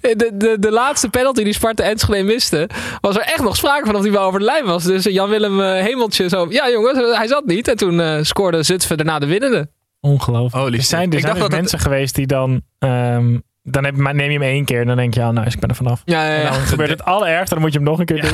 De, 0.00 0.30
de, 0.34 0.56
de 0.58 0.70
laatste 0.70 1.08
penalty 1.08 1.42
die 1.44 1.52
Sparta 1.52 1.82
Enschede 1.82 2.22
miste, 2.22 2.68
was 3.00 3.16
er 3.16 3.22
echt 3.22 3.42
nog 3.42 3.56
sprake 3.56 3.86
van 3.86 3.94
of 3.96 4.02
die 4.02 4.12
bal 4.12 4.24
over 4.24 4.38
de 4.38 4.44
lijn 4.44 4.64
was. 4.64 4.84
Dus 4.84 5.04
Jan 5.04 5.28
Willem 5.28 5.60
eh, 5.60 5.82
Hemeltje 5.84 6.28
zo, 6.28 6.46
ja 6.50 6.70
jongens, 6.70 7.16
hij 7.16 7.26
zat 7.26 7.44
niet. 7.46 7.68
En 7.68 7.76
toen 7.76 8.00
eh, 8.00 8.18
scoorde 8.22 8.62
Zutphen 8.62 8.96
daarna 8.96 9.18
de 9.18 9.26
winnende. 9.26 9.70
ongelooflijk. 10.00 10.64
Holy 10.64 10.76
er 10.76 10.82
zijn, 10.82 11.12
er 11.12 11.20
zijn 11.20 11.32
dus 11.32 11.40
dat 11.40 11.50
het- 11.50 11.60
mensen 11.60 11.78
geweest 11.78 12.14
die 12.14 12.26
dan... 12.26 12.62
ehm, 12.78 13.38
dan 13.62 13.84
heb, 13.84 13.96
maar 13.96 14.14
neem 14.14 14.26
je 14.30 14.38
hem 14.38 14.42
één 14.48 14.64
keer 14.64 14.80
en 14.80 14.86
dan 14.86 14.96
denk 14.96 15.14
je, 15.14 15.20
oh, 15.20 15.28
nou, 15.28 15.46
ik 15.46 15.58
ben 15.60 15.68
er 15.68 15.74
vanaf. 15.74 16.02
Ja, 16.04 16.24
ja, 16.24 16.34
En 16.36 16.42
ja. 16.42 16.50
dan 16.50 16.60
gebeurt 16.60 16.90
het 16.90 17.04
allerergste, 17.04 17.54
dan 17.54 17.62
moet 17.62 17.72
je 17.72 17.78
hem 17.78 17.88
nog 17.88 17.98
een 17.98 18.04
keer 18.04 18.20
doen. 18.22 18.30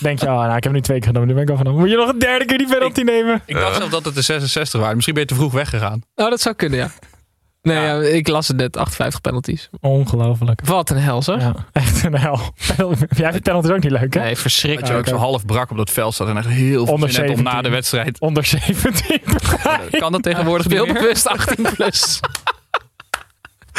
denk 0.00 0.18
je, 0.20 0.26
oh, 0.26 0.32
nou, 0.32 0.46
ik 0.46 0.52
heb 0.52 0.62
hem 0.62 0.72
nu 0.72 0.80
twee 0.80 0.98
keer 0.98 1.06
gedaan, 1.06 1.26
nu 1.26 1.34
ben 1.34 1.42
ik 1.42 1.50
al 1.50 1.56
vanaf. 1.56 1.74
Moet 1.74 1.90
je 1.90 1.96
nog 1.96 2.08
een 2.08 2.18
derde 2.18 2.44
keer 2.44 2.58
die 2.58 2.66
penalty 2.68 3.02
nemen? 3.02 3.42
Ik 3.46 3.54
dacht 3.54 3.76
zelf 3.76 3.88
dat 3.90 4.04
het 4.04 4.14
de 4.14 4.22
66 4.22 4.78
waren. 4.80 4.94
Misschien 4.94 5.14
ben 5.14 5.22
je 5.22 5.28
te 5.28 5.34
vroeg 5.34 5.52
weggegaan. 5.52 6.00
Oh, 6.14 6.30
dat 6.30 6.40
zou 6.40 6.54
kunnen, 6.54 6.78
ja. 6.78 6.90
Nee, 7.62 7.76
ja. 7.76 8.00
ik 8.00 8.28
las 8.28 8.48
het 8.48 8.56
net, 8.56 8.76
58 8.76 9.20
penalties. 9.20 9.68
Ongelooflijk. 9.80 10.60
Wat 10.64 10.90
een 10.90 10.96
hel, 10.96 11.22
zeg. 11.22 11.40
Ja, 11.40 11.54
echt 11.72 12.04
een 12.04 12.16
hel. 12.16 12.40
Jij 13.16 13.30
vindt 13.30 13.42
penalties 13.42 13.70
ook 13.70 13.82
niet 13.82 13.92
leuk, 13.92 14.14
hè? 14.14 14.20
Nee, 14.20 14.28
Dat 14.28 14.36
je 14.36 14.36
verschrikkelijk. 14.42 14.98
ook 14.98 15.06
zo 15.06 15.16
half 15.16 15.46
brak 15.46 15.70
op 15.70 15.76
dat 15.76 15.90
veld 15.90 16.14
staat 16.14 16.28
en 16.28 16.36
echt 16.36 16.46
heel 16.48 16.84
veel 16.84 16.94
Onder 16.94 17.10
zin 17.12 17.22
om 17.22 17.42
na 17.42 17.50
17. 17.50 17.62
de 17.62 17.68
wedstrijd. 17.68 18.20
Onder 18.20 18.44
17. 18.44 19.20
Kan 20.00 20.12
dat 20.12 20.22
tegenwoordig? 20.22 20.66
Speelbewust 20.66 21.26
18 21.26 21.66
plus. 21.74 22.20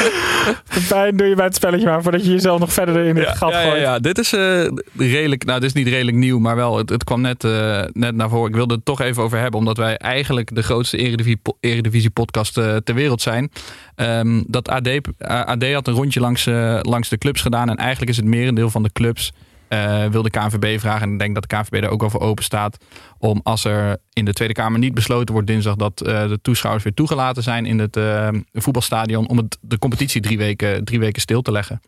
De 0.74 0.86
pijn 0.88 1.16
doe 1.16 1.26
je 1.26 1.34
bij 1.34 1.44
het 1.44 1.54
spelletje 1.54 1.86
maar 1.86 2.02
voordat 2.02 2.24
je 2.24 2.30
jezelf 2.30 2.60
nog 2.60 2.72
verder 2.72 3.04
in 3.04 3.16
het 3.16 3.36
gat 3.36 3.50
ja, 3.50 3.60
ja, 3.60 3.68
gooit. 3.68 3.80
ja. 3.80 3.98
Dit 3.98 4.18
is 4.18 4.32
eh, 4.32 4.64
redelijk, 4.96 5.44
nou 5.44 5.60
dit 5.60 5.68
is 5.68 5.74
niet 5.74 5.88
redelijk 5.88 6.16
nieuw, 6.16 6.38
maar 6.38 6.56
wel, 6.56 6.76
het, 6.76 6.88
het 6.88 7.04
kwam 7.04 7.20
net, 7.20 7.44
eh, 7.44 7.82
net 7.92 8.14
naar 8.14 8.28
voren. 8.28 8.48
Ik 8.48 8.54
wilde 8.54 8.74
het 8.74 8.84
toch 8.84 9.00
even 9.00 9.22
over 9.22 9.38
hebben, 9.38 9.58
omdat 9.58 9.76
wij 9.76 9.96
eigenlijk 9.96 10.54
de 10.54 10.62
grootste 10.62 10.96
eredivisie, 10.96 11.40
eredivisie 11.60 12.10
podcast 12.10 12.58
eh, 12.58 12.76
ter 12.76 12.94
wereld 12.94 13.22
zijn. 13.22 13.50
Ehm, 13.94 14.42
dat 14.46 14.68
AD, 14.68 14.88
AD 15.18 15.72
had 15.72 15.88
een 15.88 15.94
rondje 15.94 16.20
langs, 16.20 16.44
langs 16.82 17.08
de 17.08 17.18
clubs 17.18 17.40
gedaan 17.40 17.70
en 17.70 17.76
eigenlijk 17.76 18.10
is 18.10 18.16
het 18.16 18.26
merendeel 18.26 18.70
van 18.70 18.82
de 18.82 18.92
clubs 18.92 19.32
eh, 19.72 20.06
wil 20.06 20.22
de 20.22 20.30
KNVB 20.30 20.80
vragen. 20.80 21.02
En 21.02 21.12
ik 21.12 21.18
denk 21.18 21.34
dat 21.34 21.48
de 21.48 21.56
KNVB 21.56 21.80
daar 21.80 21.90
ook 21.90 22.10
voor 22.10 22.20
open 22.20 22.44
staat. 22.44 22.84
Om 23.18 23.40
als 23.42 23.64
er 23.64 23.96
in 24.12 24.24
de 24.24 24.32
Tweede 24.32 24.54
Kamer 24.54 24.78
niet 24.78 24.94
besloten 24.94 25.32
wordt 25.32 25.48
dinsdag 25.48 25.76
dat 25.76 26.00
eh, 26.00 26.28
de 26.28 26.38
toeschouwers 26.42 26.84
weer 26.84 26.94
toegelaten 26.94 27.42
zijn 27.42 27.66
in 27.66 27.78
het 27.78 27.96
eh, 27.96 28.28
voetbalstadion. 28.52 29.28
Om 29.28 29.36
het, 29.36 29.58
de 29.60 29.78
competitie 29.78 30.20
drie 30.20 30.38
weken, 30.38 30.84
drie 30.84 30.98
weken 30.98 31.20
stil 31.20 31.42
te 31.42 31.52
leggen. 31.52 31.80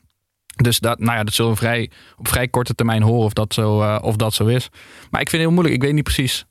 Dus 0.56 0.78
dat, 0.78 0.98
nou 0.98 1.16
ja, 1.18 1.24
dat 1.24 1.34
zullen 1.34 1.50
we 1.50 1.56
vrij, 1.56 1.90
op 2.16 2.28
vrij 2.28 2.48
korte 2.48 2.74
termijn 2.74 3.02
horen 3.02 3.24
of 3.24 3.32
dat, 3.32 3.54
zo, 3.54 3.98
of 3.98 4.16
dat 4.16 4.34
zo 4.34 4.46
is. 4.46 4.68
Maar 5.10 5.20
ik 5.20 5.28
vind 5.28 5.30
het 5.30 5.40
heel 5.40 5.50
moeilijk. 5.50 5.74
Ik 5.74 5.82
weet 5.82 5.92
niet 5.94 6.04
precies. 6.04 6.44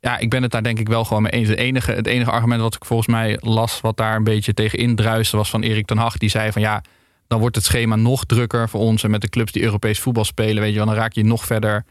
Ja, 0.00 0.18
ik 0.18 0.30
ben 0.30 0.42
het 0.42 0.50
daar 0.50 0.62
denk 0.62 0.78
ik 0.78 0.88
wel 0.88 1.04
gewoon 1.04 1.22
mee 1.22 1.32
eens. 1.32 1.48
Het 1.48 1.58
enige, 1.58 1.92
het 1.92 2.06
enige 2.06 2.30
argument 2.30 2.60
wat 2.60 2.74
ik 2.74 2.84
volgens 2.84 3.08
mij 3.08 3.38
las, 3.40 3.80
wat 3.80 3.96
daar 3.96 4.16
een 4.16 4.24
beetje 4.24 4.54
tegen 4.54 4.78
indruiste, 4.78 5.36
was 5.36 5.50
van 5.50 5.62
Erik 5.62 5.86
ten 5.86 5.98
Hag. 5.98 6.18
Die 6.18 6.30
zei 6.30 6.52
van 6.52 6.62
ja, 6.62 6.82
dan 7.30 7.40
wordt 7.40 7.56
het 7.56 7.64
schema 7.64 7.96
nog 7.96 8.24
drukker 8.24 8.68
voor 8.68 8.80
ons. 8.80 9.02
En 9.02 9.10
met 9.10 9.20
de 9.20 9.28
clubs 9.28 9.52
die 9.52 9.62
Europees 9.62 10.00
voetbal 10.00 10.24
spelen, 10.24 10.62
weet 10.62 10.70
je 10.72 10.76
wel, 10.76 10.86
dan 10.86 10.94
raak 10.94 11.12
je 11.12 11.24
nog 11.24 11.44
verder. 11.44 11.84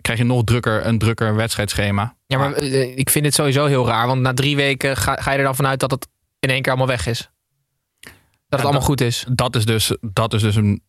Krijg 0.00 0.18
je 0.18 0.24
nog 0.24 0.44
drukker, 0.44 0.86
een 0.86 0.98
drukker 0.98 1.34
wedstrijdschema. 1.34 2.14
Ja, 2.26 2.38
maar 2.38 2.52
eh, 2.52 2.96
ik 2.98 3.10
vind 3.10 3.24
het 3.24 3.34
sowieso 3.34 3.66
heel 3.66 3.86
raar. 3.86 4.06
Want 4.06 4.20
na 4.20 4.34
drie 4.34 4.56
weken 4.56 4.96
ga, 4.96 5.16
ga 5.16 5.32
je 5.32 5.38
er 5.38 5.44
dan 5.44 5.54
vanuit 5.54 5.80
dat 5.80 5.90
het 5.90 6.08
in 6.38 6.50
één 6.50 6.62
keer 6.62 6.70
allemaal 6.70 6.90
weg 6.90 7.06
is. 7.06 7.30
Dat 8.00 8.10
het 8.48 8.62
allemaal 8.62 8.80
goed 8.80 9.00
is. 9.00 9.24
Dat 9.30 9.56
is 9.56 9.64
dus, 9.64 9.96
dat 10.00 10.34
is 10.34 10.42
dus 10.42 10.54
een 10.56 10.82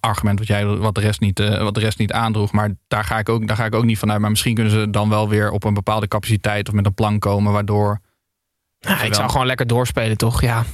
argument 0.00 0.38
wat, 0.38 0.48
jij, 0.48 0.66
wat, 0.66 0.94
de 0.94 1.00
rest 1.00 1.20
niet, 1.20 1.40
eh, 1.40 1.62
wat 1.62 1.74
de 1.74 1.80
rest 1.80 1.98
niet 1.98 2.12
aandroeg. 2.12 2.52
Maar 2.52 2.70
daar 2.88 3.04
ga, 3.04 3.18
ik 3.18 3.28
ook, 3.28 3.46
daar 3.46 3.56
ga 3.56 3.64
ik 3.64 3.74
ook 3.74 3.84
niet 3.84 3.98
vanuit. 3.98 4.20
Maar 4.20 4.30
misschien 4.30 4.54
kunnen 4.54 4.72
ze 4.72 4.90
dan 4.90 5.08
wel 5.08 5.28
weer 5.28 5.50
op 5.50 5.64
een 5.64 5.74
bepaalde 5.74 6.08
capaciteit 6.08 6.68
of 6.68 6.74
met 6.74 6.86
een 6.86 6.94
plan 6.94 7.18
komen. 7.18 7.52
Waardoor. 7.52 8.00
Ja, 8.78 8.94
ik 8.94 9.00
wel- 9.00 9.14
zou 9.14 9.30
gewoon 9.30 9.46
lekker 9.46 9.66
doorspelen, 9.66 10.16
toch? 10.16 10.40
Ja. 10.40 10.64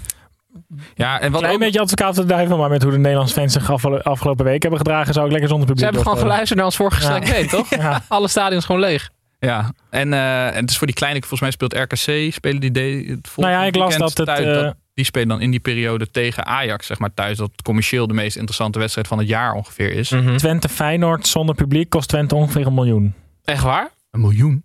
Ja, 0.95 1.21
en 1.21 1.31
wat 1.31 1.41
Klein 1.41 1.55
ook- 1.55 1.61
beetje 1.61 1.81
advocaat 1.81 2.15
van 2.15 2.27
de 2.27 2.33
duivel, 2.33 2.57
maar 2.59 2.71
met 2.71 2.83
hoe 2.83 2.93
de 2.93 2.99
Nederlandse 2.99 3.35
fans 3.35 3.53
zich 3.53 3.71
afgelo- 3.71 3.99
afgelopen 3.99 4.45
week 4.45 4.63
hebben 4.63 4.81
gedragen, 4.81 5.13
zou 5.15 5.27
ik 5.27 5.33
lekker 5.33 5.49
zonder 5.51 5.67
Ze 5.69 5.73
publiek 5.75 5.91
hebben 5.93 6.11
gewoon 6.13 6.27
geluisterd 6.27 6.57
naar 6.57 6.67
ons 6.69 6.77
vorige 6.77 7.03
Ja. 7.03 7.09
gesprek, 7.11 7.33
nee, 7.33 7.47
toch? 7.49 7.71
Ja. 7.85 8.03
Alle 8.09 8.29
stadions 8.29 8.65
gewoon 8.65 8.81
leeg. 8.81 9.11
Ja, 9.39 9.73
en, 9.91 10.13
eh, 10.13 10.47
en 10.47 10.55
het 10.61 10.71
is 10.71 10.77
voor 10.79 10.87
die 10.87 10.97
kleine, 10.97 11.19
volgens 11.19 11.41
mij 11.41 11.51
speelt 11.51 11.75
RKC, 11.75 12.33
spelen 12.33 12.61
die 12.61 12.71
de, 12.71 12.81
het 12.81 13.07
Nou 13.07 13.13
ja, 13.13 13.21
volgende 13.31 13.67
ik 13.67 13.75
las 13.77 13.97
dat 13.97 14.17
het, 14.17 14.27
thuis, 14.27 14.47
eh, 14.47 14.53
dat- 14.65 14.75
die 14.95 15.05
spelen 15.05 15.29
dan 15.29 15.41
in 15.41 15.51
die 15.51 15.61
periode 15.61 16.11
tegen 16.11 16.47
Ajax, 16.47 16.87
zeg 16.87 16.99
maar 16.99 17.15
thuis. 17.15 17.37
Dat 17.37 17.51
commercieel 17.63 18.07
de 18.07 18.15
meest 18.15 18.37
interessante 18.37 18.79
wedstrijd 18.79 19.07
van 19.09 19.19
het 19.19 19.29
jaar 19.29 19.53
ongeveer 19.53 19.93
is. 19.93 20.11
Hm. 20.11 20.37
Twente 20.37 20.69
Feyenoord 20.69 21.27
zonder 21.27 21.55
publiek 21.55 21.91
kost 21.91 22.09
Twente 22.09 22.35
ongeveer 22.35 22.67
een 22.67 22.75
miljoen. 22.75 23.15
Echt 23.45 23.63
waar? 23.63 23.91
Een 24.11 24.21
miljoen. 24.21 24.65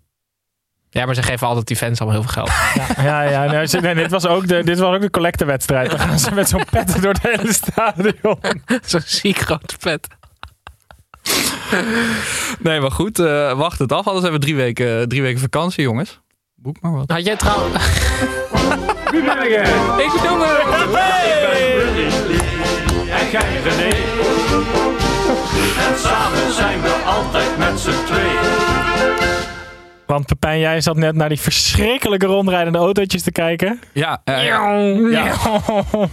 Ja, 0.94 1.04
maar 1.06 1.14
ze 1.14 1.22
geven 1.22 1.46
altijd 1.46 1.66
die 1.66 1.76
fans 1.76 2.00
allemaal 2.00 2.20
heel 2.20 2.30
veel 2.30 2.42
geld. 2.44 2.50
Ja, 3.06 3.22
ja, 3.22 3.44
nee, 3.44 3.66
ze- 3.66 3.80
nee, 3.80 3.94
dit 3.94 4.10
was 4.10 4.26
ook 4.26 4.48
de, 4.48 4.64
dit 4.64 4.78
was 4.78 4.94
ook 4.94 5.00
de 5.00 5.10
collectewedstrijd. 5.10 5.90
Dan 5.90 5.98
gaan 5.98 6.18
ze 6.18 6.30
met 6.34 6.48
zo'n 6.48 6.64
pet 6.70 7.02
door 7.02 7.12
het 7.12 7.22
hele 7.22 7.52
stadion. 7.52 8.38
Zo'n 8.86 9.00
ziek 9.04 9.38
grote 9.38 9.76
pet. 9.80 10.06
Nee, 12.58 12.80
maar 12.80 12.90
goed, 12.90 13.18
eh, 13.18 13.52
wacht 13.52 13.78
het 13.78 13.92
af. 13.92 14.06
Anders 14.06 14.22
hebben 14.22 14.40
we 14.40 14.46
drie 14.46 14.56
weken, 14.56 15.08
drie 15.08 15.22
weken 15.22 15.40
vakantie, 15.40 15.82
jongens. 15.84 16.20
Boek 16.54 16.76
maar 16.80 16.92
wat. 16.92 17.10
Had 17.10 17.24
jij 17.24 17.36
trouwens... 17.36 17.74
ik 19.04 19.10
bedoel 19.10 20.44
En 23.10 23.30
jij 23.30 23.60
René. 23.64 23.94
En 25.88 25.98
samen 25.98 26.52
zijn 26.52 26.80
we 26.82 27.02
altijd 27.06 27.58
met 27.58 27.80
z'n 27.80 28.04
tweeën. 28.06 29.53
Want 30.06 30.26
Pepijn, 30.26 30.58
jij 30.58 30.80
zat 30.80 30.96
net 30.96 31.14
naar 31.14 31.28
die 31.28 31.40
verschrikkelijke 31.40 32.26
rondrijdende 32.26 32.78
autootjes 32.78 33.22
te 33.22 33.32
kijken. 33.32 33.80
Ja, 33.92 34.20
eh, 34.24 34.44
ja. 34.44 36.08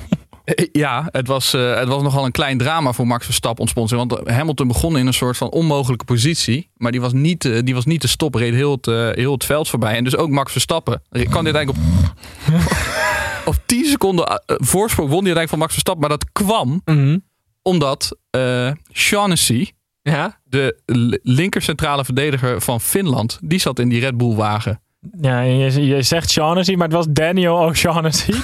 Ja, 0.71 1.07
het 1.11 1.27
was, 1.27 1.53
eh, 1.53 1.75
het 1.75 1.87
was 1.87 2.01
nogal 2.01 2.25
een 2.25 2.31
klein 2.31 2.57
drama 2.57 2.91
voor 2.91 3.07
Max 3.07 3.25
Verstappen 3.25 3.61
ontsponsor. 3.61 3.97
Want 3.97 4.29
Hamilton 4.29 4.67
begon 4.67 4.97
in 4.97 5.07
een 5.07 5.13
soort 5.13 5.37
van 5.37 5.49
onmogelijke 5.49 6.05
positie. 6.05 6.69
Maar 6.77 6.91
die 6.91 7.01
was 7.01 7.13
niet, 7.13 7.45
eh, 7.45 7.59
die 7.63 7.73
was 7.73 7.85
niet 7.85 8.01
te 8.01 8.07
stoppen. 8.07 8.41
Reed 8.41 8.53
heel 8.53 8.71
het, 8.71 8.87
eh, 8.87 9.09
heel 9.11 9.31
het 9.31 9.45
veld 9.45 9.69
voorbij. 9.69 9.95
En 9.95 10.03
dus 10.03 10.15
ook 10.15 10.29
Max 10.29 10.51
Verstappen. 10.51 11.01
Kan 11.29 11.43
dit 11.43 11.55
eigenlijk 11.55 11.69
op, 11.69 11.77
op 13.53 13.55
10 13.65 13.85
seconden 13.85 14.25
eh, 14.27 14.55
voorsprong 14.59 15.09
won 15.09 15.23
hij 15.25 15.35
uiteindelijk 15.35 15.49
van 15.49 15.59
Max 15.59 15.71
Verstappen. 15.71 16.07
Maar 16.07 16.17
dat 16.17 16.31
kwam 16.31 16.81
omdat 17.61 18.17
eh 18.29 18.71
Shaughnessy, 18.93 19.71
Ja? 20.01 20.39
de 20.43 20.79
linker 21.23 21.61
centrale 21.61 22.05
verdediger 22.05 22.61
van 22.61 22.81
Finland, 22.81 23.39
die 23.43 23.59
zat 23.59 23.79
in 23.79 23.89
die 23.89 23.99
Red 23.99 24.17
Bull 24.17 24.35
wagen. 24.35 24.81
Ja, 25.21 25.41
je, 25.41 25.85
je 25.85 26.01
zegt 26.01 26.29
Shaughnessy, 26.31 26.73
maar 26.73 26.87
het 26.87 26.95
was 26.95 27.05
Daniel 27.09 27.55
O'Shaughnessy. 27.57 28.33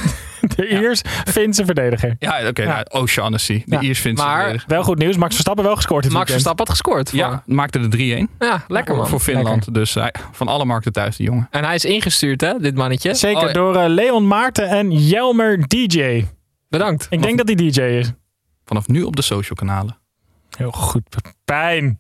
De 0.56 0.68
Iers 0.68 1.02
Finse 1.26 1.66
verdediger. 1.66 2.16
Ja, 2.20 2.48
oké. 2.48 2.62
Ja. 2.62 2.68
nou, 2.68 2.86
O'Shaughnessy, 3.04 3.64
de 3.66 3.76
Ja. 3.76 3.82
Iers-Finse 3.82 4.24
Maar- 4.24 4.40
verdediger. 4.40 4.70
Wel 4.70 4.84
goed 4.84 4.98
nieuws, 4.98 5.18
Max 5.18 5.32
Verstappen 5.34 5.64
wel 5.64 5.76
gescoord 5.76 6.04
dit 6.04 6.12
Max. 6.12 6.32
Verstappen 6.32 6.66
had 6.66 6.76
gescoord. 6.76 7.10
Voor. 7.10 7.20
Ja, 7.20 7.44
maakte 7.46 7.88
de 7.88 7.98
3-1. 8.30 8.36
ja, 8.40 8.64
lekker 8.68 8.96
man. 8.96 9.08
Voor 9.08 9.20
Finland. 9.20 9.74
Dus 9.74 9.94
hij, 9.94 10.14
van 10.32 10.48
alle 10.48 10.66
markten 10.66 10.92
thuis, 10.92 11.16
die 11.18 11.26
jongen. 11.26 11.48
En 11.52 11.64
hij 11.64 11.76
is 11.76 11.86
ingestuurd, 11.86 12.42
hè, 12.42 12.60
dit 12.60 12.76
mannetje. 12.76 13.14
Zeker 13.14 13.42
Oh, 13.42 13.48
ja. 13.48 13.54
door 13.54 13.76
eh, 13.76 13.90
Leon 13.90 14.28
Maarten 14.28 14.70
en 14.70 14.92
Jelmer 14.92 15.68
DJ. 15.68 16.26
Bedankt. 16.70 17.08
Ik 17.10 17.22
denk 17.22 17.38
dat 17.38 17.48
hij 17.48 17.56
DJ 17.56 17.82
is. 17.82 18.12
Vanaf 18.66 18.88
nu 18.88 19.04
op 19.04 19.16
de 19.16 19.22
social 19.22 19.56
kanalen. 19.56 19.98
Heel 20.58 20.72
goed, 20.72 21.16
Pijn. 21.46 22.00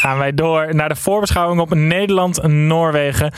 Gaan 0.00 0.18
wij 0.18 0.34
door 0.34 0.74
naar 0.74 0.88
de 0.88 0.96
voorbeschouwing 0.96 1.60
op 1.60 1.74
Nederland-Noorwegen. 1.74 3.32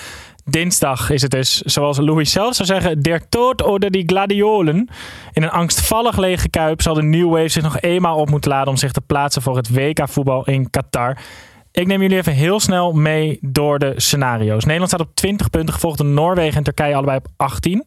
Dinsdag 0.44 1.10
is 1.10 1.22
het 1.22 1.30
dus, 1.30 1.60
zoals 1.60 1.98
Louis 1.98 2.32
zelf 2.32 2.54
zou 2.54 2.68
zeggen, 2.68 3.02
der 3.02 3.28
toot 3.28 3.64
oder 3.64 3.90
die 3.90 4.06
gladiolen. 4.06 4.88
In 5.32 5.42
een 5.42 5.50
angstvallig 5.50 6.16
lege 6.16 6.48
kuip 6.48 6.82
zal 6.82 6.94
de 6.94 7.02
New 7.02 7.30
Wave 7.30 7.48
zich 7.48 7.62
nog 7.62 7.80
eenmaal 7.80 8.16
op 8.16 8.30
moeten 8.30 8.50
laden 8.50 8.68
om 8.68 8.76
zich 8.76 8.92
te 8.92 9.00
plaatsen 9.00 9.42
voor 9.42 9.56
het 9.56 9.74
WK-voetbal 9.74 10.46
in 10.46 10.70
Qatar. 10.70 11.18
Ik 11.72 11.86
neem 11.86 12.00
jullie 12.00 12.16
even 12.16 12.32
heel 12.32 12.60
snel 12.60 12.92
mee 12.92 13.38
door 13.40 13.78
de 13.78 13.92
scenario's. 13.96 14.64
Nederland 14.64 14.90
staat 14.90 15.06
op 15.06 15.14
20 15.14 15.50
punten, 15.50 15.74
gevolgd 15.74 15.98
door 15.98 16.06
Noorwegen 16.06 16.56
en 16.56 16.62
Turkije 16.62 16.94
allebei 16.94 17.18
op 17.18 17.26
18. 17.36 17.86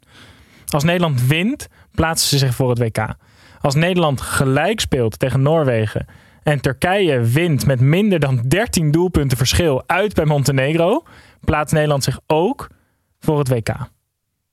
Als 0.68 0.84
Nederland 0.84 1.28
wint, 1.28 1.68
plaatsen 1.92 2.30
ze 2.30 2.38
zich 2.38 2.56
voor 2.56 2.70
het 2.70 2.80
WK. 2.80 3.16
Als 3.62 3.76
Nederland 3.76 4.22
gelijk 4.22 4.80
speelt 4.80 5.20
tegen 5.20 5.42
Noorwegen 5.42 6.06
en 6.44 6.62
Turkije 6.62 7.22
wint 7.22 7.66
met 7.66 7.80
minder 7.80 8.20
dan 8.20 8.42
13 8.48 8.92
doelpunten 8.92 9.38
verschil 9.38 9.84
uit 9.86 10.14
bij 10.14 10.26
Montenegro, 10.26 11.04
plaatst 11.40 11.74
Nederland 11.74 12.04
zich 12.04 12.20
ook 12.28 12.70
voor 13.20 13.40
het 13.40 13.50
WK. 13.50 13.70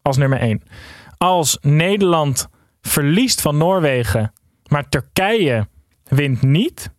Als 0.03 0.17
nummer 0.17 0.39
1. 0.41 0.63
Als 1.17 1.59
Nederland 1.61 2.49
verliest 2.81 3.41
van 3.41 3.57
Noorwegen, 3.57 4.33
maar 4.69 4.89
Turkije 4.89 5.69
wint 6.05 6.43
niet. 6.43 6.91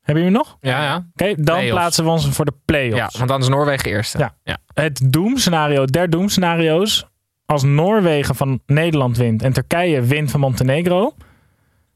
Hebben 0.00 0.24
jullie 0.24 0.38
hem 0.38 0.46
nog? 0.48 0.56
Ja, 0.60 0.82
ja. 0.82 0.96
Oké, 0.96 1.34
dan 1.34 1.44
Play-offs. 1.44 1.70
plaatsen 1.70 2.04
we 2.04 2.10
ons 2.10 2.28
voor 2.28 2.44
de 2.44 2.54
play-offs. 2.64 3.12
Ja, 3.12 3.18
want 3.18 3.28
dan 3.28 3.40
is 3.40 3.48
Noorwegen 3.48 3.90
eerste. 3.90 4.18
Ja. 4.18 4.36
ja. 4.42 4.58
Het 4.74 5.00
doemscenario 5.04 5.84
der 5.84 6.10
doemscenario's. 6.10 7.06
Als 7.46 7.62
Noorwegen 7.62 8.34
van 8.34 8.60
Nederland 8.66 9.16
wint 9.16 9.42
en 9.42 9.52
Turkije 9.52 10.02
wint 10.02 10.30
van 10.30 10.40
Montenegro, 10.40 11.14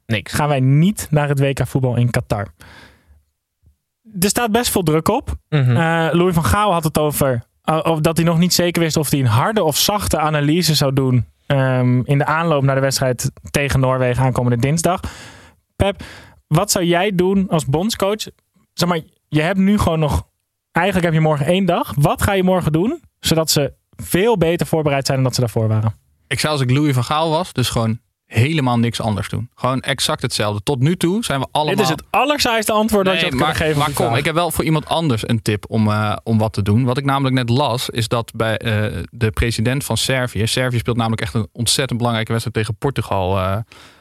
Niks. 0.05 0.33
gaan 0.33 0.47
wij 0.47 0.59
niet 0.59 1.07
naar 1.09 1.27
het 1.27 1.39
WK 1.39 1.67
voetbal 1.67 1.95
in 1.95 2.09
Qatar. 2.09 2.47
Er 4.19 4.29
staat 4.29 4.51
best 4.51 4.71
veel 4.71 4.83
druk 4.83 5.07
op. 5.07 5.35
Mhm. 5.49 5.75
Eh, 5.75 6.09
Louis 6.11 6.33
van 6.33 6.45
Gaal 6.45 6.73
had 6.73 6.83
het 6.83 6.97
over 6.97 7.43
uh, 7.69 7.79
of 7.83 7.99
dat 7.99 8.17
hij 8.17 8.25
nog 8.25 8.37
niet 8.37 8.53
zeker 8.53 8.81
wist 8.81 8.97
of 8.97 9.09
hij 9.09 9.19
een 9.19 9.25
harde 9.25 9.63
of 9.63 9.77
zachte 9.77 10.19
analyse 10.19 10.75
zou 10.75 10.93
doen 10.93 11.25
ehm, 11.45 12.01
in 12.03 12.17
de 12.17 12.25
aanloop 12.25 12.63
naar 12.63 12.75
de 12.75 12.81
wedstrijd 12.81 13.31
tegen 13.51 13.79
Noorwegen 13.79 14.23
aankomende 14.23 14.57
dinsdag. 14.57 14.99
Pep, 15.75 16.03
wat 16.47 16.71
zou 16.71 16.85
jij 16.85 17.15
doen 17.15 17.49
als 17.49 17.65
bondscoach? 17.65 18.23
Zeg 18.73 18.89
maar, 18.89 18.99
je 19.27 19.41
hebt 19.41 19.59
nu 19.59 19.77
gewoon 19.77 19.99
nog. 19.99 20.27
Eigenlijk 20.71 21.05
heb 21.05 21.15
je 21.15 21.27
morgen 21.27 21.45
één 21.45 21.65
dag. 21.65 21.93
Wat 21.97 22.21
ga 22.21 22.33
je 22.33 22.43
morgen 22.43 22.71
doen 22.71 23.01
zodat 23.19 23.51
ze 23.51 23.73
veel 23.95 24.37
beter 24.37 24.67
voorbereid 24.67 25.05
zijn 25.05 25.17
dan 25.17 25.25
dat 25.25 25.35
ze 25.35 25.41
daarvoor 25.41 25.67
waren? 25.67 25.95
Ik 26.27 26.39
zou 26.39 26.53
als 26.53 26.61
ik 26.61 26.71
Louis 26.71 26.93
van 26.93 27.03
Gaal 27.03 27.29
was, 27.29 27.53
dus 27.53 27.69
gewoon 27.69 27.99
helemaal 28.33 28.79
niks 28.79 29.01
anders 29.01 29.29
doen. 29.29 29.49
Gewoon 29.55 29.81
exact 29.81 30.21
hetzelfde. 30.21 30.63
Tot 30.63 30.79
nu 30.79 30.97
toe 30.97 31.23
zijn 31.23 31.39
we 31.39 31.47
allemaal... 31.51 31.75
Dit 31.75 31.83
is 31.83 31.89
het 31.89 32.03
allersaaiste 32.09 32.71
antwoord 32.71 33.05
dat 33.05 33.19
je 33.19 33.25
had 33.25 33.33
maar, 33.33 33.39
kunnen 33.39 33.55
geven. 33.55 33.77
maar 33.77 33.91
kom, 33.91 34.05
vraag. 34.05 34.17
ik 34.17 34.25
heb 34.25 34.35
wel 34.35 34.51
voor 34.51 34.63
iemand 34.63 34.85
anders 34.85 35.29
een 35.29 35.41
tip 35.41 35.65
om, 35.67 35.87
eh, 35.87 36.15
om 36.23 36.37
wat 36.37 36.53
te 36.53 36.61
doen. 36.61 36.83
Wat 36.83 36.97
ik 36.97 37.05
namelijk 37.05 37.35
net 37.35 37.49
las, 37.49 37.89
is 37.89 38.07
dat 38.07 38.31
bij 38.35 38.57
eh, 38.57 39.03
de 39.11 39.31
president 39.31 39.83
van 39.83 39.97
Servië... 39.97 40.47
Servië 40.47 40.77
speelt 40.77 40.97
namelijk 40.97 41.21
echt 41.21 41.33
een 41.33 41.47
ontzettend 41.51 41.97
belangrijke 41.97 42.31
wedstrijd 42.31 42.57
tegen 42.57 42.79
Portugal... 42.79 43.39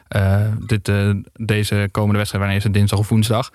eh, 0.08 0.46
dit, 0.58 0.90
deze 1.32 1.88
komende 1.90 2.16
wedstrijd, 2.16 2.44
wanneer 2.44 2.56
is 2.56 2.64
het 2.64 2.74
dinsdag 2.74 2.98
of 2.98 3.08
woensdag... 3.08 3.50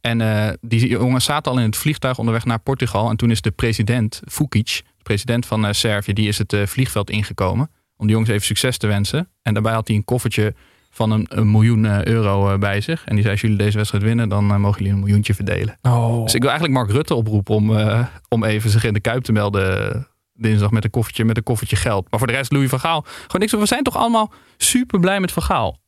En 0.00 0.58
die 0.60 0.88
jongens 0.88 1.24
zaten 1.24 1.52
al 1.52 1.58
in 1.58 1.64
het 1.64 1.76
vliegtuig 1.76 2.18
onderweg 2.18 2.44
naar 2.44 2.58
Portugal. 2.58 3.10
En 3.10 3.16
toen 3.16 3.30
is 3.30 3.40
de 3.40 3.50
president, 3.50 4.20
Vukic, 4.24 4.66
de 4.66 5.02
president 5.02 5.46
van 5.46 5.74
Servië, 5.74 6.12
die 6.12 6.28
is 6.28 6.38
het 6.38 6.56
vliegveld 6.64 7.10
ingekomen. 7.10 7.70
Om 8.02 8.08
de 8.08 8.14
jongens 8.14 8.32
even 8.32 8.46
succes 8.46 8.76
te 8.76 8.86
wensen. 8.86 9.28
En 9.42 9.54
daarbij 9.54 9.72
had 9.72 9.86
hij 9.86 9.96
een 9.96 10.04
koffertje 10.04 10.54
van 10.90 11.10
een, 11.10 11.26
een 11.28 11.50
miljoen 11.50 11.84
eh, 11.86 12.04
euro 12.04 12.52
eh, 12.52 12.58
bij 12.58 12.80
zich. 12.80 13.04
En 13.04 13.12
die 13.12 13.20
zei, 13.20 13.32
als 13.32 13.40
jullie 13.40 13.56
deze 13.56 13.76
wedstrijd 13.76 14.04
winnen, 14.04 14.28
dan 14.28 14.50
eh, 14.50 14.56
mogen 14.56 14.78
jullie 14.78 14.92
een 14.92 15.00
miljoentje 15.04 15.34
verdelen. 15.34 15.78
Oh. 15.82 16.22
Dus 16.22 16.34
ik 16.34 16.40
wil 16.40 16.50
eigenlijk 16.50 16.78
Mark 16.78 16.90
Rutte 16.90 17.14
oproepen 17.14 17.54
om, 17.54 17.76
eh, 17.76 18.06
om 18.28 18.44
even 18.44 18.70
zich 18.70 18.84
in 18.84 18.92
de 18.92 19.00
Kuip 19.00 19.22
te 19.22 19.32
melden 19.32 20.08
dinsdag 20.32 20.70
met 20.70 20.84
een 20.84 20.90
koffertje, 20.90 21.24
met 21.24 21.36
een 21.36 21.42
koffertje 21.42 21.76
geld. 21.76 22.06
Maar 22.10 22.18
voor 22.18 22.28
de 22.28 22.34
rest, 22.34 22.52
Louis 22.52 22.68
van 22.68 22.80
Gaal, 22.80 23.02
gewoon 23.02 23.40
niks. 23.40 23.52
We 23.52 23.66
zijn 23.66 23.82
toch 23.82 23.96
allemaal 23.96 24.32
super 24.56 25.00
blij 25.00 25.20
met 25.20 25.32
Van 25.32 25.42
Gaal. 25.42 25.78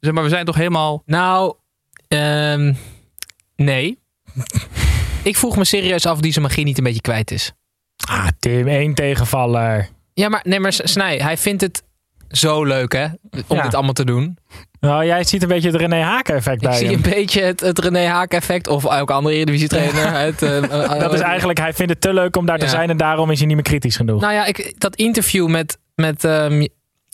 Zeg 0.00 0.12
maar, 0.12 0.22
we 0.22 0.28
zijn 0.28 0.44
toch 0.44 0.56
helemaal... 0.56 1.02
Nou, 1.04 1.54
ehm, 2.08 2.74
nee. 3.56 3.98
ik 5.22 5.36
vroeg 5.36 5.56
me 5.56 5.64
serieus 5.64 6.06
af 6.06 6.12
of 6.12 6.20
die 6.20 6.32
zijn 6.32 6.44
magie 6.44 6.64
niet 6.64 6.78
een 6.78 6.84
beetje 6.84 7.00
kwijt 7.00 7.30
is. 7.30 7.52
Ah, 8.08 8.28
Tim, 8.38 8.68
één 8.68 8.94
tegenvaller. 8.94 9.88
Ja, 10.16 10.28
maar, 10.28 10.40
nee, 10.44 10.60
maar 10.60 10.72
Snij, 10.72 11.16
hij 11.16 11.36
vindt 11.36 11.62
het 11.62 11.82
zo 12.28 12.64
leuk, 12.64 12.92
hè? 12.92 13.04
Om 13.46 13.56
Ja. 13.56 13.62
dit 13.62 13.74
allemaal 13.74 13.92
te 13.92 14.04
doen. 14.04 14.38
Nou, 14.80 15.04
jij 15.06 15.24
ziet 15.24 15.42
een 15.42 15.48
beetje 15.48 15.70
het 15.70 15.80
René 15.80 16.00
Haken 16.02 16.34
effect 16.34 16.62
Ik 16.62 16.68
bij 16.68 16.78
zie 16.78 16.86
hem. 16.86 16.94
een 16.96 17.10
beetje 17.10 17.42
het, 17.42 17.60
het 17.60 17.78
René 17.78 18.06
Haak 18.06 18.32
effect. 18.32 18.68
Of 18.68 18.84
elke 18.84 19.12
andere 19.12 19.34
Eredivisie-trainer. 19.34 20.12
Het, 20.12 20.42
eh, 20.42 20.56
eh, 20.94 21.00
Dat 21.00 21.12
is 21.14 21.20
eigenlijk, 21.20 21.58
hij 21.58 21.72
vindt 21.74 21.92
het 21.92 22.00
te 22.00 22.12
leuk 22.12 22.36
om 22.36 22.46
daar 22.46 22.58
te 22.58 22.68
zijn 22.68 22.90
en 22.90 22.96
daarom 22.96 23.30
is 23.30 23.38
hij 23.38 23.46
niet 23.46 23.56
meer 23.56 23.64
kritisch 23.64 23.96
genoeg. 23.96 24.20
Nou 24.20 24.32
ja, 24.32 24.44
ik, 24.44 24.74
dat 24.80 24.96
interview 24.96 25.48
met, 25.48 25.78
met 25.94 26.24
ehm, 26.24 26.66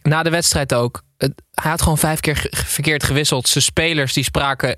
na 0.03 0.23
de 0.23 0.31
wedstrijd 0.31 0.75
ook. 0.75 1.03
Het- 1.19 1.43
hij 1.55 1.71
had 1.71 1.83
gewoon 1.83 1.99
vijf 1.99 2.21
keer 2.21 2.47
verkeerd 2.51 3.03
gewisseld. 3.05 3.49
Zijn 3.49 3.65
spelers 3.65 4.13
die 4.13 4.25
spraken 4.25 4.77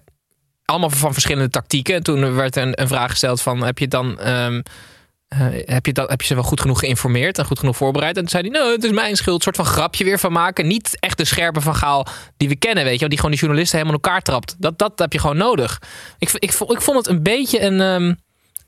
allemaal 0.65 0.91
van 0.91 1.13
verschillende 1.13 1.51
tactieken. 1.51 1.95
En 1.95 2.03
toen 2.03 2.35
werd 2.35 2.57
er 2.57 2.63
een, 2.63 2.81
een 2.81 2.89
vraag 2.89 3.11
gesteld 3.11 3.41
van... 3.43 3.65
heb 3.65 3.79
je 3.79 3.89
dan... 3.89 4.19
ehm, 4.21 4.55
eh, 4.55 4.61
heb, 5.65 5.87
je 5.87 5.93
dat, 5.93 6.09
heb 6.09 6.21
je 6.21 6.27
ze 6.27 6.35
wel 6.35 6.43
goed 6.43 6.61
genoeg 6.61 6.79
geïnformeerd 6.79 7.39
en 7.39 7.45
goed 7.45 7.59
genoeg 7.59 7.77
voorbereid? 7.77 8.17
En 8.17 8.21
toen 8.21 8.31
zei 8.31 8.43
hij, 8.43 8.53
nou, 8.53 8.73
het 8.73 8.85
is 8.85 8.91
mijn 8.91 9.17
schuld. 9.17 9.37
Een 9.37 9.43
soort 9.43 9.57
van 9.57 9.65
grapje 9.65 10.05
weer 10.05 10.19
van 10.19 10.33
maken. 10.33 10.67
Niet 10.67 10.97
echt 11.01 11.19
de 11.19 11.25
scherpe 11.25 11.61
van 11.61 11.75
Gaal 11.75 12.07
die 12.37 12.49
we 12.49 12.57
kennen, 12.57 12.85
weet 12.85 13.01
je. 13.01 13.09
Die 13.09 13.17
gewoon 13.17 13.31
die 13.31 13.41
journalisten 13.41 13.79
helemaal 13.79 13.99
in 13.99 14.05
elkaar 14.05 14.23
trapt. 14.23 14.57
Dat, 14.59 14.79
dat 14.79 14.99
heb 14.99 15.13
je 15.13 15.19
gewoon 15.19 15.37
nodig. 15.37 15.83
Ik, 16.19 16.31
ik, 16.33 16.55
ik 16.69 16.81
vond 16.81 16.97
het 16.97 17.09
een 17.09 17.23
beetje 17.23 17.63
een, 17.63 17.81
ehm, 17.81 18.15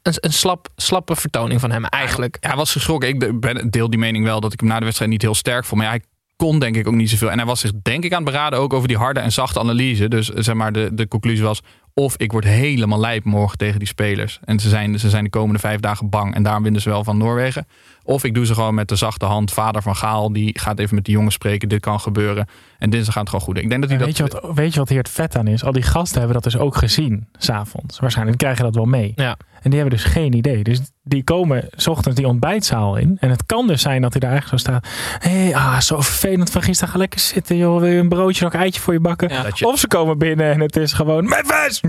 een, 0.02 0.14
een 0.20 0.32
slap, 0.32 0.68
slappe 0.76 1.16
vertoning 1.16 1.60
van 1.60 1.70
hem 1.70 1.84
eigenlijk. 1.84 2.36
Ja, 2.40 2.48
hij 2.48 2.56
was 2.56 2.72
geschrokken. 2.72 3.08
Ik 3.08 3.40
ben, 3.40 3.70
deel 3.70 3.90
die 3.90 3.98
mening 3.98 4.24
wel 4.24 4.40
dat 4.40 4.52
ik 4.52 4.60
hem 4.60 4.68
na 4.68 4.78
de 4.78 4.84
wedstrijd 4.84 5.10
niet 5.10 5.22
heel 5.22 5.34
sterk 5.34 5.64
vond. 5.64 5.80
Maar 5.80 5.90
hij 5.90 6.00
kon 6.36 6.58
denk 6.58 6.76
ik 6.76 6.86
ook 6.86 6.94
niet 6.94 7.10
zoveel. 7.10 7.30
En 7.30 7.38
hij 7.38 7.46
was 7.46 7.60
zich 7.60 7.72
denk 7.82 8.04
ik 8.04 8.12
aan 8.12 8.22
het 8.22 8.32
beraden 8.32 8.58
ook 8.58 8.72
over 8.72 8.88
die 8.88 8.96
harde 8.96 9.20
en 9.20 9.32
zachte 9.32 9.58
analyse. 9.58 10.08
Dus 10.08 10.32
eh, 10.32 10.42
zeg 10.42 10.54
maar, 10.54 10.72
de, 10.72 10.88
de 10.92 11.08
conclusie 11.08 11.44
was... 11.44 11.60
of 12.00 12.16
ik 12.16 12.32
word 12.32 12.44
helemaal 12.44 13.00
lijp 13.00 13.24
morgen 13.24 13.58
tegen 13.58 13.78
die 13.78 13.88
spelers. 13.88 14.38
En 14.44 14.58
ze 14.58 14.68
zijn, 14.68 14.98
ze 14.98 15.10
zijn 15.10 15.24
de 15.24 15.30
komende 15.30 15.58
vijf 15.58 15.80
dagen 15.80 16.08
bang. 16.08 16.34
En 16.34 16.42
daarom 16.42 16.62
winnen 16.62 16.80
ze 16.80 16.88
wel 16.88 17.04
van 17.04 17.16
Noorwegen. 17.16 17.66
Of 18.02 18.24
ik 18.24 18.34
doe 18.34 18.46
ze 18.46 18.54
gewoon 18.54 18.74
met 18.74 18.88
de 18.88 18.96
zachte 18.96 19.24
hand. 19.24 19.52
Vader 19.52 19.82
van 19.82 19.96
Gaal, 19.96 20.32
die 20.32 20.58
gaat 20.58 20.78
even 20.78 20.94
met 20.94 21.04
die 21.04 21.14
jongens 21.14 21.34
spreken. 21.34 21.68
Dit 21.68 21.80
kan 21.80 22.00
gebeuren. 22.00 22.48
En 22.78 22.90
dinsdag 22.90 23.14
gaat 23.14 23.22
het 23.22 23.30
gewoon 23.30 23.44
goed. 23.44 23.58
Ik 23.58 23.68
denk 23.68 23.80
dat 23.80 23.90
hij 23.90 23.98
dat... 23.98 24.06
weet, 24.06 24.16
je 24.16 24.22
wat, 24.26 24.54
weet 24.54 24.72
je 24.72 24.78
wat 24.78 24.88
hier 24.88 24.98
het 24.98 25.08
vet 25.08 25.36
aan 25.36 25.46
is? 25.46 25.64
Al 25.64 25.72
die 25.72 25.82
gasten 25.82 26.18
hebben 26.18 26.34
dat 26.34 26.52
dus 26.52 26.60
ook 26.60 26.76
gezien, 26.76 27.26
s'avonds. 27.38 27.98
Waarschijnlijk 27.98 28.38
krijg 28.38 28.56
je 28.56 28.62
dat 28.62 28.74
wel 28.74 28.84
mee. 28.84 29.12
Ja. 29.14 29.36
En 29.66 29.72
die 29.72 29.80
hebben 29.80 29.98
dus 29.98 30.08
geen 30.08 30.32
idee. 30.32 30.62
Dus 30.62 30.80
die 31.02 31.24
komen 31.24 31.68
s 31.76 31.86
ochtends 31.86 32.16
die 32.16 32.26
ontbijtzaal 32.28 32.96
in. 32.96 33.16
En 33.20 33.30
het 33.30 33.46
kan 33.46 33.66
dus 33.66 33.82
zijn 33.82 34.02
dat 34.02 34.12
hij 34.12 34.20
daar 34.20 34.30
eigenlijk 34.30 34.62
zo 34.62 34.70
staat. 34.70 34.86
Hé, 35.18 35.30
hey, 35.44 35.54
ah, 35.54 35.80
zo 35.80 36.00
vervelend 36.00 36.50
van 36.50 36.62
gisteren. 36.62 36.92
Ga 36.92 36.98
lekker 36.98 37.20
zitten, 37.20 37.56
joh. 37.56 37.80
Wil 37.80 37.88
je 37.90 37.98
een 37.98 38.08
broodje, 38.08 38.44
nog 38.44 38.52
een 38.54 38.60
eitje 38.60 38.80
voor 38.80 38.92
je 38.92 39.00
bakken? 39.00 39.28
Je- 39.58 39.66
Of 39.66 39.78
ze 39.78 39.86
komen 39.88 40.18
binnen 40.18 40.52
en 40.52 40.60
het 40.60 40.76
is 40.76 40.92
gewoon... 40.92 41.24
Memphis! 41.24 41.80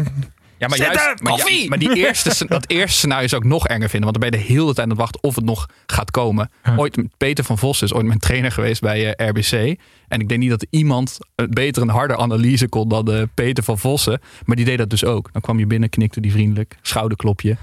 Ja, 0.58 0.68
maar, 0.68 0.78
Zitten! 0.78 1.04
juist, 1.04 1.22
maar, 1.22 1.32
ja, 1.32 1.38
Koffie! 1.38 1.70
maar 1.70 1.78
die 1.78 1.96
eerste, 1.96 2.46
dat 2.48 2.70
eerste 2.70 2.98
scenario 2.98 3.28
zou 3.28 3.42
ik 3.42 3.48
nog 3.48 3.68
erger 3.68 3.90
vinden. 3.90 4.12
Want 4.12 4.22
dan 4.22 4.30
ben 4.30 4.40
je 4.40 4.46
de 4.46 4.54
hele 4.54 4.66
tijd 4.66 4.80
aan 4.80 4.90
het 4.90 4.98
wachten 4.98 5.24
of 5.24 5.36
het 5.36 5.46
nog 5.46 5.70
gaat 5.86 6.12
komen. 6.12 6.52
Ooit, 6.76 6.98
Peter 7.18 7.44
van 7.44 7.58
Vos 7.58 7.82
is 7.82 7.94
ooit 7.94 8.06
mijn 8.06 8.20
trainer 8.20 8.52
geweest 8.52 8.82
bij 8.82 9.14
eh, 9.14 9.28
RBC. 9.28 9.80
En 10.08 10.20
ik 10.20 10.30
denk 10.30 10.42
niet 10.42 10.50
dat 10.50 10.66
iemand 10.70 11.18
een 11.36 11.50
beter 11.50 11.82
een 11.82 11.90
harde 11.90 12.18
analyse 12.18 12.68
kon 12.68 12.90
dan 12.90 13.12
eh, 13.12 13.22
Peter 13.34 13.64
van 13.64 13.80
Vossen. 13.80 14.22
Maar 14.46 14.56
die 14.56 14.66
deed 14.66 14.78
dat 14.78 14.90
dus 14.90 15.06
ook. 15.06 15.30
Dan 15.32 15.42
kwam 15.42 15.60
je 15.60 15.68
binnen, 15.68 15.90
knikte 15.90 16.22
die 16.22 16.32
vriendelijk, 16.32 16.78
schouderklopje. 16.82 17.58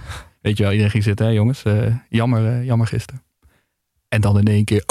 Weet 0.44 0.56
je 0.56 0.62
wel, 0.62 0.72
iedereen 0.72 0.92
ging 0.92 1.04
zitten, 1.04 1.26
hè 1.26 1.32
jongens. 1.32 1.62
Eh, 1.62 1.94
jammer, 2.08 2.46
eh, 2.46 2.64
jammer 2.64 2.86
gisteren. 2.86 3.22
En 4.08 4.20
dan 4.20 4.38
in 4.38 4.46
één 4.46 4.64
keer... 4.64 4.82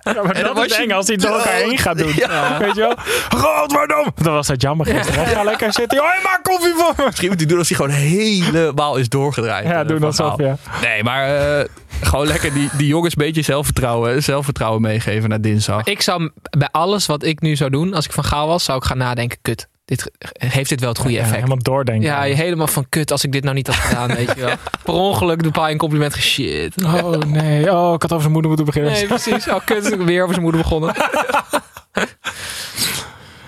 Ja, 0.00 0.12
maar 0.12 0.24
En 0.24 0.34
dan 0.34 0.42
dat 0.42 0.54
was 0.54 0.66
is 0.66 0.76
je 0.76 0.82
eng 0.82 0.90
als 0.90 1.06
hij 1.06 1.16
door 1.16 1.30
elkaar 1.30 1.52
heen 1.52 1.78
gaat 1.78 1.98
doen. 1.98 2.12
Ja. 2.16 2.58
Weet 2.58 2.74
je 2.74 2.80
wel? 2.80 2.94
Godverdomme! 3.40 4.12
Dat 4.14 4.32
was 4.32 4.46
dat 4.46 4.62
jammer 4.62 4.86
gisteren. 4.86 5.26
Ga 5.26 5.42
lekker 5.42 5.72
zitten. 5.72 5.98
Hoi, 5.98 6.12
maak 6.22 6.42
koffie 6.42 6.74
voor 6.76 6.92
me! 6.96 7.04
Misschien 7.04 7.28
moet 7.28 7.38
hij 7.38 7.48
doen 7.48 7.58
als 7.58 7.68
hij 7.68 7.76
gewoon 7.76 7.92
helemaal 7.92 8.96
is 8.96 9.08
doorgedraaid. 9.08 9.66
Ja, 9.66 9.80
eh, 9.82 9.88
doe 9.88 9.98
dat 9.98 10.14
zelf, 10.14 10.38
ja. 10.38 10.56
Nee, 10.82 11.02
maar 11.02 11.36
eh, 11.36 11.64
gewoon 12.00 12.26
lekker 12.26 12.52
die, 12.52 12.70
die 12.76 12.86
jongens 12.86 13.16
een 13.16 13.24
beetje 13.24 13.42
zelfvertrouwen, 13.42 14.22
zelfvertrouwen 14.22 14.80
meegeven 14.80 15.28
naar 15.28 15.40
dinsdag. 15.40 15.84
Ik 15.84 16.02
zou 16.02 16.30
bij 16.58 16.68
alles 16.70 17.06
wat 17.06 17.22
ik 17.22 17.40
nu 17.40 17.56
zou 17.56 17.70
doen, 17.70 17.94
als 17.94 18.04
ik 18.04 18.12
van 18.12 18.24
Gaal 18.24 18.46
was, 18.46 18.64
zou 18.64 18.78
ik 18.78 18.84
gaan 18.84 18.98
nadenken: 18.98 19.38
kut, 19.42 19.68
dit, 19.84 20.10
heeft 20.34 20.68
dit 20.68 20.80
wel 20.80 20.88
het 20.88 20.98
goede 20.98 21.14
Ja, 21.14 21.20
effect? 21.20 21.36
helemaal 21.36 21.62
doordenken. 21.62 22.04
Ja, 22.04 22.22
je 22.22 22.34
helemaal 22.34 22.66
van 22.66 22.86
kut 22.88 23.10
als 23.10 23.24
ik 23.24 23.32
dit 23.32 23.42
nou 23.42 23.54
niet 23.54 23.66
had 23.66 23.76
gedaan, 23.76 24.14
weet 24.14 24.34
je 24.34 24.40
wel. 24.40 24.54
Per 24.84 24.94
ongeluk 24.94 25.42
de 25.42 25.50
paai 25.50 25.72
een 25.72 25.78
compliment 25.78 26.14
shit. 26.16 26.84
Oh 26.84 27.10
nee, 27.10 27.72
oh, 27.72 27.92
ik 27.94 28.02
had 28.02 28.10
over 28.12 28.20
zijn 28.20 28.32
moeder 28.32 28.48
moeten 28.50 28.66
beginnen. 28.66 28.92
Nee, 28.92 29.06
precies. 29.06 29.48
Oh, 29.48 29.64
kut, 29.64 29.92
ik 29.92 30.00
weer 30.00 30.20
over 30.22 30.34
zijn 30.34 30.42
moeder 30.46 30.62
begonnen. 30.62 30.94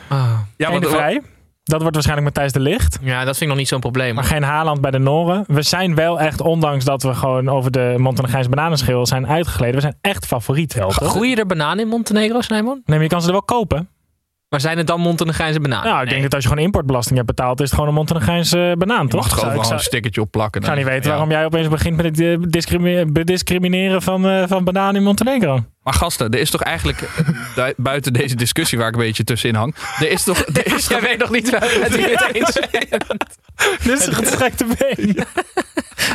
Ah. 0.09 0.39
Ja, 0.57 0.71
Einde 0.71 0.89
vrij. 0.89 1.23
Dat 1.65 1.81
wordt 1.81 1.95
waarschijnlijk 1.95 2.27
Matthijs 2.35 2.53
de 2.53 2.61
Licht. 2.61 2.99
Ja, 3.03 3.17
dat 3.19 3.27
vind 3.37 3.41
ik 3.41 3.49
nog 3.49 3.57
niet 3.57 3.69
zo'n 3.69 3.81
probleem. 3.81 4.15
Maar 4.15 4.25
geen 4.25 4.43
Haaland 4.43 4.81
bij 4.81 4.91
de 4.91 4.99
Noren. 4.99 5.45
We 5.47 5.63
zijn 5.63 5.95
wel 5.95 6.21
echt, 6.21 6.41
ondanks 6.41 6.85
dat 6.85 7.03
we 7.03 7.15
gewoon 7.15 7.49
over 7.49 7.71
de 7.71 7.95
Montenegrijnse 7.99 8.51
bananenschil 8.51 9.07
zijn 9.07 9.27
uitgegleden. 9.27 9.75
We 9.75 9.81
zijn 9.81 9.97
echt 10.01 10.27
favoriet 10.27 10.75
wel? 10.75 10.91
Groeien 10.91 11.39
er 11.39 11.47
bananen 11.47 11.85
in 11.85 11.89
Montenegro, 11.89 12.41
Snijman? 12.41 12.73
Nee, 12.75 12.83
maar 12.97 13.03
je 13.03 13.09
kan 13.09 13.21
ze 13.21 13.27
er 13.27 13.33
wel 13.33 13.43
kopen. 13.43 13.89
Maar 14.49 14.61
zijn 14.61 14.79
het 14.79 14.87
dan 14.87 15.01
Montenegrijnse 15.01 15.61
bananen? 15.61 15.91
Nou, 15.91 16.03
ik 16.03 16.09
denk 16.09 16.23
dat 16.23 16.35
als 16.35 16.43
je 16.43 16.49
gewoon 16.49 16.65
importbelasting 16.65 17.17
hebt 17.17 17.29
betaald, 17.37 17.59
is 17.61 17.65
het 17.65 17.75
gewoon 17.75 17.89
een 17.89 17.95
Montenegrijnse 17.95 18.75
banaan, 18.79 19.03
Je 19.03 19.09
toch? 19.09 19.43
mag 19.43 19.55
ik 19.55 19.71
een 19.71 19.81
stickertje 19.81 20.21
op 20.21 20.31
plakken. 20.31 20.61
ik 20.61 20.67
zou 20.67 20.79
niet 20.79 20.87
weten 20.87 21.03
Ja. 21.03 21.11
waarom 21.11 21.31
jij 21.31 21.45
opeens 21.45 21.69
begint 21.69 21.97
met 21.97 22.05
het 22.05 22.21
eh, 22.21 22.37
discrimi- 22.41 23.05
bediscrimineren 23.05 24.03
van, 24.03 24.27
eh, 24.29 24.43
van 24.47 24.65
bananen 24.65 24.95
in 24.97 25.03
Montenegro. 25.03 25.65
Maar 25.87 25.95
gasten, 25.95 26.31
er 26.31 26.39
is 26.39 26.51
toch 26.51 26.63
eigenlijk, 26.63 27.01
eh, 27.57 27.65
buiten 27.77 28.13
deze 28.13 28.35
discussie 28.35 28.79
waar 28.79 28.89
ik 28.89 28.95
een 28.95 29.01
beetje 29.01 29.25
tussenin 29.25 29.55
hang, 29.55 29.75
er 29.99 30.11
is 30.11 30.23
toch... 30.23 30.39
Er 30.39 30.75
is 30.75 30.87
Jij 30.97 31.01
weet 31.01 31.19
nog 31.19 31.31
niet 31.31 31.51
waar 31.51 31.61
het 31.61 31.97
het 31.97 32.35
eens 32.35 32.53
Dit 33.83 33.99
is 33.99 34.07
een 34.07 34.15
gestrekte 34.15 34.67
been. 34.79 35.17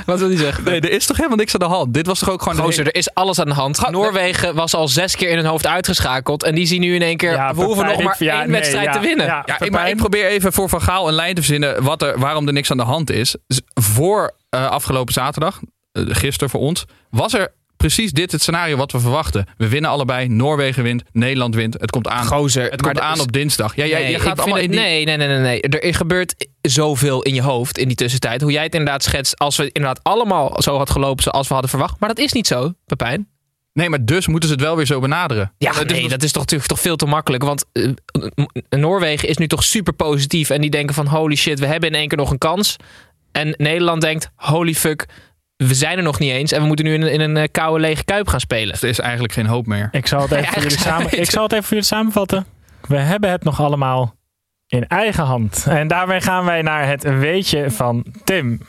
Wat 0.05 0.19
wil 0.19 0.27
hij 0.27 0.37
zeggen? 0.37 0.63
Nee, 0.63 0.81
er 0.81 0.91
is 0.91 1.05
toch 1.05 1.17
helemaal 1.17 1.37
niks 1.37 1.53
aan 1.53 1.59
de 1.59 1.75
hand? 1.75 1.93
Dit 1.93 2.05
was 2.05 2.19
toch 2.19 2.29
ook 2.29 2.41
gewoon... 2.41 2.57
de 2.57 2.61
Gozer, 2.61 2.85
er 2.85 2.95
is 2.95 3.13
alles 3.13 3.39
aan 3.39 3.47
de 3.47 3.53
hand. 3.53 3.89
Noorwegen 3.89 4.55
was 4.55 4.73
al 4.73 4.87
zes 4.87 5.15
keer 5.15 5.29
in 5.29 5.37
hun 5.37 5.45
hoofd 5.45 5.67
uitgeschakeld. 5.67 6.43
En 6.43 6.55
die 6.55 6.65
zien 6.65 6.81
nu 6.81 6.95
in 6.95 7.01
één 7.01 7.17
keer, 7.17 7.31
Ja, 7.31 7.53
we 7.53 7.63
hoeven 7.63 7.85
nog 7.85 8.03
maar 8.03 8.15
ja, 8.19 8.39
één 8.39 8.51
nee, 8.51 8.59
wedstrijd 8.59 8.85
ja, 8.85 8.91
te 8.91 8.99
winnen. 8.99 9.25
ja. 9.25 9.45
Maar 9.69 9.89
ik 9.89 9.95
probeer 9.95 10.25
even 10.25 10.53
voor 10.53 10.69
Van 10.69 10.81
Gaal 10.81 11.07
een 11.07 11.13
lijn 11.13 11.35
te 11.35 11.41
verzinnen 11.41 11.83
wat 11.83 12.01
er, 12.01 12.19
waarom 12.19 12.47
er 12.47 12.53
niks 12.53 12.71
aan 12.71 12.77
de 12.77 12.83
hand 12.83 13.11
is. 13.11 13.35
Voor 13.73 14.35
eh, 14.49 14.69
afgelopen 14.69 15.13
zaterdag, 15.13 15.59
eh, 15.91 16.03
gisteren 16.07 16.49
voor 16.49 16.59
ons, 16.59 16.85
was 17.09 17.33
er 17.33 17.53
precies 17.81 18.11
dit 18.11 18.31
het 18.31 18.41
scenario 18.41 18.77
wat 18.77 18.91
we 18.91 18.99
verwachten. 18.99 19.45
We 19.57 19.67
winnen 19.67 19.89
allebei, 19.91 20.27
Noorwegen 20.27 20.83
wint, 20.83 21.03
Nederland 21.11 21.55
wint. 21.55 21.73
Het 21.79 21.91
komt 21.91 22.07
aan, 22.07 22.25
Gozer, 22.25 22.71
het 22.71 22.81
komt 22.81 22.95
dat 22.95 23.03
aan 23.03 23.13
is- 23.15 23.21
op 23.21 23.31
dinsdag. 23.31 23.75
Ja, 23.75 23.85
jij, 23.85 24.03
Nee, 24.03 24.13
gaat 24.13 24.21
vind 24.23 24.37
allemaal 24.39 24.55
het- 24.55 24.65
in 24.65 24.71
die... 24.71 24.79
nee, 24.79 25.05
nee, 25.05 25.17
nee, 25.17 25.27
nee, 25.27 25.39
nee. 25.39 25.61
Er 25.61 25.95
gebeurt 25.95 26.47
zoveel 26.61 27.21
in 27.21 27.33
je 27.33 27.41
hoofd 27.41 27.77
in 27.77 27.87
die 27.87 27.97
tussentijd. 27.97 28.41
Hoe 28.41 28.51
jij 28.51 28.63
het 28.63 28.73
inderdaad 28.73 29.03
schetst, 29.03 29.37
als 29.39 29.57
we 29.57 29.63
inderdaad 29.71 29.99
allemaal 30.03 30.61
zo 30.61 30.77
had 30.77 30.89
gelopen 30.89 31.23
zoals 31.23 31.47
we 31.47 31.53
hadden 31.53 31.71
verwacht. 31.71 31.99
Maar 31.99 32.09
dat 32.09 32.19
is 32.19 32.31
niet 32.31 32.47
zo, 32.47 32.73
Pepijn. 32.85 33.27
Nee, 33.73 33.89
maar 33.89 34.05
dus 34.05 34.27
moeten 34.27 34.49
ze 34.49 34.55
het 34.55 34.63
wel 34.63 34.75
weer 34.75 34.85
zo 34.85 34.99
benaderen. 34.99 35.53
Ja, 35.57 35.71
Dat 35.71 35.85
is 35.85 35.91
nee, 35.91 36.01
dus- 36.01 36.09
dat 36.11 36.23
is 36.23 36.31
toch, 36.31 36.45
toch 36.45 36.79
veel 36.79 36.95
te 36.95 37.05
makkelijk. 37.05 37.43
Want 37.43 37.65
eh, 37.73 37.89
Noorwegen 38.69 39.29
is 39.29 39.37
nu 39.37 39.47
toch 39.47 39.63
super 39.63 39.93
positief. 39.93 40.49
En 40.49 40.61
die 40.61 40.69
denken 40.69 40.95
van 40.95 41.07
holy 41.07 41.35
shit, 41.35 41.59
we 41.59 41.65
hebben 41.65 41.89
in 41.89 41.95
één 41.95 42.07
keer 42.07 42.17
nog 42.17 42.31
een 42.31 42.37
kans. 42.37 42.75
En 43.31 43.53
Nederland 43.57 44.01
denkt 44.01 44.29
holy 44.35 44.73
fuck, 44.73 45.05
we 45.67 45.73
zijn 45.75 45.97
er 45.97 46.03
nog 46.03 46.19
niet 46.19 46.31
eens. 46.31 46.51
En 46.51 46.61
we 46.61 46.67
moeten 46.67 46.85
nu 46.85 46.93
in, 46.93 47.01
een- 47.01 47.11
in 47.11 47.19
een 47.21 47.37
eh, 47.37 47.47
koude 47.51 47.79
lege 47.79 48.03
kuip 48.03 48.27
gaan 48.27 48.39
spelen. 48.39 48.75
Er 48.81 48.87
is 48.87 48.99
eigenlijk 48.99 49.33
geen 49.33 49.45
hoop 49.45 49.65
meer. 49.67 49.87
Ik 49.91 50.07
zal 50.07 50.21
het 50.21 50.31
even, 50.37 50.53
voor, 50.53 50.61
jullie 50.61 50.77
samen, 50.79 51.19
ik 51.19 51.29
zal 51.31 51.43
het 51.43 51.51
even 51.51 51.63
voor 51.63 51.73
jullie 51.73 51.85
samenvatten. 51.87 52.45
We 52.87 52.97
hebben 52.97 53.29
het 53.31 53.43
nog 53.43 53.61
allemaal 53.61 54.15
in 54.67 54.87
eigen 54.87 55.23
hand. 55.23 55.65
En 55.67 55.87
daarmee 55.87 56.21
gaan 56.21 56.45
wij 56.45 56.61
naar 56.61 56.87
het 56.87 57.03
weetje 57.03 57.71
van 57.71 58.05
Tim. 58.23 58.61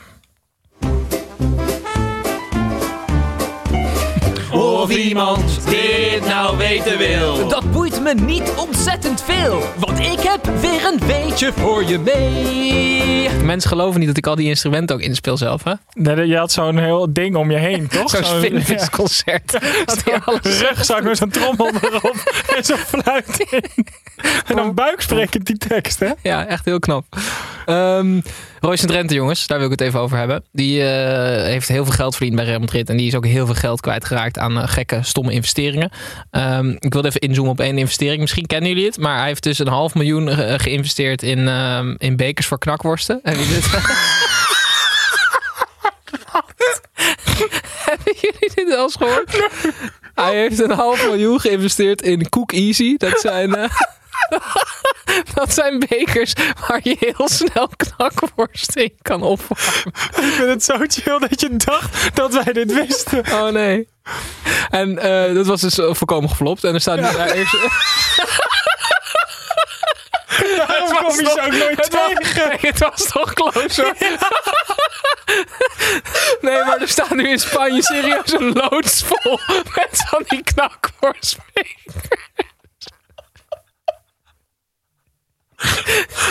Iemand 4.97 5.59
dit 5.69 6.25
nou 6.25 6.57
weten 6.57 6.97
wil. 6.97 7.47
Dat 7.47 7.71
boeit 7.71 8.01
me 8.01 8.13
niet 8.13 8.53
ontzettend 8.57 9.21
veel, 9.23 9.63
want 9.77 9.99
ik 9.99 10.19
heb 10.19 10.45
weer 10.61 10.85
een 10.85 10.99
weetje 11.07 11.51
voor 11.55 11.83
je 11.83 11.99
mee. 11.99 13.29
Mensen 13.43 13.69
geloven 13.69 13.99
niet 13.99 14.07
dat 14.07 14.17
ik 14.17 14.27
al 14.27 14.35
die 14.35 14.47
instrumenten 14.47 14.95
ook 14.95 15.01
inspel 15.01 15.37
zelf. 15.37 15.63
Hè? 15.63 15.73
Nee, 15.93 16.27
Je 16.27 16.37
had 16.37 16.51
zo'n 16.51 16.77
heel 16.77 17.13
ding 17.13 17.35
om 17.35 17.51
je 17.51 17.57
heen, 17.57 17.87
toch? 17.87 18.09
Zo'n 18.09 18.23
Zo'n- 18.23 18.39
Finvis 18.41 18.89
concert. 18.89 19.51
Dat 19.85 20.03
hij 20.05 20.19
alles 20.25 20.59
rugzak 20.59 21.03
met 21.03 21.17
zo'n 21.17 21.29
trommel 21.29 21.71
erop 21.81 22.15
en 22.57 22.63
zo'n 22.65 22.77
fluit 22.77 23.45
in. 23.49 23.85
En 24.47 24.55
dan 24.55 24.73
buiksprekend 24.73 25.45
die 25.45 25.57
tekst, 25.57 25.99
hè? 25.99 26.09
Ja, 26.21 26.45
echt 26.45 26.65
heel 26.65 26.79
knap. 26.79 27.05
Ehm 27.65 28.19
Royce 28.65 28.85
Drenthe, 28.85 29.13
jongens, 29.13 29.47
daar 29.47 29.57
wil 29.57 29.65
ik 29.71 29.79
het 29.79 29.87
even 29.87 29.99
over 29.99 30.17
hebben. 30.17 30.43
Die 30.51 30.83
eh, 30.83 31.43
heeft 31.43 31.67
heel 31.67 31.83
veel 31.83 31.93
geld 31.93 32.15
verdiend 32.15 32.35
bij 32.35 32.45
Real 32.45 32.59
Madrid. 32.59 32.89
En 32.89 32.97
die 32.97 33.07
is 33.07 33.15
ook 33.15 33.25
heel 33.25 33.45
veel 33.45 33.55
geld 33.55 33.81
kwijtgeraakt 33.81 34.37
aan 34.37 34.57
eh, 34.57 34.67
gekke, 34.67 34.99
stomme 35.01 35.33
investeringen. 35.33 35.89
Ehm, 36.31 36.69
ik 36.79 36.93
wilde 36.93 37.07
even 37.07 37.19
inzoomen 37.19 37.51
op 37.51 37.59
één 37.59 37.77
investering. 37.77 38.19
Misschien 38.19 38.45
kennen 38.45 38.69
jullie 38.69 38.85
het. 38.85 38.97
Maar 38.97 39.17
hij 39.17 39.27
heeft 39.27 39.43
dus 39.43 39.59
een 39.59 39.67
half 39.67 39.93
miljoen 39.93 40.29
eh, 40.29 40.59
geïnvesteerd 40.59 41.23
in, 41.23 41.47
ehm, 41.47 41.95
in 41.97 42.15
bekers 42.15 42.47
voor 42.47 42.57
knakworsten. 42.57 43.19
Hebben 43.23 43.43
jullie 43.43 43.61
dit? 43.61 43.71
Hebben 47.89 48.13
jullie 48.21 48.51
dit 48.55 48.67
wel 48.67 48.83
eens 48.83 48.95
gehoord? 48.95 49.49
Hij 50.13 50.35
heeft 50.35 50.59
een 50.59 50.71
half 50.71 51.05
miljoen 51.05 51.39
geïnvesteerd 51.39 52.01
in 52.01 52.29
Cook 52.29 52.51
Easy. 52.51 52.97
Dat 52.97 53.19
zijn... 53.19 53.69
dat 55.35 55.53
zijn 55.53 55.79
bekers 55.79 56.33
waar 56.67 56.79
je 56.83 56.95
heel 56.99 57.29
snel 57.29 57.69
knakworst 57.75 58.75
in 58.75 58.93
kan 59.01 59.21
opwarmen. 59.23 59.93
Ik 60.15 60.33
vind 60.33 60.47
het 60.49 60.63
zo 60.63 60.75
chill 60.87 61.19
dat 61.19 61.41
je 61.41 61.55
dacht 61.55 62.15
dat 62.15 62.33
wij 62.43 62.53
dit 62.53 62.73
wisten. 62.73 63.19
Oh 63.31 63.47
nee. 63.47 63.87
En 64.69 64.97
eh, 64.99 65.33
dat 65.35 65.45
was 65.45 65.61
dus 65.61 65.77
eh, 65.77 65.93
volkomen 65.93 66.29
geflopt. 66.29 66.63
En 66.63 66.73
er 66.73 66.81
staat 66.81 66.97
nu... 66.99 67.05
heeft- 67.05 67.51
Daarom 70.57 70.87
Het 70.87 70.97
kom 70.97 71.15
je 71.15 71.23
toch- 71.23 71.33
zo 71.33 71.39
ook 71.45 71.51
nooit 71.51 71.77
het 71.85 71.93
was- 71.93 72.11
tegen. 72.13 72.47
Nee, 72.49 72.57
het 72.71 72.79
was 72.79 73.03
toch 73.05 73.33
close 73.33 73.81
hoor. 73.81 73.93
Nee, 76.41 76.63
maar 76.63 76.77
er 76.81 76.87
staat 76.87 77.09
nu 77.09 77.29
in 77.29 77.39
Spanje 77.39 77.83
serieus 77.83 78.31
een 78.33 78.53
loods 78.53 79.03
vol 79.03 79.39
met 79.75 80.03
van 80.07 80.23
die 80.27 80.43
knakworstbekers. 80.43 81.75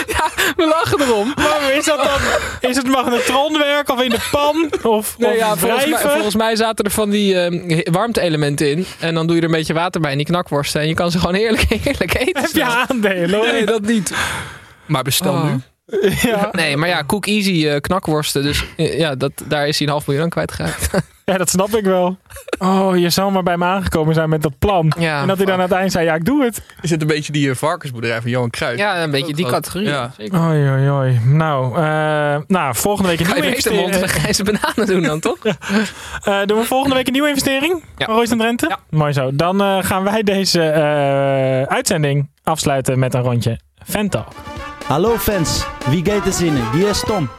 Ja, 0.07 0.29
we 0.55 0.65
lachen 0.67 1.01
erom. 1.01 1.33
Maar 1.35 1.73
is 1.73 1.85
dat 1.85 1.97
dan... 1.97 2.69
Is 2.69 2.75
het 2.75 2.87
magnetronwerk 2.87 3.89
of 3.89 4.01
in 4.01 4.09
de 4.09 4.27
pan? 4.31 4.71
Of, 4.83 5.15
Nee, 5.17 5.29
of 5.29 5.37
ja, 5.37 5.55
volgens, 5.55 5.85
mij, 5.85 5.99
volgens 5.99 6.35
mij 6.35 6.55
zaten 6.55 6.85
er 6.85 6.91
van 6.91 7.09
die 7.09 7.39
eh, 7.39 7.79
warmte-elementen 7.91 8.69
in. 8.71 8.85
En 8.99 9.13
dan 9.13 9.27
doe 9.27 9.35
je 9.35 9.41
er 9.41 9.47
een 9.47 9.53
beetje 9.53 9.73
water 9.73 10.01
bij 10.01 10.11
in 10.11 10.17
die 10.17 10.25
knakworsten. 10.25 10.81
En 10.81 10.87
je 10.87 10.93
kan 10.93 11.11
ze 11.11 11.19
gewoon 11.19 11.35
heerlijk, 11.35 11.61
heerlijk 11.83 12.15
eten. 12.19 12.41
Heb 12.41 12.51
je 12.51 12.63
aandelen? 12.65 13.39
hoor? 13.39 13.47
Nee, 13.51 13.65
dat 13.65 13.81
niet. 13.81 14.13
Maar 14.85 15.03
bestel 15.03 15.33
Oh. 15.33 15.43
nu. 15.43 15.59
Ja. 16.21 16.49
Nee, 16.51 16.77
maar 16.77 16.89
ja, 16.89 17.03
Cook 17.03 17.25
Easy 17.25 17.67
eh, 17.67 17.79
knakworsten. 17.79 18.43
Dus 18.43 18.65
eh, 18.77 18.97
ja, 18.99 19.15
dat, 19.15 19.31
daar 19.47 19.67
is 19.67 19.77
hij 19.77 19.87
een 19.87 19.93
half 19.93 20.05
miljoen 20.07 20.23
aan 20.23 20.29
kwijtgeraakt. 20.29 20.89
ja, 21.25 21.37
dat 21.37 21.49
snap 21.49 21.75
ik 21.75 21.83
wel. 21.83 22.17
Oh, 22.59 22.97
je 22.97 23.09
zou 23.09 23.31
maar 23.31 23.43
bij 23.43 23.57
me 23.57 23.65
aangekomen 23.65 24.13
zijn 24.13 24.29
met 24.29 24.41
dat 24.41 24.59
plan. 24.59 24.93
Ja, 24.99 25.21
en 25.21 25.27
dat 25.27 25.37
hij 25.37 25.45
dan 25.45 25.55
aan 25.55 25.61
het 25.61 25.71
eind 25.71 25.91
zei, 25.91 26.05
ja, 26.05 26.15
ik 26.15 26.25
doe 26.25 26.43
het. 26.43 26.61
Is 26.81 26.89
het 26.89 27.01
een 27.01 27.07
beetje 27.07 27.31
die 27.31 27.49
eh, 27.49 27.55
varkensboerderij 27.55 28.21
van 28.21 28.29
Johan 28.29 28.49
Cruijff? 28.49 28.79
Ja, 28.79 29.03
een 29.03 29.11
beetje 29.11 29.33
die 29.33 29.45
categorie. 29.45 29.87
Ja. 29.87 30.11
Zeker. 30.17 30.39
Oei, 30.39 30.69
oei, 30.69 30.89
oei. 30.89 31.19
Nou, 31.25 31.75
eh, 31.75 32.37
nou, 32.47 32.75
volgende 32.75 33.09
week 33.09 33.19
een 33.19 33.25
Ga 33.25 33.35
je 33.35 33.41
nieuwe 33.41 33.55
investering. 33.55 33.91
en 33.95 34.09
grijze 34.09 34.43
bananen 34.43 34.85
doen 34.85 35.01
dan, 35.03 35.19
toch? 35.29 35.37
Eh, 35.43 36.39
doen 36.45 36.57
we 36.59 36.65
volgende 36.65 36.95
week 36.95 37.07
een 37.07 37.13
nieuwe 37.13 37.27
investering? 37.27 37.83
Ja. 37.97 38.05
Van 38.05 38.15
Royce 38.15 38.31
en 38.31 38.37
Drenthe? 38.37 38.67
Ja. 38.69 38.79
Mooi 38.89 39.13
zo. 39.13 39.29
Dan 39.33 39.61
eh, 39.61 39.77
gaan 39.81 40.03
wij 40.03 40.23
deze 40.23 40.61
eh, 40.61 41.61
uitzending 41.61 42.29
afsluiten 42.43 42.99
met 42.99 43.13
een 43.13 43.21
rondje 43.21 43.59
Vento. 43.85 44.25
Hallo 44.87 45.17
fans, 45.17 45.65
wie 45.89 46.05
gaat 46.05 46.25
er 46.25 46.33
zinnen? 46.33 46.71
Wie 46.71 46.85
is 46.87 47.03
Tom? 47.05 47.29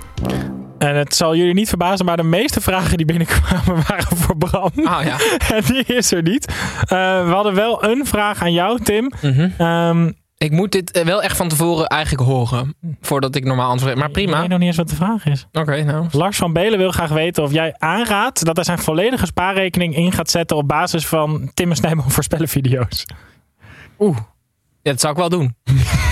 En 0.78 0.96
het 0.96 1.14
zal 1.14 1.36
jullie 1.36 1.54
niet 1.54 1.68
verbazen, 1.68 2.04
maar 2.06 2.16
de 2.16 2.22
meeste 2.22 2.60
vragen 2.60 2.96
die 2.96 3.06
binnenkwamen 3.06 3.82
waren 3.88 4.16
voor 4.16 4.36
Bram. 4.36 4.70
Ah 4.84 5.04
ja. 5.04 5.18
en 5.56 5.62
die 5.66 5.84
is 5.84 6.12
er 6.12 6.22
niet. 6.22 6.46
Eh, 6.80 7.24
we 7.26 7.30
hadden 7.30 7.54
wel 7.54 7.84
een 7.84 8.06
vraag 8.06 8.42
aan 8.42 8.52
jou, 8.52 8.80
Tim. 8.82 9.12
Mhm. 9.22 9.48
Ehm, 9.58 10.10
Ik 10.38 10.50
moet 10.50 10.72
dit 10.72 10.90
eh, 10.90 11.04
wel 11.04 11.22
echt 11.22 11.36
van 11.36 11.48
tevoren 11.48 11.86
eigenlijk 11.86 12.28
horen. 12.28 12.74
Voordat 13.00 13.34
ik 13.34 13.44
normaal 13.44 13.70
antwoord. 13.70 13.94
Maar 13.96 14.06
Ik 14.06 14.12
prima. 14.12 14.40
weet 14.40 14.48
nog 14.48 14.58
niet 14.58 14.68
eens 14.68 14.76
wat 14.76 14.88
de 14.88 14.94
vraag 14.96 15.26
is. 15.26 15.46
Oké, 15.52 15.82
nou. 15.82 16.06
Lars 16.10 16.36
van 16.36 16.52
Belen 16.52 16.78
wil 16.78 16.90
graag 16.90 17.10
weten 17.10 17.42
of 17.42 17.52
jij 17.52 17.74
aanraadt 17.78 18.44
dat 18.44 18.56
hij 18.56 18.64
zijn 18.64 18.78
volledige 18.78 19.26
spaarrekening 19.26 19.96
in 19.96 20.12
gaat 20.12 20.30
zetten 20.30 20.56
op 20.56 20.68
basis 20.68 21.06
van 21.06 21.50
Tim 21.54 21.70
en 21.70 21.76
Snijboom 21.76 22.10
voorspellen 22.10 22.48
video's. 22.48 23.06
Oeh. 23.98 24.16
Ja, 24.82 24.90
dat 24.90 25.00
zou 25.00 25.12
ik 25.12 25.18
wel 25.18 25.28
doen. 25.28 25.54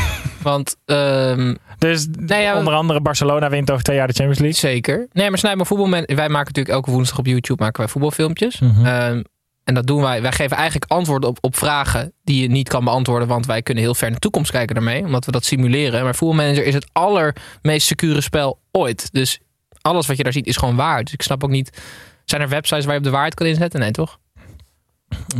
Want, 0.42 0.76
ehm, 0.84 1.54
Dus 1.78 2.06
Nee, 2.18 2.42
ja, 2.42 2.58
onder 2.58 2.74
andere 2.74 3.00
Barcelona 3.00 3.50
wint 3.50 3.70
over 3.70 3.84
twee 3.84 3.96
jaar 3.96 4.06
de 4.06 4.12
Champions 4.12 4.40
League. 4.40 4.58
zeker. 4.58 5.08
Nee, 5.12 5.28
maar 5.28 5.38
Snijboom 5.38 5.66
Voetbalman... 5.66 6.02
Wij 6.06 6.16
maken 6.28 6.46
natuurlijk 6.46 6.68
elke 6.74 6.90
woensdag 6.90 7.18
op 7.18 7.26
YouTube 7.26 7.62
maken 7.62 7.80
wij 7.80 7.88
voetbalfilmpjes. 7.88 8.60
Mhm. 8.60 8.86
Ehm, 8.86 9.22
en 9.64 9.74
dat 9.74 9.86
doen 9.86 10.02
wij. 10.02 10.22
Wij 10.22 10.32
geven 10.32 10.56
eigenlijk 10.56 10.90
antwoorden 10.90 11.28
op, 11.28 11.38
op 11.40 11.56
vragen 11.56 12.12
die 12.24 12.42
je 12.42 12.48
niet 12.48 12.68
kan 12.68 12.84
beantwoorden. 12.84 13.28
Want 13.28 13.46
wij 13.46 13.62
kunnen 13.62 13.82
heel 13.82 13.94
ver 13.94 14.06
in 14.06 14.12
de 14.12 14.18
toekomst 14.18 14.50
kijken 14.50 14.74
daarmee. 14.74 15.04
Omdat 15.04 15.24
we 15.24 15.32
dat 15.32 15.44
simuleren. 15.44 16.04
Maar 16.04 16.14
Voetbalmanager 16.14 16.64
is 16.64 16.74
het 16.74 16.86
allermeest 16.92 17.86
secure 17.86 18.20
spel 18.20 18.58
ooit. 18.70 19.12
Dus 19.12 19.40
alles 19.80 20.06
wat 20.06 20.16
je 20.16 20.22
daar 20.22 20.32
ziet 20.32 20.46
is 20.46 20.56
gewoon 20.56 20.76
waar. 20.76 21.04
Dus 21.04 21.12
ik 21.12 21.22
snap 21.22 21.44
ook 21.44 21.50
niet... 21.50 21.82
Zijn 22.24 22.40
er 22.42 22.48
websites 22.48 22.84
waar 22.84 22.92
je 22.92 22.98
op 22.98 23.04
de 23.04 23.10
waarheid 23.10 23.34
kan 23.34 23.46
inzetten? 23.46 23.80
Nee, 23.80 23.90
toch? 23.90 24.18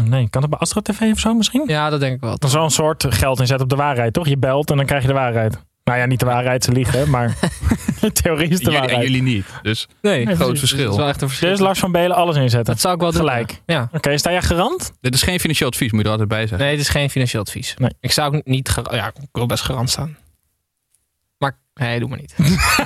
Nee, 0.05 0.29
kan 0.31 0.43
het 0.43 0.51
bij 0.51 0.59
Astro 0.61 0.81
TV 0.81 1.01
of 1.13 1.19
zo 1.19 1.35
misschien? 1.35 1.65
Ja, 1.67 1.91
dat 1.91 2.01
denk 2.01 2.15
ik 2.15 2.21
wel. 2.21 2.31
Dat 2.31 2.45
is 2.45 2.53
wel 2.55 2.65
een 2.65 2.71
soort 2.71 3.07
geld 3.09 3.41
inzet 3.41 3.61
op 3.61 3.69
de 3.69 3.77
waarheid, 3.77 4.13
toch? 4.13 4.29
Je 4.29 4.39
belt 4.39 4.71
en 4.71 4.77
dan 4.77 4.87
krijg 4.87 5.03
je 5.03 5.09
de 5.09 5.15
waarheid. 5.15 5.59
Nou 5.85 5.99
ja, 5.99 6.07
niet 6.07 6.21
de 6.21 6.27
waarheid, 6.27 6.65
ze 6.65 6.73
liegen, 6.73 7.11
maar 7.11 7.35
in 8.01 8.13
theorie 8.13 8.49
is 8.49 8.55
het 8.55 8.65
de 8.65 8.71
Jullie, 8.71 8.77
en 8.77 8.81
waarheid. 8.81 9.03
jullie 9.03 9.23
niet. 9.23 9.47
Dus 9.63 9.89
Nee, 10.03 10.25
Nee, 10.25 10.35
groot 10.35 10.37
precies. 10.49 10.59
verschil. 10.59 10.83
Dat 10.85 10.93
is 10.93 10.99
wel 10.99 11.09
echt 11.09 11.23
een 11.23 11.29
verschil. 11.29 11.51
Dus 11.51 11.59
Lars 11.59 11.79
van 11.79 11.93
Belen 11.93 12.17
alles 12.17 12.37
inzetten. 12.37 12.73
Dat 12.73 12.81
zou 12.81 12.95
ik 12.95 13.01
wel 13.01 13.11
doen. 13.11 13.21
Gelijk. 13.21 13.61
Ja. 13.67 13.89
Oké, 13.93 14.19
sta 14.19 14.31
jij 14.31 14.43
garant? 14.43 14.93
Dit 15.01 15.15
is 15.15 15.23
geen 15.23 15.41
financieel 15.41 15.69
advies, 15.69 15.91
moet 15.91 15.99
je 16.01 16.05
er 16.07 16.11
altijd 16.13 16.29
bij 16.29 16.41
zeggen. 16.41 16.59
Nee, 16.59 16.71
het 16.71 16.81
is 16.81 16.89
geen 16.89 17.11
financieel 17.11 17.43
advies. 17.43 17.75
Nee. 17.79 17.91
Ik 18.01 18.13
zou 18.13 18.35
ook 18.37 18.45
niet... 18.45 18.75
Ja, 18.91 19.07
ik 19.07 19.29
wil 19.33 19.47
best 19.47 19.63
garant 19.65 19.91
staan. 19.91 20.17
Nee, 21.75 21.99
doe 22.01 22.09
maar 22.09 22.19
niet. 22.19 22.35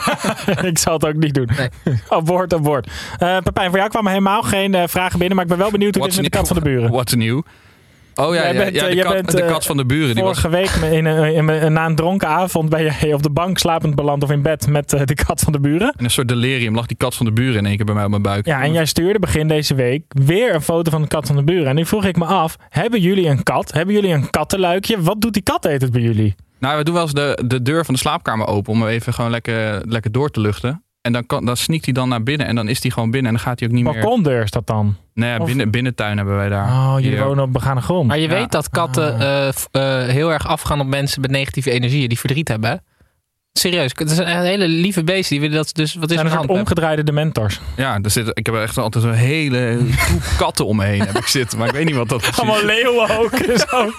ik 0.71 0.79
zal 0.79 0.93
het 0.93 1.07
ook 1.07 1.15
niet 1.15 1.35
doen. 1.35 1.49
Nee. 1.57 1.69
Abort, 2.09 2.55
abort. 2.55 2.91
Eh 3.19 3.39
Pepijn, 3.39 3.69
voor 3.69 3.79
jou 3.79 3.91
kwamen 3.91 4.11
helemaal 4.13 4.43
geen 4.43 4.75
eh, 4.75 4.83
vragen 4.87 5.19
binnen, 5.19 5.37
maar 5.37 5.45
ik 5.45 5.51
ben 5.51 5.61
wel 5.61 5.71
benieuwd 5.71 5.95
hoe 5.95 6.03
What's 6.03 6.17
dit 6.17 6.27
is 6.27 6.31
met 6.33 6.47
de 6.47 6.49
kat 6.55 6.63
van 6.63 6.71
de 6.73 6.77
buren. 6.77 6.91
What's 6.93 7.15
new? 7.15 7.43
Oh 8.15 8.35
ja, 8.35 8.47
ja, 8.47 8.53
bent, 8.53 8.75
ja, 8.75 8.83
eh, 8.83 8.89
de, 8.89 8.95
jij 8.95 9.05
kat, 9.05 9.13
bent, 9.13 9.31
de 9.31 9.43
eh, 9.43 9.53
kat 9.53 9.67
van 9.67 9.77
de 9.77 9.87
buren. 9.87 10.15
Die 10.15 10.25
was, 10.25 10.41
Vorige 10.41 10.57
week 10.81 10.93
in 10.93 11.05
een, 11.05 11.35
in 11.35 11.49
een- 11.49 11.73
na 11.73 11.87
een 11.87 11.95
dronken 11.95 12.29
avond 12.29 12.69
ben 12.69 12.83
jij 12.83 13.13
op 13.13 13.23
de 13.23 13.31
bank 13.31 13.59
slapend 13.59 13.95
beland 13.95 14.23
of 14.23 14.31
in 14.31 14.43
bed 14.43 14.67
met 14.69 14.93
eh, 14.93 15.01
de 15.05 15.15
kat 15.15 15.41
van 15.41 15.53
de 15.53 15.61
buren. 15.61 15.95
in 15.99 16.05
een 16.05 16.11
soort 16.11 16.29
delirium 16.29 16.75
lag 16.75 16.87
die 16.87 16.97
kat 16.97 17.15
van 17.15 17.27
de 17.27 17.33
buren 17.33 17.57
in 17.59 17.67
één 17.67 17.77
keer 17.77 17.85
bij 17.85 17.95
mij 17.95 18.05
op 18.05 18.11
mijn 18.11 18.23
buik. 18.23 18.47
Ja, 18.47 18.63
en 18.63 18.73
jij 18.73 18.85
stuurde 18.87 19.19
begin 19.19 19.49
deze 19.49 19.75
week 19.75 20.03
weer 20.09 20.55
een 20.55 20.63
foto 20.63 20.91
van 20.91 21.03
de 21.03 21.09
kat 21.09 21.27
van 21.27 21.37
de 21.37 21.45
buren. 21.45 21.67
En 21.67 21.75
nu 21.75 21.87
vroeg 21.87 22.05
ik 22.05 22.17
me 22.17 22.25
af, 22.25 22.57
hebben 22.69 23.01
jullie 23.01 23.29
een 23.29 23.43
kat? 23.43 23.73
Hebben 23.73 23.95
jullie 23.95 24.13
een 24.13 24.31
kattenluikje? 24.31 25.01
Wat 25.03 25.21
doet 25.21 25.33
die 25.33 25.43
kat 25.43 25.65
het 25.65 25.93
bij 25.93 26.03
jullie? 26.03 26.35
Nou, 26.59 26.79
we 26.79 26.85
doen 26.85 26.95
wel 26.95 27.03
eens 27.03 27.13
de, 27.13 27.43
de 27.47 27.63
deur 27.63 27.85
van 27.85 27.95
de 27.95 28.01
slaapkamer 28.01 28.47
open 28.47 28.73
om 28.73 28.81
hem 28.81 28.91
even 28.91 29.13
gewoon 29.15 29.31
lekker, 29.31 29.83
lekker 29.89 30.13
door 30.13 30.31
te 30.31 30.41
luchten. 30.41 30.81
En 31.01 31.13
dan, 31.13 31.27
kan, 31.27 31.45
dan 31.45 31.57
sneakt 31.57 31.85
hij 31.85 31.95
dan 31.95 32.09
naar 32.09 32.23
binnen 32.23 32.47
en 32.47 32.55
dan 32.55 32.69
is 32.69 32.83
hij 32.83 32.91
gewoon 32.91 33.11
binnen 33.11 33.31
en 33.31 33.37
dan 33.37 33.47
gaat 33.47 33.59
hij 33.61 33.69
ook 33.69 33.75
niet 33.75 33.85
meer... 33.85 33.93
Balkondeur 33.93 34.43
is 34.43 34.51
dat 34.51 34.67
dan? 34.67 34.97
Nee, 35.15 35.31
ja, 35.31 35.39
Of- 35.39 35.47
binnen, 35.47 35.71
binnentuin 35.71 36.17
hebben 36.17 36.37
wij 36.37 36.49
daar. 36.49 36.69
Oh, 36.69 36.95
jullie 37.01 37.19
wonen 37.21 37.45
op 37.45 37.53
begane 37.53 37.81
grond. 37.81 38.07
Maar 38.09 38.19
je 38.19 38.29
Ja. 38.29 38.35
weet 38.35 38.53
dat 38.53 38.71
katten 38.71 39.21
eh, 39.21 39.49
f- 39.53 39.69
eh, 39.71 39.83
heel 40.07 40.33
erg 40.33 40.47
afgaan 40.49 40.81
op 40.81 40.87
mensen 40.87 41.21
met 41.21 41.31
negatieve 41.31 41.71
energieën 41.71 42.09
die 42.09 42.19
verdriet 42.19 42.49
hebben. 42.49 42.83
Serieus, 43.59 43.91
het 43.95 44.11
is 44.11 44.19
een 44.19 44.27
hele 44.41 44.69
lieve 44.69 45.05
beest. 45.05 45.29
Die 45.29 45.41
willen 45.41 45.57
dat 45.57 45.75
dus. 45.75 45.95
Wat 45.95 46.11
is 46.11 46.15
zijn 46.15 46.27
er 46.27 46.33
een 46.33 46.39
soort 46.39 46.51
omgedraaide 46.51 47.03
dementors. 47.05 47.61
Ja, 47.77 47.99
er 48.03 48.11
zit, 48.11 48.31
ik 48.33 48.47
heb 48.47 48.55
echt 48.55 48.79
altijd 48.79 49.05
zo'n 49.05 49.13
hele 49.13 49.79
troep 50.07 50.23
katten 50.39 50.67
om 50.67 50.77
me 50.77 50.85
heen 50.85 51.01
heb 51.01 51.17
ik 51.17 51.27
zitten. 51.27 51.59
Maar 51.59 51.69
ik 51.69 51.75
weet 51.75 51.85
niet 51.87 51.95
wat 51.95 52.09
dat 52.09 52.19
precies 52.21 52.39
Allemaal 52.39 52.65
leeuwen 52.65 53.19
ook. 53.19 53.31
Zo. 53.69 53.91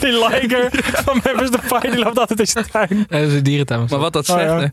Die 0.00 0.28
liger 0.28 0.68
van 1.04 1.20
Members 1.24 1.50
the 1.50 1.58
Fight, 1.62 1.82
die 1.92 1.98
loopt 1.98 2.18
altijd 2.18 2.40
in 2.40 2.46
zijn 2.46 2.66
tuin. 2.70 2.88
Eh, 3.08 3.20
Dat 3.20 3.28
is 3.30 3.34
een 3.34 3.42
dierentuin. 3.42 3.86
Maar 3.90 3.98
wat 3.98 4.12
dat 4.12 4.28
Oh, 4.28 4.36
zegt, 4.36 4.50
ja. 4.60 4.70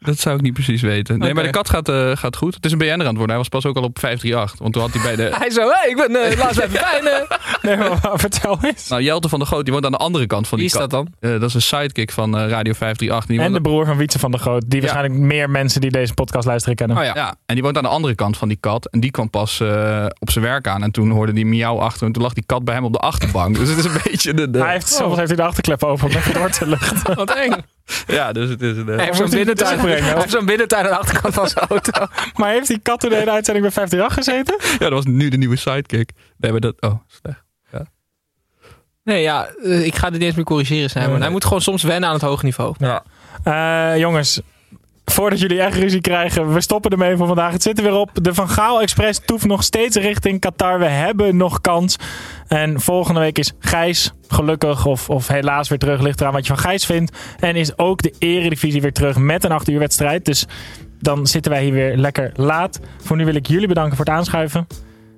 Dat 0.00 0.18
zou 0.18 0.36
ik 0.36 0.42
niet 0.42 0.52
precies 0.52 0.82
weten. 0.82 1.18
Nee, 1.18 1.34
maar 1.34 1.44
de 1.44 1.50
kat 1.50 1.70
gaat, 1.70 1.88
eh, 1.88 2.10
gaat 2.16 2.36
goed. 2.36 2.54
Het 2.54 2.64
is 2.64 2.72
een 2.72 2.78
BN'er 2.78 2.92
aan 2.92 2.98
het 2.98 3.08
worden. 3.08 3.28
Hij 3.28 3.36
was 3.36 3.48
pas 3.48 3.66
ook 3.66 3.76
al 3.76 3.82
op 3.82 3.98
538. 3.98 4.58
Want 4.58 4.72
toen 4.72 4.82
had 4.82 4.92
hij 4.92 5.02
bij 5.02 5.16
de... 5.16 5.36
Hij 5.40 5.50
zo, 5.50 5.70
hey, 5.70 5.90
ik 5.90 5.96
ben 5.96 6.10
uh, 6.32 6.38
laatst 6.38 6.72
bij 6.72 7.00
eh. 7.00 7.38
Nee, 7.62 7.76
maar 7.76 7.98
vertel 8.18 8.58
eens. 8.62 8.88
Nou, 8.88 9.02
Jelte 9.02 9.28
van 9.28 9.38
der 9.38 9.48
Goot, 9.48 9.64
die 9.64 9.72
woont 9.72 9.84
aan 9.84 9.90
de 9.92 9.98
andere 9.98 10.26
kant 10.26 10.48
van 10.48 10.58
Wie 10.58 10.68
die 10.68 10.76
is 10.76 10.82
kat. 10.82 10.90
dat 10.90 11.06
dan? 11.20 11.30
Eh, 11.32 11.40
dat 11.40 11.48
is 11.48 11.54
een 11.54 11.62
sidekick 11.62 12.10
van 12.12 12.38
eh, 12.38 12.48
Radio 12.48 12.72
538. 12.72 13.26
Die 13.36 13.40
En 13.40 13.52
de 13.52 13.60
broer 13.60 13.86
van 13.86 13.96
Wietse 13.96 14.18
van 14.18 14.30
der 14.30 14.40
Groot. 14.40 14.62
Die 14.66 14.80
waarschijnlijk 14.80 15.20
meer 15.20 15.50
mensen 15.50 15.80
die 15.80 15.90
deze 15.90 16.14
podcast 16.14 16.46
luisteren 16.46 16.76
kennen. 16.76 16.96
Oh 16.96 17.04
ja. 17.04 17.12
Ja, 17.14 17.34
en 17.46 17.54
die 17.54 17.64
woont 17.64 17.76
aan 17.76 17.82
de 17.82 17.88
andere 17.88 18.14
kant 18.14 18.36
van 18.36 18.48
die 18.48 18.56
kat. 18.60 18.86
En 18.86 19.00
die 19.00 19.10
kwam 19.10 19.30
pas 19.30 19.60
eh, 19.60 20.06
op 20.18 20.30
zijn 20.30 20.44
werk 20.44 20.66
aan. 20.68 20.82
En 20.82 20.90
toen 20.90 21.10
hoorde 21.10 21.32
die 21.32 21.46
miauw 21.46 21.78
achter. 21.78 22.06
En 22.06 22.12
toen 22.12 22.22
lag 22.22 22.32
die 22.32 22.44
kat 22.46 22.64
bij 22.64 22.74
hem 22.74 22.84
op 22.84 22.92
de 22.92 22.98
achterbank. 22.98 23.56
Dus 23.56 23.68
het 23.68 23.78
is 23.78 23.84
een 23.84 24.00
beetje 24.10 24.34
de... 24.34 24.50
de- 24.50 24.58
Hij 24.58 24.72
heeft, 24.72 24.88
soms 24.88 25.16
heeft 25.16 25.28
hij 25.28 25.36
de 25.36 25.42
achterklep 25.42 25.84
open 25.84 26.04
om 26.06 26.32
door 26.32 26.50
te 26.50 26.66
luchten. 26.66 27.14
Wat 27.14 27.34
eng. 27.34 27.52
Ja, 28.18 28.32
dus 28.32 28.48
het 28.50 28.62
is 28.62 28.76
een... 28.76 28.88
eh, 28.88 28.96
Hij 28.96 29.04
heeft 29.04 29.16
zo'n 29.16 29.30
binnentuin, 29.30 29.78
hij 29.78 30.00
heeft 30.02 30.30
zo'n 30.30 30.44
binnentuin 30.46 30.84
aan 30.84 30.90
de 30.90 30.96
achterkant 30.98 31.34
van 31.34 31.48
zijn 31.48 31.64
auto. 31.68 32.06
Maar 32.38 32.50
heeft 32.50 32.66
die 32.66 32.78
kat 32.78 33.00
toen 33.00 33.10
de 33.10 33.16
hele 33.16 33.30
uitzending 33.30 33.64
bij 33.66 33.74
538 33.74 34.14
gezeten? 34.14 34.78
ja, 34.84 34.90
dat 34.90 35.04
was 35.04 35.04
nu 35.14 35.28
de 35.28 35.36
nieuwe 35.36 35.56
sidekick. 35.56 36.10
Nee, 36.36 36.50
maar 36.50 36.60
dat... 36.60 36.74
Oh, 36.80 36.94
slecht. 37.06 37.42
Nee, 39.04 39.22
ja, 39.22 39.46
eh, 39.62 39.84
ik 39.86 39.94
ga 39.94 40.10
dit 40.10 40.18
niet 40.18 40.26
eens 40.28 40.36
meer 40.36 40.44
corrigeren, 40.44 40.90
Simon. 40.90 41.10
Nee. 41.10 41.20
Hij 41.20 41.30
moet 41.30 41.44
gewoon 41.44 41.60
soms 41.62 41.82
wennen 41.82 42.08
aan 42.08 42.14
het 42.14 42.24
hoge 42.24 42.44
niveau. 42.44 42.74
Ja. 42.78 43.02
Eh, 43.44 43.98
jongens, 43.98 44.40
voordat 45.12 45.40
jullie 45.40 45.60
echt 45.60 45.76
ruzie 45.76 46.00
krijgen, 46.00 46.54
we 46.54 46.60
stoppen 46.60 46.90
ermee 46.90 47.16
voor 47.16 47.26
vandaag. 47.26 47.52
Het 47.52 47.62
zit 47.62 47.78
er 47.78 47.84
weer 47.84 47.94
op. 47.94 48.10
De 48.12 48.34
Van 48.34 48.48
Gaal 48.48 48.80
Express 48.80 49.20
toeft 49.24 49.46
nog 49.46 49.62
steeds 49.62 49.96
richting 49.96 50.40
Qatar. 50.40 50.78
We 50.78 50.86
hebben 50.86 51.36
nog 51.36 51.60
kans. 51.60 51.96
En 52.46 52.80
volgende 52.80 53.20
week 53.20 53.38
is 53.38 53.52
Gijs 53.58 54.12
gelukkig 54.28 54.86
of, 54.86 55.10
of 55.10 55.28
helaas 55.28 55.68
weer 55.68 55.78
terug. 55.78 56.00
Ligt 56.00 56.20
eraan 56.20 56.32
wat 56.32 56.46
je 56.46 56.54
van 56.54 56.62
Gijs 56.62 56.86
vindt. 56.86 57.18
En 57.38 57.56
is 57.56 57.78
ook 57.78 58.02
de 58.02 58.14
Eredivisie 58.18 58.80
weer 58.80 58.92
terug 58.92 59.16
met 59.16 59.44
een 59.44 59.52
8 59.52 59.68
uur 59.68 59.78
wedstrijd. 59.78 60.24
Dus 60.24 60.46
dan 60.98 61.26
zitten 61.26 61.52
wij 61.52 61.62
hier 61.62 61.72
weer 61.72 61.96
lekker 61.96 62.32
laat. 62.34 62.80
Voor 63.02 63.16
nu 63.16 63.24
wil 63.24 63.34
ik 63.34 63.46
jullie 63.46 63.68
bedanken 63.68 63.96
voor 63.96 64.04
het 64.04 64.14
aanschuiven. 64.14 64.66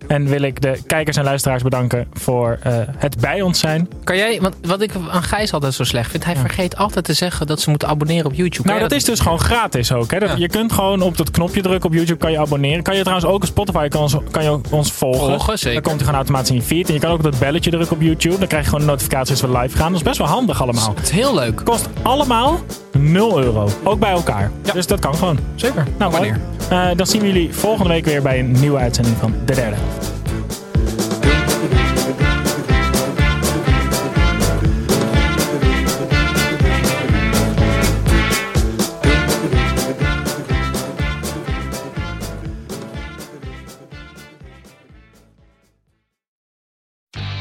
En 0.07 0.27
wil 0.29 0.43
ik 0.43 0.61
de 0.61 0.79
kijkers 0.87 1.17
en 1.17 1.25
luisteraars 1.25 1.63
bedanken 1.63 2.07
voor 2.13 2.59
eh, 2.63 2.73
het 2.97 3.21
bij 3.21 3.41
ons 3.43 3.59
zijn. 3.59 3.89
Kan 4.05 4.17
jij, 4.17 4.39
want 4.41 4.55
wat 4.63 4.81
ik 4.81 4.91
aan 5.11 5.23
Gijs 5.23 5.53
altijd 5.53 5.75
zo 5.75 5.85
slecht 5.85 6.11
vind, 6.11 6.25
hij 6.25 6.37
vergeet 6.37 6.77
altijd 6.77 7.05
te 7.05 7.13
zeggen 7.13 7.47
dat 7.47 7.61
ze 7.61 7.71
moeten 7.71 7.89
abonneren 7.89 8.27
op 8.27 8.35
YouTube. 8.35 8.69
Nou, 8.69 8.81
dat 8.81 8.93
is 8.93 9.05
dus 9.05 9.21
gewoon 9.21 9.39
gratis 9.41 9.93
ook. 9.93 10.11
Hè? 10.11 10.19
Dat, 10.19 10.29
Ja. 10.29 10.35
Je 10.39 10.49
kunt 10.49 10.73
gewoon 10.73 11.01
op 11.03 11.17
dat 11.17 11.31
knopje 11.31 11.63
drukken 11.63 11.89
op 11.91 11.95
YouTube, 11.97 12.19
kan 12.19 12.31
je 12.31 12.39
abonneren. 12.39 12.83
Kan 12.83 12.95
je 12.97 13.01
trouwens 13.01 13.29
ook 13.29 13.35
op 13.43 13.45
Spotify 13.47 13.89
kan, 13.89 14.01
ons- 14.03 14.17
kan 14.31 14.43
je 14.45 14.61
ons 14.71 14.93
volgen. 14.93 15.21
Volgen, 15.27 15.59
zeker. 15.59 15.73
Dan 15.73 15.83
komt 15.83 15.95
hij 15.95 16.05
gewoon 16.05 16.15
automatisch 16.15 16.51
in 16.51 16.57
je 16.57 16.63
feed. 16.63 16.89
En 16.89 16.95
je 16.95 17.01
kan 17.01 17.11
ook 17.11 17.17
op 17.17 17.23
dat 17.23 17.39
belletje 17.39 17.71
drukken 17.71 17.97
op 17.97 18.03
YouTube. 18.03 18.39
Dan 18.39 18.49
krijg 18.49 18.65
je 18.65 18.71
gewoon 18.71 18.85
notificaties 18.87 19.43
als 19.43 19.53
we 19.53 19.59
live 19.59 19.77
gaan. 19.77 19.87
Dat 19.89 19.97
is 20.01 20.07
best 20.07 20.19
wel 20.19 20.27
handig 20.27 20.63
allemaal. 20.63 20.93
Het 20.95 21.03
is 21.03 21.11
heel 21.11 21.35
leuk. 21.35 21.61
Kost 21.65 21.89
allemaal 22.03 22.59
0 22.99 23.43
euro. 23.43 23.69
Ook 23.85 23.99
bij 23.99 24.11
elkaar. 24.11 24.51
Dus 24.75 24.87
dat 24.87 25.01
kan 25.01 25.15
gewoon. 25.15 25.39
Zeker. 25.55 25.85
Nou, 25.99 26.13
mooi. 26.17 26.33
Eh, 26.73 26.91
dan 26.97 27.07
zien 27.07 27.21
we 27.21 27.27
jullie 27.27 27.55
volgende 27.55 27.89
week 27.89 28.05
weer 28.05 28.23
bij 28.23 28.39
een 28.39 28.51
nieuwe 28.51 28.79
uitzending 28.79 29.17
van 29.17 29.35
De 29.45 29.55
Derde. 29.55 29.77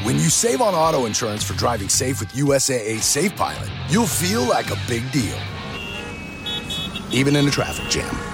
When 0.02 0.16
you 0.16 0.28
save 0.30 0.62
on 0.62 0.74
auto 0.74 1.04
insurance 1.04 1.46
for 1.46 1.56
driving 1.56 1.90
safe 1.90 2.18
with 2.18 2.34
USAA 2.36 3.00
Safe 3.00 3.32
Pilot, 3.34 3.70
you'll 3.88 4.06
feel 4.06 4.40
like 4.40 4.72
a 4.72 4.76
big 4.88 5.10
deal, 5.10 5.38
even 7.10 7.36
in 7.36 7.46
a 7.46 7.50
traffic 7.50 7.90
jam. 7.90 8.31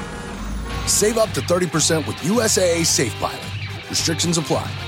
Save 0.89 1.19
up 1.19 1.31
to 1.33 1.41
30% 1.43 2.07
with 2.07 2.17
USAA 2.17 2.85
Safe 2.85 3.15
Pilot. 3.21 3.45
Restrictions 3.91 4.39
apply. 4.39 4.88